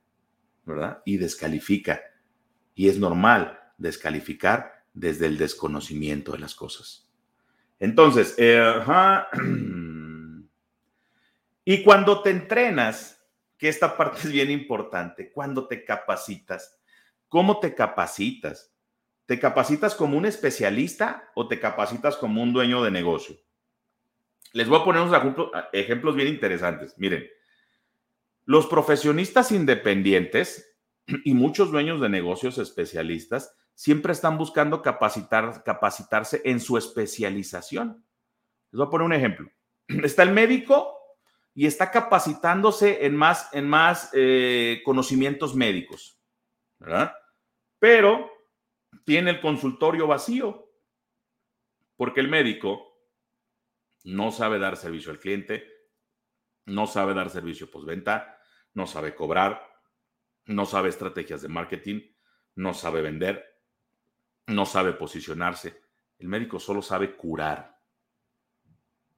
¿verdad? 0.65 1.01
Y 1.05 1.15
descalifica. 1.15 2.01
Y 2.75 2.89
es 2.89 2.99
normal 2.99 3.57
descalificar 3.77 4.83
desde 4.93 5.27
el 5.27 5.37
desconocimiento 5.37 6.33
de 6.33 6.39
las 6.39 6.55
cosas. 6.55 7.07
Entonces, 7.79 8.35
eh, 8.37 8.61
Y 11.63 11.83
cuando 11.83 12.21
te 12.21 12.31
entrenas, 12.31 13.25
que 13.57 13.69
esta 13.69 13.95
parte 13.95 14.19
es 14.25 14.31
bien 14.31 14.51
importante, 14.51 15.31
cuando 15.31 15.69
te 15.69 15.85
capacitas, 15.85 16.77
¿cómo 17.29 17.61
te 17.61 17.73
capacitas? 17.73 18.73
¿Te 19.27 19.39
capacitas 19.39 19.93
como 19.93 20.17
un 20.17 20.25
especialista 20.25 21.29
o 21.35 21.49
te 21.49 21.59
capacitas 21.59 22.15
como 22.15 22.41
un 22.41 22.53
dueño 22.53 22.81
de 22.81 22.91
negocio? 22.91 23.35
Les 24.53 24.69
voy 24.69 24.79
a 24.79 24.85
poner 24.85 25.01
unos 25.01 25.51
ejemplos 25.73 26.15
bien 26.15 26.29
interesantes. 26.29 26.97
Miren, 26.97 27.27
los 28.45 28.67
profesionistas 28.67 29.51
independientes 29.51 30.79
y 31.25 31.33
muchos 31.33 31.71
dueños 31.71 31.99
de 31.99 32.07
negocios 32.07 32.57
especialistas 32.57 33.53
siempre 33.75 34.13
están 34.13 34.37
buscando 34.37 34.81
capacitar, 34.81 35.61
capacitarse 35.65 36.41
en 36.45 36.61
su 36.61 36.77
especialización. 36.77 38.05
Les 38.71 38.77
voy 38.77 38.87
a 38.87 38.89
poner 38.89 39.05
un 39.05 39.13
ejemplo. 39.13 39.51
Está 40.05 40.23
el 40.23 40.31
médico 40.31 40.93
y 41.53 41.65
está 41.65 41.89
capacitándose 41.89 43.03
en 43.05 43.15
más, 43.15 43.49
en 43.51 43.67
más 43.67 44.11
eh, 44.13 44.81
conocimientos 44.85 45.55
médicos, 45.55 46.21
¿verdad? 46.77 47.13
Pero 47.79 48.36
tiene 49.07 49.31
el 49.31 49.39
consultorio 49.39 50.05
vacío, 50.05 50.69
porque 51.95 52.19
el 52.19 52.27
médico 52.27 52.93
no 54.03 54.33
sabe 54.33 54.59
dar 54.59 54.75
servicio 54.75 55.13
al 55.13 55.19
cliente, 55.19 55.65
no 56.65 56.87
sabe 56.87 57.13
dar 57.13 57.29
servicio 57.29 57.71
postventa, 57.71 58.37
no 58.73 58.85
sabe 58.85 59.15
cobrar, 59.15 59.65
no 60.43 60.65
sabe 60.65 60.89
estrategias 60.89 61.41
de 61.41 61.47
marketing, 61.47 62.01
no 62.55 62.73
sabe 62.73 63.01
vender, 63.01 63.45
no 64.45 64.65
sabe 64.65 64.91
posicionarse. 64.91 65.81
El 66.19 66.27
médico 66.27 66.59
solo 66.59 66.81
sabe 66.81 67.15
curar. 67.15 67.79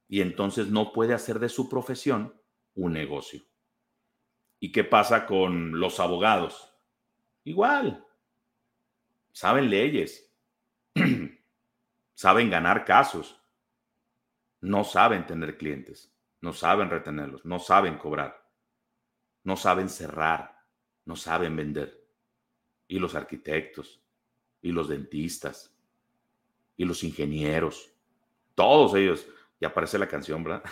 Y 0.07 0.21
entonces 0.21 0.67
no 0.67 0.93
puede 0.93 1.15
hacer 1.15 1.39
de 1.39 1.49
su 1.49 1.67
profesión 1.67 2.39
un 2.75 2.93
negocio. 2.93 3.41
¿Y 4.59 4.71
qué 4.71 4.83
pasa 4.83 5.25
con 5.25 5.79
los 5.79 5.99
abogados? 5.99 6.75
Igual. 7.43 8.05
Saben 9.39 9.69
leyes. 9.69 10.29
saben 12.13 12.49
ganar 12.49 12.83
casos. 12.83 13.41
No 14.59 14.83
saben 14.83 15.25
tener 15.25 15.57
clientes. 15.57 16.13
No 16.41 16.51
saben 16.51 16.89
retenerlos. 16.89 17.45
No 17.45 17.57
saben 17.59 17.97
cobrar. 17.97 18.45
No 19.45 19.55
saben 19.55 19.87
cerrar. 19.87 20.57
No 21.05 21.15
saben 21.15 21.55
vender. 21.55 22.05
Y 22.89 22.99
los 22.99 23.15
arquitectos. 23.15 24.03
Y 24.61 24.73
los 24.73 24.89
dentistas. 24.89 25.73
Y 26.75 26.83
los 26.83 27.01
ingenieros. 27.05 27.93
Todos 28.55 28.93
ellos. 28.95 29.25
Y 29.57 29.63
aparece 29.63 29.97
la 29.97 30.09
canción, 30.09 30.43
¿verdad? 30.43 30.63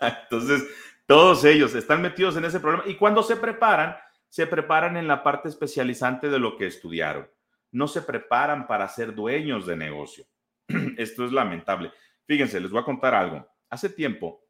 Entonces, 0.22 0.62
todos 1.06 1.44
ellos 1.44 1.74
están 1.74 2.02
metidos 2.02 2.36
en 2.36 2.44
ese 2.44 2.60
problema 2.60 2.84
y 2.86 2.94
cuando 2.94 3.24
se 3.24 3.34
preparan, 3.34 3.96
se 4.28 4.46
preparan 4.46 4.96
en 4.96 5.08
la 5.08 5.24
parte 5.24 5.48
especializante 5.48 6.28
de 6.28 6.38
lo 6.38 6.56
que 6.56 6.68
estudiaron. 6.68 7.28
No 7.70 7.88
se 7.88 8.02
preparan 8.02 8.66
para 8.66 8.88
ser 8.88 9.14
dueños 9.14 9.66
de 9.66 9.76
negocio. 9.76 10.26
Esto 10.96 11.24
es 11.24 11.32
lamentable. 11.32 11.92
Fíjense, 12.26 12.60
les 12.60 12.70
voy 12.70 12.80
a 12.80 12.84
contar 12.84 13.14
algo. 13.14 13.46
Hace 13.70 13.88
tiempo 13.88 14.44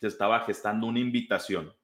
se 0.00 0.06
estaba 0.06 0.40
gestando 0.40 0.86
una 0.86 0.98
invitación 0.98 1.74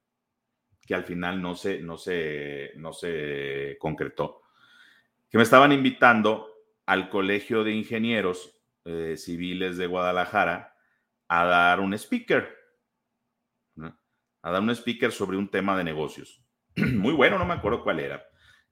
que 0.87 0.95
al 0.95 1.05
final 1.05 1.43
no 1.43 1.55
se, 1.55 1.81
no 1.81 1.99
se, 1.99 2.73
no 2.77 2.93
se 2.95 3.77
concretó, 3.79 4.41
que 5.29 5.37
me 5.37 5.45
estaban 5.45 5.71
invitando 5.73 6.51
al 6.87 7.11
Colegio 7.11 7.63
de 7.63 7.73
Ingenieros 7.73 8.59
eh, 8.87 9.17
Civiles 9.19 9.77
de 9.77 9.87
Guadalajara 9.87 10.75
a 11.29 11.45
dar 11.45 11.81
un 11.81 11.93
speaker 11.93 12.59
a 14.43 14.51
dar 14.51 14.63
un 14.63 14.71
speaker 14.71 15.13
sobre 15.13 15.37
un 15.37 15.51
tema 15.51 15.77
de 15.77 15.85
negocios. 15.85 16.43
Muy 16.77 17.13
bueno, 17.13 17.39
no 17.39 17.45
me 17.45 17.55
acuerdo 17.55 17.83
cuál 17.83 18.01
era. 18.01 18.25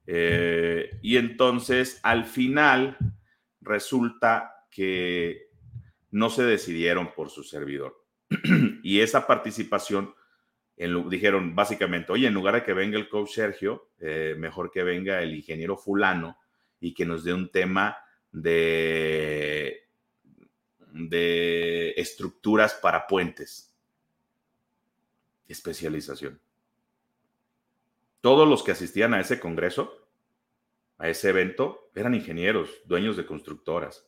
Eh, 0.07 0.97
y 1.01 1.17
entonces 1.17 1.99
al 2.01 2.25
final 2.25 2.97
resulta 3.61 4.65
que 4.71 5.49
no 6.11 6.29
se 6.29 6.43
decidieron 6.43 7.13
por 7.13 7.29
su 7.29 7.43
servidor. 7.43 8.03
y 8.83 9.01
esa 9.01 9.27
participación, 9.27 10.13
dijeron 11.09 11.55
básicamente, 11.55 12.11
oye, 12.11 12.27
en 12.27 12.33
lugar 12.33 12.55
de 12.55 12.63
que 12.63 12.73
venga 12.73 12.97
el 12.97 13.09
coach 13.09 13.31
Sergio, 13.31 13.91
eh, 13.99 14.35
mejor 14.37 14.71
que 14.71 14.83
venga 14.83 15.21
el 15.21 15.35
ingeniero 15.35 15.77
fulano 15.77 16.37
y 16.79 16.93
que 16.93 17.05
nos 17.05 17.23
dé 17.23 17.33
un 17.33 17.51
tema 17.51 17.97
de, 18.31 19.89
de 20.93 21.91
estructuras 21.97 22.73
para 22.75 23.07
puentes 23.07 23.67
especialización. 25.47 26.39
Todos 28.27 28.45
los 28.45 28.61
que 28.61 28.73
asistían 28.73 29.13
a 29.13 29.21
ese 29.21 29.39
congreso, 29.39 30.05
a 30.97 31.07
ese 31.07 31.29
evento, 31.29 31.91
eran 31.95 32.13
ingenieros, 32.13 32.69
dueños 32.83 33.15
de 33.15 33.25
constructoras 33.25 34.05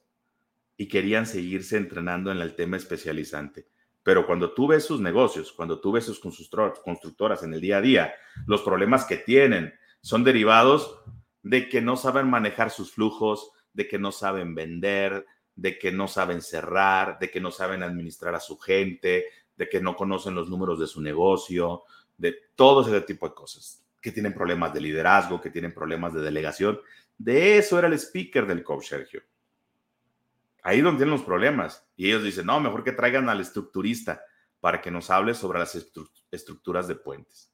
y 0.75 0.89
querían 0.89 1.25
seguirse 1.25 1.77
entrenando 1.77 2.29
en 2.29 2.39
el 2.39 2.53
tema 2.53 2.75
especializante. 2.75 3.69
Pero 4.03 4.27
cuando 4.27 4.51
tú 4.51 4.67
ves 4.67 4.83
sus 4.83 4.99
negocios, 4.99 5.53
cuando 5.53 5.79
tú 5.79 5.93
ves 5.93 6.03
sus 6.03 6.19
constructoras 6.19 7.43
en 7.43 7.53
el 7.53 7.61
día 7.61 7.77
a 7.77 7.81
día, 7.81 8.13
los 8.45 8.61
problemas 8.61 9.05
que 9.05 9.15
tienen 9.15 9.73
son 10.01 10.25
derivados 10.25 10.99
de 11.41 11.69
que 11.69 11.79
no 11.79 11.95
saben 11.95 12.29
manejar 12.29 12.71
sus 12.71 12.91
flujos, 12.91 13.53
de 13.71 13.87
que 13.87 13.99
no 13.99 14.11
saben 14.11 14.53
vender, 14.53 15.25
de 15.55 15.79
que 15.79 15.93
no 15.93 16.09
saben 16.09 16.41
cerrar, 16.41 17.19
de 17.19 17.31
que 17.31 17.39
no 17.39 17.51
saben 17.51 17.83
administrar 17.83 18.35
a 18.35 18.41
su 18.41 18.57
gente, 18.57 19.27
de 19.55 19.69
que 19.69 19.79
no 19.79 19.95
conocen 19.95 20.35
los 20.35 20.49
números 20.49 20.77
de 20.77 20.87
su 20.87 20.99
negocio, 21.01 21.83
de 22.17 22.35
todo 22.55 22.81
ese 22.81 22.99
tipo 22.99 23.29
de 23.29 23.33
cosas, 23.33 23.85
que 24.01 24.11
tienen 24.11 24.33
problemas 24.33 24.73
de 24.73 24.81
liderazgo, 24.81 25.41
que 25.41 25.49
tienen 25.49 25.73
problemas 25.73 26.13
de 26.13 26.21
delegación. 26.21 26.79
De 27.17 27.57
eso 27.57 27.77
era 27.77 27.87
el 27.87 27.93
speaker 27.93 28.45
del 28.45 28.63
coach 28.63 28.87
Sergio. 28.87 29.23
Ahí 30.61 30.79
es 30.79 30.83
donde 30.83 30.99
tienen 30.99 31.15
los 31.15 31.23
problemas. 31.23 31.87
Y 31.95 32.07
ellos 32.07 32.23
dicen, 32.23 32.45
no, 32.45 32.59
mejor 32.59 32.83
que 32.83 32.91
traigan 32.91 33.29
al 33.29 33.41
estructurista 33.41 34.21
para 34.59 34.81
que 34.81 34.91
nos 34.91 35.09
hable 35.09 35.33
sobre 35.33 35.59
las 35.59 35.77
estructuras 36.31 36.87
de 36.87 36.95
puentes. 36.95 37.53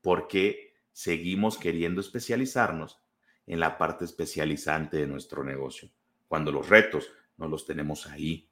Porque 0.00 0.74
seguimos 0.92 1.58
queriendo 1.58 2.00
especializarnos 2.00 3.00
en 3.46 3.60
la 3.60 3.78
parte 3.78 4.04
especializante 4.04 4.96
de 4.98 5.06
nuestro 5.06 5.44
negocio, 5.44 5.90
cuando 6.26 6.50
los 6.50 6.68
retos 6.68 7.10
no 7.36 7.48
los 7.48 7.64
tenemos 7.64 8.06
ahí. 8.06 8.48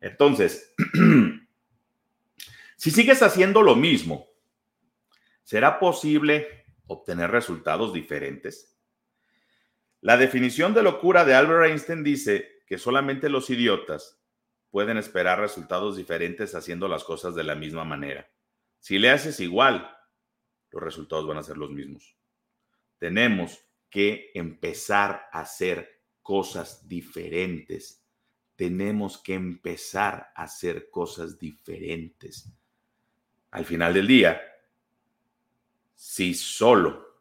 Entonces, 0.00 0.74
Si 2.80 2.90
sigues 2.90 3.22
haciendo 3.22 3.60
lo 3.60 3.76
mismo, 3.76 4.29
¿será 5.50 5.80
posible 5.80 6.64
obtener 6.86 7.32
resultados 7.32 7.92
diferentes? 7.92 8.78
La 10.00 10.16
definición 10.16 10.74
de 10.74 10.84
locura 10.84 11.24
de 11.24 11.34
Albert 11.34 11.72
Einstein 11.72 12.04
dice 12.04 12.62
que 12.68 12.78
solamente 12.78 13.28
los 13.28 13.50
idiotas 13.50 14.22
pueden 14.70 14.96
esperar 14.96 15.40
resultados 15.40 15.96
diferentes 15.96 16.54
haciendo 16.54 16.86
las 16.86 17.02
cosas 17.02 17.34
de 17.34 17.42
la 17.42 17.56
misma 17.56 17.82
manera. 17.84 18.30
Si 18.78 19.00
le 19.00 19.10
haces 19.10 19.40
igual, 19.40 19.92
los 20.70 20.80
resultados 20.80 21.26
van 21.26 21.38
a 21.38 21.42
ser 21.42 21.56
los 21.56 21.72
mismos. 21.72 22.16
Tenemos 22.98 23.58
que 23.90 24.30
empezar 24.34 25.26
a 25.32 25.40
hacer 25.40 26.00
cosas 26.22 26.86
diferentes. 26.86 28.06
Tenemos 28.54 29.18
que 29.20 29.34
empezar 29.34 30.30
a 30.36 30.44
hacer 30.44 30.90
cosas 30.90 31.40
diferentes 31.40 32.48
al 33.50 33.64
final 33.64 33.92
del 33.92 34.06
día, 34.06 34.40
si 36.00 36.32
solo 36.32 37.18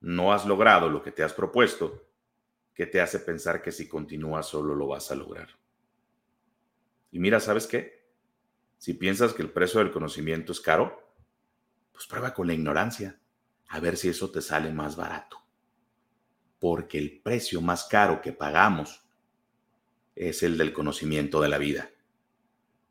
no 0.00 0.32
has 0.32 0.46
logrado 0.46 0.88
lo 0.88 1.02
que 1.02 1.10
te 1.10 1.24
has 1.24 1.32
propuesto, 1.32 2.06
¿qué 2.72 2.86
te 2.86 3.00
hace 3.00 3.18
pensar 3.18 3.60
que 3.60 3.72
si 3.72 3.88
continúas 3.88 4.46
solo 4.46 4.76
lo 4.76 4.86
vas 4.86 5.10
a 5.10 5.16
lograr? 5.16 5.48
Y 7.10 7.18
mira, 7.18 7.40
¿sabes 7.40 7.66
qué? 7.66 8.06
Si 8.78 8.94
piensas 8.94 9.32
que 9.32 9.42
el 9.42 9.50
precio 9.50 9.80
del 9.80 9.90
conocimiento 9.90 10.52
es 10.52 10.60
caro, 10.60 11.12
pues 11.90 12.06
prueba 12.06 12.32
con 12.32 12.46
la 12.46 12.54
ignorancia, 12.54 13.18
a 13.66 13.80
ver 13.80 13.96
si 13.96 14.10
eso 14.10 14.30
te 14.30 14.40
sale 14.40 14.70
más 14.70 14.94
barato. 14.94 15.42
Porque 16.60 16.98
el 16.98 17.22
precio 17.22 17.60
más 17.60 17.86
caro 17.86 18.22
que 18.22 18.32
pagamos 18.32 19.04
es 20.14 20.44
el 20.44 20.56
del 20.58 20.72
conocimiento 20.72 21.40
de 21.40 21.48
la 21.48 21.58
vida. 21.58 21.90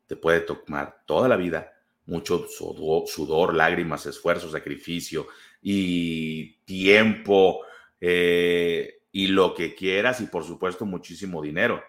Te 0.06 0.14
puede 0.14 0.40
tomar 0.40 1.04
toda 1.06 1.26
la 1.26 1.36
vida 1.36 1.81
mucho 2.12 2.46
sudor, 2.46 3.54
lágrimas, 3.54 4.04
esfuerzo, 4.04 4.50
sacrificio 4.50 5.28
y 5.62 6.58
tiempo 6.64 7.62
eh, 7.98 9.00
y 9.10 9.28
lo 9.28 9.54
que 9.54 9.74
quieras 9.74 10.20
y 10.20 10.26
por 10.26 10.44
supuesto 10.44 10.84
muchísimo 10.84 11.40
dinero, 11.40 11.82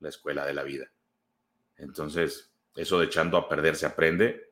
la 0.00 0.10
escuela 0.10 0.44
de 0.44 0.52
la 0.52 0.62
vida. 0.62 0.90
Entonces, 1.78 2.52
eso 2.76 3.00
de 3.00 3.06
echando 3.06 3.38
a 3.38 3.48
perder 3.48 3.74
se 3.74 3.86
aprende, 3.86 4.50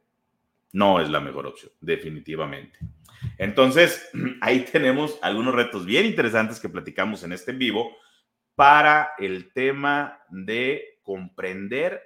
no 0.72 1.00
es 1.00 1.10
la 1.10 1.20
mejor 1.20 1.46
opción, 1.46 1.72
definitivamente. 1.80 2.78
Entonces, 3.36 4.08
ahí 4.40 4.60
tenemos 4.60 5.18
algunos 5.20 5.54
retos 5.54 5.84
bien 5.84 6.06
interesantes 6.06 6.58
que 6.58 6.70
platicamos 6.70 7.22
en 7.22 7.32
este 7.32 7.52
vivo 7.52 7.94
para 8.54 9.12
el 9.18 9.52
tema 9.52 10.22
de 10.30 10.98
comprender 11.02 12.00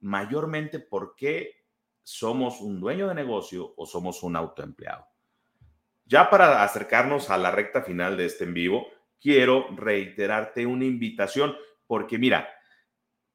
mayormente 0.00 0.80
por 0.80 1.14
qué 1.16 1.61
somos 2.02 2.60
un 2.60 2.80
dueño 2.80 3.08
de 3.08 3.14
negocio 3.14 3.74
o 3.76 3.86
somos 3.86 4.22
un 4.22 4.36
autoempleado. 4.36 5.06
Ya 6.04 6.28
para 6.28 6.62
acercarnos 6.62 7.30
a 7.30 7.38
la 7.38 7.50
recta 7.50 7.82
final 7.82 8.16
de 8.16 8.26
este 8.26 8.44
en 8.44 8.54
vivo, 8.54 8.86
quiero 9.20 9.66
reiterarte 9.76 10.66
una 10.66 10.84
invitación 10.84 11.54
porque 11.86 12.18
mira, 12.18 12.48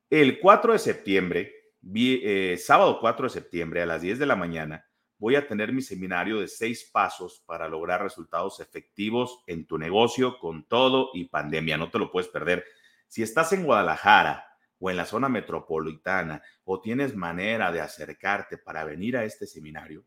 el 0.09 0.39
4 0.39 0.74
de 0.74 0.80
septiembre, 0.80 1.53
eh, 1.95 2.57
sábado 2.59 2.99
4 2.99 3.28
de 3.28 3.30
septiembre 3.30 3.82
a 3.82 3.86
las 3.86 4.01
10 4.01 4.20
de 4.20 4.26
la 4.26 4.36
mañana, 4.36 4.86
voy 5.18 5.36
a 5.36 5.47
tener 5.47 5.74
mi 5.74 5.82
seminario 5.82 6.39
de 6.39 6.47
seis 6.47 6.89
pasos 6.91 7.43
para 7.45 7.68
lograr 7.68 8.03
resultados 8.03 8.59
efectivos 8.59 9.43
en 9.47 9.65
tu 9.65 9.78
negocio 9.78 10.38
con 10.39 10.68
todo 10.68 11.09
y 11.13 11.26
pandemia. 11.26 11.78
No 11.78 11.89
te 11.89 11.99
lo 11.99 12.11
puedes 12.11 12.30
perder. 12.30 12.65
Si 13.07 13.24
estás 13.24 13.53
en 13.53 13.63
Guadalajara, 13.63 14.47
o 14.80 14.89
en 14.91 14.97
la 14.97 15.05
zona 15.05 15.30
metropolitana 15.30 16.41
o 16.63 16.80
tienes 16.82 17.15
manera 17.15 17.71
de 17.71 17.82
acercarte 17.82 18.57
para 18.57 18.84
venir 18.84 19.17
a 19.17 19.23
este 19.23 19.47
seminario, 19.47 20.05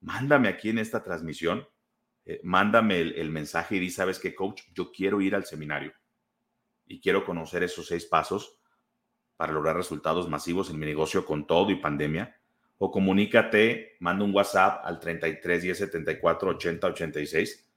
mándame 0.00 0.48
aquí 0.48 0.70
en 0.70 0.78
esta 0.78 1.02
transmisión, 1.02 1.66
eh, 2.24 2.40
mándame 2.42 3.00
el, 3.00 3.30
mensaje 3.30 3.76
y 3.76 3.78
di, 3.80 3.90
sabes 3.90 4.18
qué, 4.18 4.34
coach, 4.34 4.62
yo 4.74 4.92
quiero 4.92 5.20
ir 5.20 5.34
al 5.34 5.46
seminario 5.46 5.92
y 6.86 7.00
quiero 7.00 7.24
conocer 7.24 7.62
esos 7.62 7.86
seis 7.86 8.06
pasos 8.06 8.58
para 9.36 9.52
lograr 9.52 9.76
resultados 9.76 10.28
masivos 10.28 10.70
en 10.70 10.78
mi 10.78 10.86
negocio 10.86 11.24
con 11.24 11.46
todo 11.46 11.70
y 11.70 11.76
pandemia. 11.76 12.36
O 12.78 12.90
comunícate, 12.90 13.96
manda 14.00 14.24
un 14.24 14.34
WhatsApp 14.34 14.84
al 14.84 15.00
33 15.00 15.62
10 15.62 15.78
74 15.78 16.50
80 16.50 16.86
86 16.86 17.68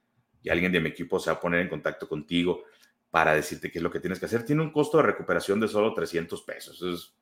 y 0.42 0.50
alguien 0.50 0.70
de 0.72 0.80
mi 0.80 0.90
equipo 0.90 1.18
se 1.18 1.30
va 1.30 1.36
a 1.36 1.40
poner 1.40 1.60
en 1.60 1.68
contacto 1.68 2.08
contigo 2.08 2.64
para 3.12 3.34
decirte 3.34 3.70
qué 3.70 3.78
es 3.78 3.82
lo 3.82 3.90
que 3.90 4.00
tienes 4.00 4.18
que 4.18 4.24
hacer. 4.24 4.42
Tiene 4.42 4.62
un 4.62 4.72
costo 4.72 4.96
de 4.96 5.02
recuperación 5.02 5.60
de 5.60 5.68
solo 5.68 5.92
300 5.92 6.42
pesos. 6.42 6.82
Es, 6.82 7.14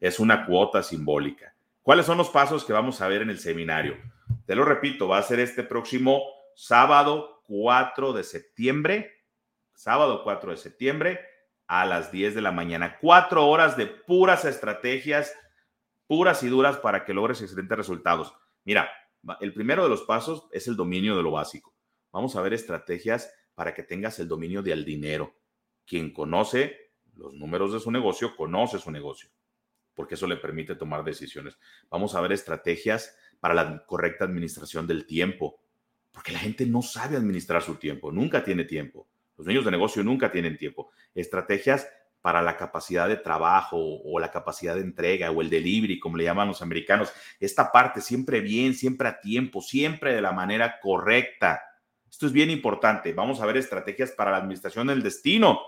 es 0.00 0.18
una 0.18 0.46
cuota 0.46 0.82
simbólica. 0.82 1.54
¿Cuáles 1.82 2.06
son 2.06 2.16
los 2.16 2.30
pasos 2.30 2.64
que 2.64 2.72
vamos 2.72 3.02
a 3.02 3.08
ver 3.08 3.20
en 3.20 3.28
el 3.28 3.38
seminario? 3.38 3.98
Te 4.46 4.54
lo 4.54 4.64
repito, 4.64 5.06
va 5.06 5.18
a 5.18 5.22
ser 5.22 5.38
este 5.40 5.62
próximo 5.62 6.22
sábado 6.54 7.42
4 7.46 8.14
de 8.14 8.24
septiembre, 8.24 9.22
sábado 9.74 10.22
4 10.24 10.52
de 10.52 10.56
septiembre 10.56 11.20
a 11.66 11.84
las 11.84 12.10
10 12.10 12.34
de 12.34 12.40
la 12.40 12.50
mañana. 12.50 12.96
Cuatro 12.98 13.46
horas 13.46 13.76
de 13.76 13.86
puras 13.86 14.46
estrategias, 14.46 15.34
puras 16.06 16.42
y 16.42 16.48
duras 16.48 16.78
para 16.78 17.04
que 17.04 17.12
logres 17.12 17.42
excelentes 17.42 17.76
resultados. 17.76 18.32
Mira, 18.64 18.90
el 19.40 19.52
primero 19.52 19.82
de 19.82 19.90
los 19.90 20.04
pasos 20.04 20.48
es 20.52 20.68
el 20.68 20.76
dominio 20.76 21.18
de 21.18 21.22
lo 21.22 21.32
básico. 21.32 21.74
Vamos 22.12 22.34
a 22.34 22.40
ver 22.40 22.54
estrategias 22.54 23.30
para 23.58 23.74
que 23.74 23.82
tengas 23.82 24.20
el 24.20 24.28
dominio 24.28 24.62
del 24.62 24.84
dinero. 24.84 25.34
Quien 25.84 26.12
conoce 26.12 26.92
los 27.16 27.34
números 27.34 27.72
de 27.72 27.80
su 27.80 27.90
negocio, 27.90 28.36
conoce 28.36 28.78
su 28.78 28.92
negocio, 28.92 29.30
porque 29.94 30.14
eso 30.14 30.28
le 30.28 30.36
permite 30.36 30.76
tomar 30.76 31.02
decisiones. 31.02 31.58
Vamos 31.90 32.14
a 32.14 32.20
ver 32.20 32.30
estrategias 32.30 33.16
para 33.40 33.54
la 33.54 33.84
correcta 33.84 34.24
administración 34.24 34.86
del 34.86 35.06
tiempo, 35.06 35.60
porque 36.12 36.30
la 36.30 36.38
gente 36.38 36.66
no 36.66 36.82
sabe 36.82 37.16
administrar 37.16 37.60
su 37.60 37.74
tiempo, 37.74 38.12
nunca 38.12 38.44
tiene 38.44 38.62
tiempo. 38.62 39.08
Los 39.36 39.44
dueños 39.44 39.64
de 39.64 39.72
negocio 39.72 40.04
nunca 40.04 40.30
tienen 40.30 40.56
tiempo. 40.56 40.92
Estrategias 41.12 41.88
para 42.20 42.42
la 42.42 42.56
capacidad 42.56 43.08
de 43.08 43.16
trabajo 43.16 43.76
o 43.76 44.20
la 44.20 44.30
capacidad 44.30 44.76
de 44.76 44.82
entrega 44.82 45.32
o 45.32 45.42
el 45.42 45.50
delivery, 45.50 45.98
como 45.98 46.16
le 46.16 46.24
llaman 46.24 46.46
los 46.46 46.62
americanos. 46.62 47.12
Esta 47.40 47.72
parte 47.72 48.02
siempre 48.02 48.40
bien, 48.40 48.74
siempre 48.74 49.08
a 49.08 49.20
tiempo, 49.20 49.60
siempre 49.62 50.14
de 50.14 50.22
la 50.22 50.30
manera 50.30 50.78
correcta. 50.80 51.67
Esto 52.10 52.26
es 52.26 52.32
bien 52.32 52.50
importante. 52.50 53.12
Vamos 53.12 53.40
a 53.40 53.46
ver 53.46 53.56
estrategias 53.56 54.12
para 54.12 54.30
la 54.30 54.38
administración 54.38 54.86
del 54.86 55.02
destino. 55.02 55.60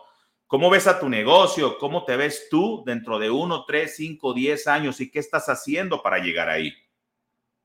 ¿Cómo 0.47 0.71
ves 0.71 0.87
a 0.87 0.99
tu 0.99 1.09
negocio? 1.09 1.79
¿Cómo 1.79 2.05
te 2.05 2.17
ves 2.17 2.49
tú 2.51 2.83
dentro 2.85 3.19
de 3.19 3.31
uno, 3.31 3.65
tres, 3.65 3.95
cinco, 3.97 4.35
diez 4.35 4.67
años? 4.67 5.01
¿Y 5.01 5.11
qué 5.11 5.21
estás 5.21 5.49
haciendo 5.49 6.03
para 6.03 6.19
llegar 6.19 6.49
ahí? 6.49 6.75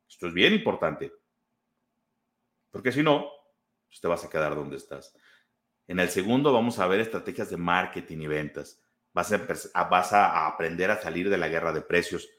Esto 0.07 0.27
es 0.27 0.33
bien 0.33 0.53
importante. 0.53 1.11
Porque 2.69 2.91
si 2.91 3.01
no, 3.01 3.31
pues 3.87 3.99
te 4.01 4.07
vas 4.07 4.23
a 4.23 4.29
quedar 4.29 4.53
donde 4.53 4.77
estás. 4.77 5.15
En 5.87 5.99
el 5.99 6.09
segundo 6.09 6.53
vamos 6.53 6.77
a 6.79 6.87
ver 6.87 6.99
estrategias 6.99 7.49
de 7.49 7.57
marketing 7.57 8.19
y 8.19 8.27
ventas. 8.27 8.81
Vas 9.13 9.31
a, 9.31 9.83
vas 9.85 10.13
a 10.13 10.45
aprender 10.45 10.91
a 10.91 11.01
salir 11.01 11.29
de 11.29 11.37
la 11.37 11.47
guerra 11.47 11.71
de 11.71 11.81
precios. 11.81 12.29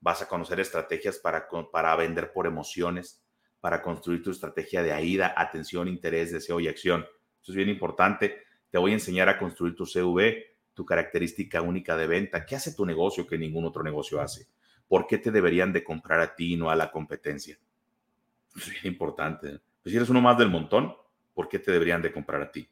Vas 0.00 0.22
a 0.22 0.28
conocer 0.28 0.60
estrategias 0.60 1.18
para, 1.18 1.48
para 1.72 1.96
vender 1.96 2.32
por 2.32 2.46
emociones 2.46 3.25
para 3.66 3.82
construir 3.82 4.22
tu 4.22 4.30
estrategia 4.30 4.80
de 4.80 4.92
AIDA, 4.92 5.34
atención, 5.36 5.88
interés, 5.88 6.30
deseo 6.30 6.60
y 6.60 6.68
acción. 6.68 7.04
Eso 7.42 7.50
es 7.50 7.56
bien 7.56 7.68
importante. 7.68 8.44
Te 8.70 8.78
voy 8.78 8.92
a 8.92 8.94
enseñar 8.94 9.28
a 9.28 9.36
construir 9.36 9.74
tu 9.74 9.84
CV, 9.84 10.54
tu 10.72 10.86
característica 10.86 11.60
única 11.62 11.96
de 11.96 12.06
venta. 12.06 12.46
¿Qué 12.46 12.54
hace 12.54 12.76
tu 12.76 12.86
negocio 12.86 13.26
que 13.26 13.36
ningún 13.36 13.64
otro 13.64 13.82
negocio 13.82 14.20
hace? 14.20 14.46
¿Por 14.86 15.08
qué 15.08 15.18
te 15.18 15.32
deberían 15.32 15.72
de 15.72 15.82
comprar 15.82 16.20
a 16.20 16.36
ti 16.36 16.52
y 16.52 16.56
no 16.56 16.70
a 16.70 16.76
la 16.76 16.92
competencia? 16.92 17.58
Es 18.54 18.70
bien 18.70 18.86
importante. 18.86 19.58
Pues 19.82 19.90
si 19.90 19.96
eres 19.96 20.10
uno 20.10 20.20
más 20.20 20.38
del 20.38 20.48
montón, 20.48 20.94
¿por 21.34 21.48
qué 21.48 21.58
te 21.58 21.72
deberían 21.72 22.02
de 22.02 22.12
comprar 22.12 22.42
a 22.42 22.52
ti? 22.52 22.68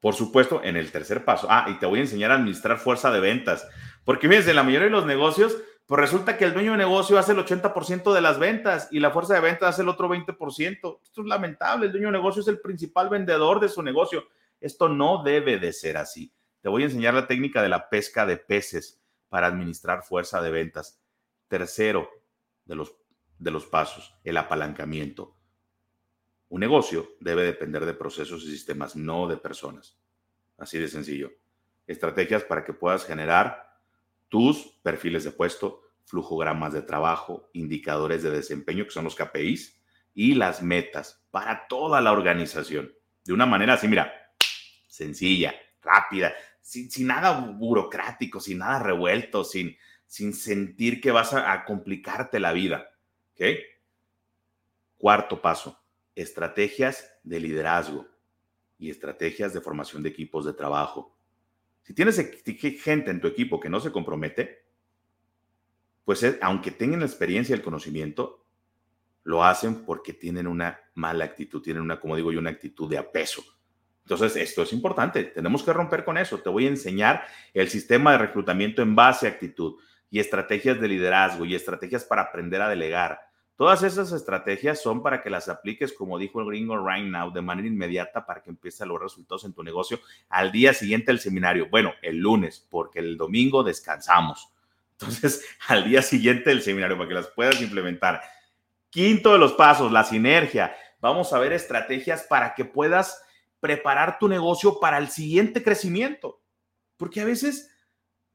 Por 0.00 0.14
supuesto, 0.16 0.60
en 0.64 0.76
el 0.76 0.90
tercer 0.90 1.24
paso. 1.24 1.46
Ah, 1.48 1.68
y 1.70 1.78
te 1.78 1.86
voy 1.86 2.00
a 2.00 2.02
enseñar 2.02 2.32
a 2.32 2.34
administrar 2.34 2.78
fuerza 2.78 3.12
de 3.12 3.20
ventas. 3.20 3.64
Porque 4.04 4.26
fíjense, 4.26 4.54
la 4.54 4.64
mayoría 4.64 4.86
de 4.86 4.92
los 4.92 5.06
negocios 5.06 5.56
pues 5.90 6.02
resulta 6.02 6.38
que 6.38 6.44
el 6.44 6.54
dueño 6.54 6.70
de 6.70 6.78
negocio 6.78 7.18
hace 7.18 7.32
el 7.32 7.38
80% 7.38 8.14
de 8.14 8.20
las 8.20 8.38
ventas 8.38 8.86
y 8.92 9.00
la 9.00 9.10
fuerza 9.10 9.34
de 9.34 9.40
ventas 9.40 9.70
hace 9.70 9.82
el 9.82 9.88
otro 9.88 10.08
20%. 10.08 11.00
Esto 11.02 11.20
es 11.20 11.26
lamentable. 11.26 11.86
El 11.86 11.90
dueño 11.90 12.06
de 12.06 12.12
negocio 12.12 12.42
es 12.42 12.46
el 12.46 12.60
principal 12.60 13.08
vendedor 13.08 13.58
de 13.58 13.68
su 13.68 13.82
negocio. 13.82 14.28
Esto 14.60 14.88
no 14.88 15.24
debe 15.24 15.58
de 15.58 15.72
ser 15.72 15.96
así. 15.96 16.32
Te 16.60 16.68
voy 16.68 16.82
a 16.82 16.84
enseñar 16.84 17.14
la 17.14 17.26
técnica 17.26 17.60
de 17.60 17.70
la 17.70 17.88
pesca 17.88 18.24
de 18.24 18.36
peces 18.36 19.02
para 19.28 19.48
administrar 19.48 20.04
fuerza 20.04 20.40
de 20.40 20.52
ventas. 20.52 21.02
Tercero 21.48 22.08
de 22.66 22.76
los, 22.76 22.94
de 23.40 23.50
los 23.50 23.66
pasos, 23.66 24.16
el 24.22 24.36
apalancamiento. 24.36 25.34
Un 26.50 26.60
negocio 26.60 27.08
debe 27.18 27.42
depender 27.42 27.84
de 27.84 27.94
procesos 27.94 28.44
y 28.44 28.52
sistemas, 28.52 28.94
no 28.94 29.26
de 29.26 29.38
personas. 29.38 29.98
Así 30.56 30.78
de 30.78 30.86
sencillo. 30.86 31.32
Estrategias 31.88 32.44
para 32.44 32.62
que 32.62 32.74
puedas 32.74 33.04
generar 33.04 33.69
tus 34.30 34.78
perfiles 34.82 35.24
de 35.24 35.32
puesto, 35.32 35.82
flujogramas 36.06 36.72
de 36.72 36.80
trabajo, 36.80 37.50
indicadores 37.52 38.22
de 38.22 38.30
desempeño, 38.30 38.84
que 38.84 38.92
son 38.92 39.04
los 39.04 39.14
KPIs, 39.14 39.78
y 40.14 40.34
las 40.34 40.62
metas 40.62 41.22
para 41.30 41.66
toda 41.68 42.00
la 42.00 42.12
organización. 42.12 42.92
De 43.24 43.32
una 43.32 43.44
manera 43.44 43.74
así, 43.74 43.86
mira, 43.86 44.12
sencilla, 44.88 45.54
rápida, 45.82 46.32
sin, 46.60 47.06
nada 47.06 47.38
burocrático, 47.40 48.40
sin 48.40 48.58
nada 48.58 48.78
revuelto, 48.78 49.44
sin, 49.44 49.76
sin 50.06 50.32
sentir 50.32 51.00
que 51.00 51.10
vas 51.10 51.32
a, 51.32 51.52
a 51.52 51.64
complicarte 51.64 52.40
la 52.40 52.52
vida. 52.52 52.90
¿Ok? 53.32 53.42
Cuarto 54.96 55.40
paso, 55.40 55.78
estrategias 56.14 57.10
de 57.22 57.40
liderazgo 57.40 58.06
y 58.78 58.90
estrategias 58.90 59.52
de 59.52 59.60
formación 59.60 60.02
de 60.02 60.10
equipos 60.10 60.44
de 60.44 60.52
trabajo. 60.52 61.16
Si 61.82 61.94
tienes 61.94 62.16
gente 62.82 63.10
en 63.10 63.20
tu 63.20 63.26
equipo 63.26 63.58
que 63.58 63.68
no 63.68 63.80
se 63.80 63.90
compromete, 63.90 64.64
pues 66.04 66.24
aunque 66.40 66.70
tengan 66.70 67.00
la 67.00 67.06
experiencia 67.06 67.54
y 67.54 67.58
el 67.58 67.64
conocimiento, 67.64 68.46
lo 69.24 69.44
hacen 69.44 69.84
porque 69.84 70.12
tienen 70.12 70.46
una 70.46 70.80
mala 70.94 71.24
actitud, 71.24 71.62
tienen 71.62 71.82
una, 71.82 72.00
como 72.00 72.16
digo 72.16 72.32
yo, 72.32 72.40
una 72.40 72.50
actitud 72.50 72.88
de 72.88 72.98
apeso. 72.98 73.42
Entonces, 74.02 74.34
esto 74.36 74.62
es 74.62 74.72
importante, 74.72 75.24
tenemos 75.24 75.62
que 75.62 75.72
romper 75.72 76.04
con 76.04 76.18
eso. 76.18 76.38
Te 76.38 76.50
voy 76.50 76.66
a 76.66 76.70
enseñar 76.70 77.24
el 77.54 77.68
sistema 77.68 78.12
de 78.12 78.18
reclutamiento 78.18 78.82
en 78.82 78.96
base 78.96 79.26
a 79.26 79.30
actitud 79.30 79.76
y 80.10 80.18
estrategias 80.18 80.80
de 80.80 80.88
liderazgo 80.88 81.44
y 81.44 81.54
estrategias 81.54 82.04
para 82.04 82.22
aprender 82.22 82.60
a 82.60 82.68
delegar 82.68 83.29
Todas 83.60 83.82
esas 83.82 84.10
estrategias 84.12 84.80
son 84.80 85.02
para 85.02 85.20
que 85.20 85.28
las 85.28 85.50
apliques, 85.50 85.92
como 85.92 86.18
dijo 86.18 86.40
el 86.40 86.46
gringo 86.46 86.78
right 86.78 87.04
now, 87.04 87.30
de 87.30 87.42
manera 87.42 87.68
inmediata 87.68 88.24
para 88.24 88.42
que 88.42 88.48
empieces 88.48 88.80
a 88.80 88.86
lograr 88.86 89.08
resultados 89.08 89.44
en 89.44 89.52
tu 89.52 89.62
negocio 89.62 90.00
al 90.30 90.50
día 90.50 90.72
siguiente 90.72 91.12
del 91.12 91.20
seminario. 91.20 91.68
Bueno, 91.68 91.92
el 92.00 92.16
lunes, 92.16 92.66
porque 92.70 93.00
el 93.00 93.18
domingo 93.18 93.62
descansamos. 93.62 94.50
Entonces, 94.92 95.44
al 95.68 95.84
día 95.84 96.00
siguiente 96.00 96.48
del 96.48 96.62
seminario, 96.62 96.96
para 96.96 97.08
que 97.10 97.14
las 97.14 97.26
puedas 97.26 97.60
implementar. 97.60 98.22
Quinto 98.88 99.34
de 99.34 99.38
los 99.38 99.52
pasos, 99.52 99.92
la 99.92 100.04
sinergia. 100.04 100.74
Vamos 101.02 101.34
a 101.34 101.38
ver 101.38 101.52
estrategias 101.52 102.22
para 102.22 102.54
que 102.54 102.64
puedas 102.64 103.22
preparar 103.60 104.18
tu 104.18 104.26
negocio 104.26 104.80
para 104.80 104.96
el 104.96 105.10
siguiente 105.10 105.62
crecimiento. 105.62 106.40
Porque 106.96 107.20
a 107.20 107.26
veces 107.26 107.70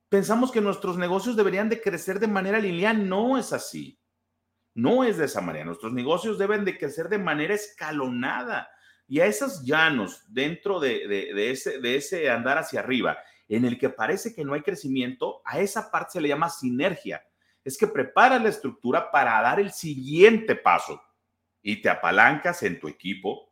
pensamos 0.08 0.52
que 0.52 0.62
nuestros 0.62 1.00
negocios 1.00 1.36
deberían 1.36 1.68
de 1.68 1.82
crecer 1.82 2.20
de 2.20 2.28
manera 2.28 2.60
lineal. 2.60 3.10
No 3.10 3.40
es 3.40 3.54
así. 3.54 3.98
No 4.76 5.04
es 5.04 5.18
de 5.18 5.26
esa 5.26 5.42
manera. 5.42 5.66
Nuestros 5.66 5.94
negocios 5.94 6.38
deben 6.38 6.64
de 6.66 6.78
crecer 6.78 7.10
de 7.10 7.18
manera 7.18 7.56
escalonada. 7.56 8.70
Y 9.08 9.22
a 9.22 9.26
esos 9.26 9.64
llanos, 9.64 10.24
dentro 10.28 10.80
de, 10.80 11.32
ese, 11.50 11.80
de 11.80 11.96
ese 11.96 12.30
andar 12.30 12.58
hacia 12.58 12.82
arriba, 12.82 13.18
en 13.48 13.66
el 13.66 13.80
que 13.80 13.90
parece 13.90 14.36
que 14.36 14.44
no 14.44 14.54
hay 14.54 14.62
crecimiento, 14.62 15.42
a 15.46 15.60
esa 15.60 15.90
parte 15.90 16.14
se 16.14 16.22
le 16.22 16.28
llama 16.28 16.50
sinergia. 16.50 17.24
Es 17.64 17.78
que 17.78 17.88
preparas 17.88 18.44
la 18.44 18.50
estructura 18.50 19.10
para 19.12 19.42
dar 19.42 19.60
el 19.60 19.72
siguiente 19.72 20.56
paso 20.56 21.02
y 21.62 21.82
te 21.82 21.90
apalancas 21.90 22.62
en 22.64 22.80
tu 22.80 22.88
equipo, 22.88 23.52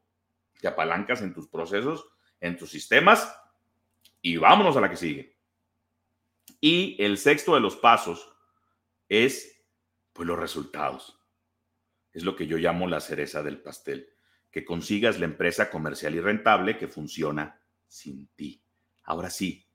te 0.59 0.67
apalancas 0.67 1.21
en 1.21 1.33
tus 1.33 1.47
procesos, 1.47 2.05
en 2.39 2.57
tus 2.57 2.69
sistemas 2.69 3.33
y 4.21 4.37
vámonos 4.37 4.75
a 4.77 4.81
la 4.81 4.89
que 4.89 4.97
sigue. 4.97 5.37
Y 6.59 6.95
el 7.03 7.17
sexto 7.17 7.55
de 7.55 7.61
los 7.61 7.75
pasos 7.75 8.35
es 9.09 9.52
pues 10.13 10.27
los 10.27 10.39
resultados. 10.39 11.19
Es 12.13 12.23
lo 12.23 12.35
que 12.35 12.47
yo 12.47 12.57
llamo 12.57 12.87
la 12.87 12.99
cereza 12.99 13.43
del 13.43 13.61
pastel, 13.61 14.09
que 14.51 14.63
consigas 14.63 15.19
la 15.19 15.25
empresa 15.25 15.69
comercial 15.69 16.13
y 16.15 16.21
rentable 16.21 16.77
que 16.77 16.87
funciona 16.87 17.59
sin 17.87 18.27
ti. 18.35 18.63
Ahora 19.03 19.29
sí, 19.29 19.67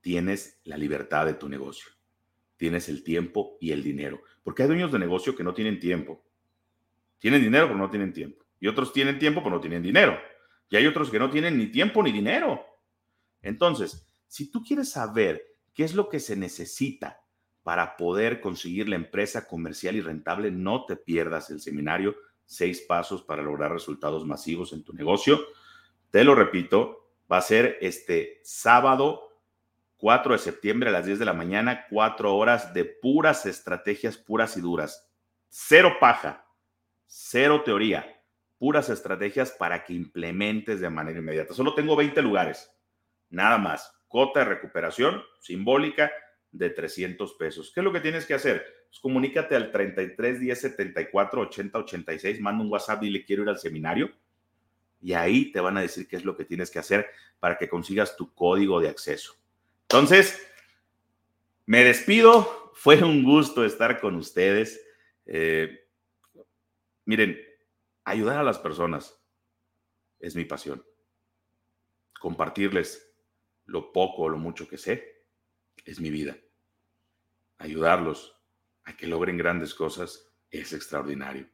tienes 0.00 0.60
la 0.64 0.76
libertad 0.76 1.26
de 1.26 1.34
tu 1.34 1.48
negocio, 1.48 1.90
tienes 2.56 2.88
el 2.88 3.02
tiempo 3.02 3.56
y 3.60 3.72
el 3.72 3.82
dinero, 3.82 4.22
porque 4.42 4.62
hay 4.62 4.68
dueños 4.68 4.92
de 4.92 4.98
negocio 4.98 5.34
que 5.34 5.44
no 5.44 5.54
tienen 5.54 5.80
tiempo. 5.80 6.24
Tienen 7.18 7.42
dinero, 7.42 7.66
pero 7.66 7.78
no 7.78 7.90
tienen 7.90 8.12
tiempo. 8.12 8.44
Y 8.58 8.66
otros 8.66 8.92
tienen 8.92 9.18
tiempo, 9.18 9.42
pero 9.42 9.56
no 9.56 9.60
tienen 9.60 9.82
dinero. 9.82 10.18
Y 10.68 10.76
hay 10.76 10.86
otros 10.86 11.10
que 11.10 11.18
no 11.18 11.30
tienen 11.30 11.58
ni 11.58 11.66
tiempo 11.66 12.02
ni 12.02 12.12
dinero. 12.12 12.64
Entonces, 13.42 14.06
si 14.26 14.50
tú 14.50 14.62
quieres 14.62 14.90
saber 14.90 15.56
qué 15.74 15.84
es 15.84 15.94
lo 15.94 16.08
que 16.08 16.20
se 16.20 16.36
necesita 16.36 17.19
para 17.62 17.96
poder 17.96 18.40
conseguir 18.40 18.88
la 18.88 18.96
empresa 18.96 19.46
comercial 19.46 19.96
y 19.96 20.00
rentable, 20.00 20.50
no 20.50 20.86
te 20.86 20.96
pierdas 20.96 21.50
el 21.50 21.60
seminario 21.60 22.16
Seis 22.44 22.80
Pasos 22.80 23.22
para 23.22 23.42
lograr 23.42 23.70
resultados 23.70 24.26
masivos 24.26 24.72
en 24.72 24.82
tu 24.82 24.92
negocio. 24.92 25.38
Te 26.10 26.24
lo 26.24 26.34
repito, 26.34 27.12
va 27.30 27.36
a 27.36 27.42
ser 27.42 27.78
este 27.80 28.40
sábado 28.42 29.30
4 29.98 30.32
de 30.32 30.38
septiembre 30.38 30.88
a 30.88 30.92
las 30.92 31.04
10 31.04 31.18
de 31.18 31.24
la 31.26 31.34
mañana, 31.34 31.86
cuatro 31.90 32.34
horas 32.34 32.72
de 32.72 32.86
puras 32.86 33.44
estrategias 33.44 34.16
puras 34.16 34.56
y 34.56 34.60
duras. 34.62 35.08
Cero 35.48 35.96
paja, 36.00 36.46
cero 37.06 37.62
teoría, 37.64 38.20
puras 38.58 38.88
estrategias 38.88 39.50
para 39.52 39.84
que 39.84 39.92
implementes 39.92 40.80
de 40.80 40.90
manera 40.90 41.18
inmediata. 41.18 41.54
Solo 41.54 41.74
tengo 41.74 41.96
20 41.96 42.20
lugares. 42.22 42.70
nada 43.28 43.58
más. 43.58 43.92
Cota 44.08 44.40
de 44.40 44.46
recuperación 44.46 45.22
simbólica 45.38 46.10
de 46.52 46.70
300 46.70 47.34
pesos. 47.34 47.70
¿Qué 47.72 47.80
es 47.80 47.84
lo 47.84 47.92
que 47.92 48.00
tienes 48.00 48.26
que 48.26 48.34
hacer? 48.34 48.64
Pues 48.88 49.00
comunícate 49.00 49.54
al 49.54 49.70
33 49.70 50.40
10 50.40 50.60
74 50.60 51.40
80 51.42 51.78
86, 51.78 52.40
manda 52.40 52.64
un 52.64 52.70
WhatsApp 52.70 53.02
y 53.04 53.10
le 53.10 53.24
quiero 53.24 53.42
ir 53.44 53.48
al 53.48 53.58
seminario 53.58 54.10
y 55.00 55.12
ahí 55.12 55.52
te 55.52 55.60
van 55.60 55.76
a 55.76 55.80
decir 55.80 56.06
qué 56.08 56.16
es 56.16 56.24
lo 56.24 56.36
que 56.36 56.44
tienes 56.44 56.70
que 56.70 56.78
hacer 56.78 57.08
para 57.38 57.56
que 57.56 57.68
consigas 57.68 58.16
tu 58.16 58.34
código 58.34 58.80
de 58.80 58.88
acceso. 58.88 59.34
Entonces, 59.82 60.46
me 61.66 61.84
despido. 61.84 62.72
Fue 62.74 63.02
un 63.02 63.22
gusto 63.22 63.64
estar 63.64 64.00
con 64.00 64.16
ustedes. 64.16 64.80
Eh, 65.26 65.86
miren, 67.04 67.38
ayudar 68.04 68.38
a 68.38 68.42
las 68.42 68.58
personas 68.58 69.18
es 70.18 70.34
mi 70.34 70.44
pasión. 70.44 70.84
Compartirles 72.18 73.14
lo 73.66 73.92
poco 73.92 74.22
o 74.22 74.28
lo 74.28 74.36
mucho 74.36 74.68
que 74.68 74.78
sé 74.78 75.19
es 75.84 76.00
mi 76.00 76.10
vida. 76.10 76.36
Ayudarlos 77.58 78.40
a 78.84 78.96
que 78.96 79.06
logren 79.06 79.36
grandes 79.36 79.74
cosas 79.74 80.32
es 80.50 80.72
extraordinario. 80.72 81.48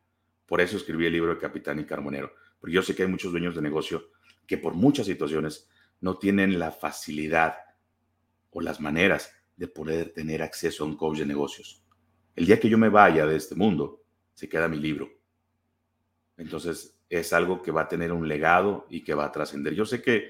Por 0.47 0.61
eso 0.61 0.77
escribí 0.77 1.07
el 1.07 1.13
libro 1.13 1.35
de 1.35 1.41
Capitán 1.41 1.79
y 1.81 1.85
Carbonero 1.85 2.33
porque 2.59 2.75
yo 2.75 2.83
sé 2.83 2.95
que 2.95 3.03
hay 3.03 3.09
muchos 3.09 3.33
dueños 3.33 3.55
de 3.55 3.63
negocio 3.63 4.11
que 4.47 4.59
por 4.59 4.75
muchas 4.75 5.07
situaciones 5.07 5.69
no 6.01 6.19
tienen 6.19 6.59
la 6.59 6.73
facilidad 6.73 7.57
o 8.51 8.61
las 8.61 8.81
maneras 8.81 9.33
de 9.57 9.69
poder 9.69 10.13
tener 10.13 10.43
acceso 10.43 10.85
a 10.85 10.87
un 10.87 10.97
coach 10.97 11.19
de 11.19 11.27
negocios. 11.27 11.83
El 12.35 12.47
día 12.47 12.61
que 12.61 12.69
yo 12.69 12.79
me 12.79 12.89
vaya 12.89 13.27
de 13.27 13.37
este 13.37 13.55
mundo, 13.55 14.03
se 14.35 14.49
queda 14.49 14.69
mi 14.69 14.79
libro. 14.79 15.09
Entonces, 16.37 16.99
es 17.09 17.33
algo 17.33 17.63
que 17.63 17.71
va 17.71 17.83
a 17.83 17.89
tener 17.89 18.13
un 18.13 18.29
legado 18.29 18.87
y 18.91 19.03
que 19.03 19.15
va 19.15 19.27
a 19.27 19.33
trascender. 19.33 19.75
Yo 19.75 19.87
sé 19.87 20.03
que 20.03 20.29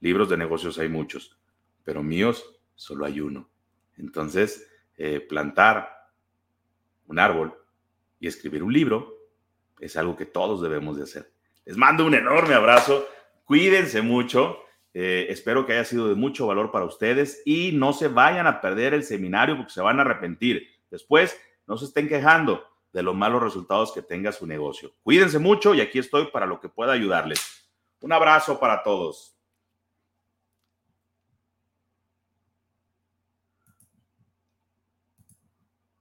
libros 0.00 0.28
de 0.28 0.36
negocios 0.36 0.78
hay 0.78 0.88
muchos, 0.88 1.40
pero 1.82 2.02
míos 2.02 2.59
solo 2.80 3.04
hay 3.04 3.20
uno. 3.20 3.50
Entonces, 3.98 4.66
eh, 4.96 5.20
plantar 5.20 6.08
un 7.06 7.18
árbol 7.18 7.54
y 8.18 8.26
escribir 8.26 8.62
un 8.62 8.72
libro 8.72 9.18
es 9.78 9.98
algo 9.98 10.16
que 10.16 10.24
todos 10.24 10.62
debemos 10.62 10.96
de 10.96 11.02
hacer. 11.02 11.30
Les 11.66 11.76
mando 11.76 12.06
un 12.06 12.14
enorme 12.14 12.54
abrazo. 12.54 13.06
Cuídense 13.44 14.00
mucho. 14.00 14.60
Eh, 14.94 15.26
espero 15.28 15.66
que 15.66 15.74
haya 15.74 15.84
sido 15.84 16.08
de 16.08 16.14
mucho 16.14 16.46
valor 16.46 16.72
para 16.72 16.86
ustedes 16.86 17.42
y 17.44 17.72
no 17.72 17.92
se 17.92 18.08
vayan 18.08 18.46
a 18.46 18.62
perder 18.62 18.94
el 18.94 19.04
seminario 19.04 19.58
porque 19.58 19.72
se 19.72 19.82
van 19.82 19.98
a 19.98 20.02
arrepentir. 20.02 20.66
Después, 20.90 21.38
no 21.66 21.76
se 21.76 21.84
estén 21.84 22.08
quejando 22.08 22.64
de 22.94 23.02
los 23.02 23.14
malos 23.14 23.42
resultados 23.42 23.92
que 23.92 24.00
tenga 24.00 24.32
su 24.32 24.46
negocio. 24.46 24.94
Cuídense 25.02 25.38
mucho 25.38 25.74
y 25.74 25.82
aquí 25.82 25.98
estoy 25.98 26.28
para 26.32 26.46
lo 26.46 26.58
que 26.60 26.70
pueda 26.70 26.92
ayudarles. 26.92 27.68
Un 28.00 28.12
abrazo 28.12 28.58
para 28.58 28.82
todos. 28.82 29.36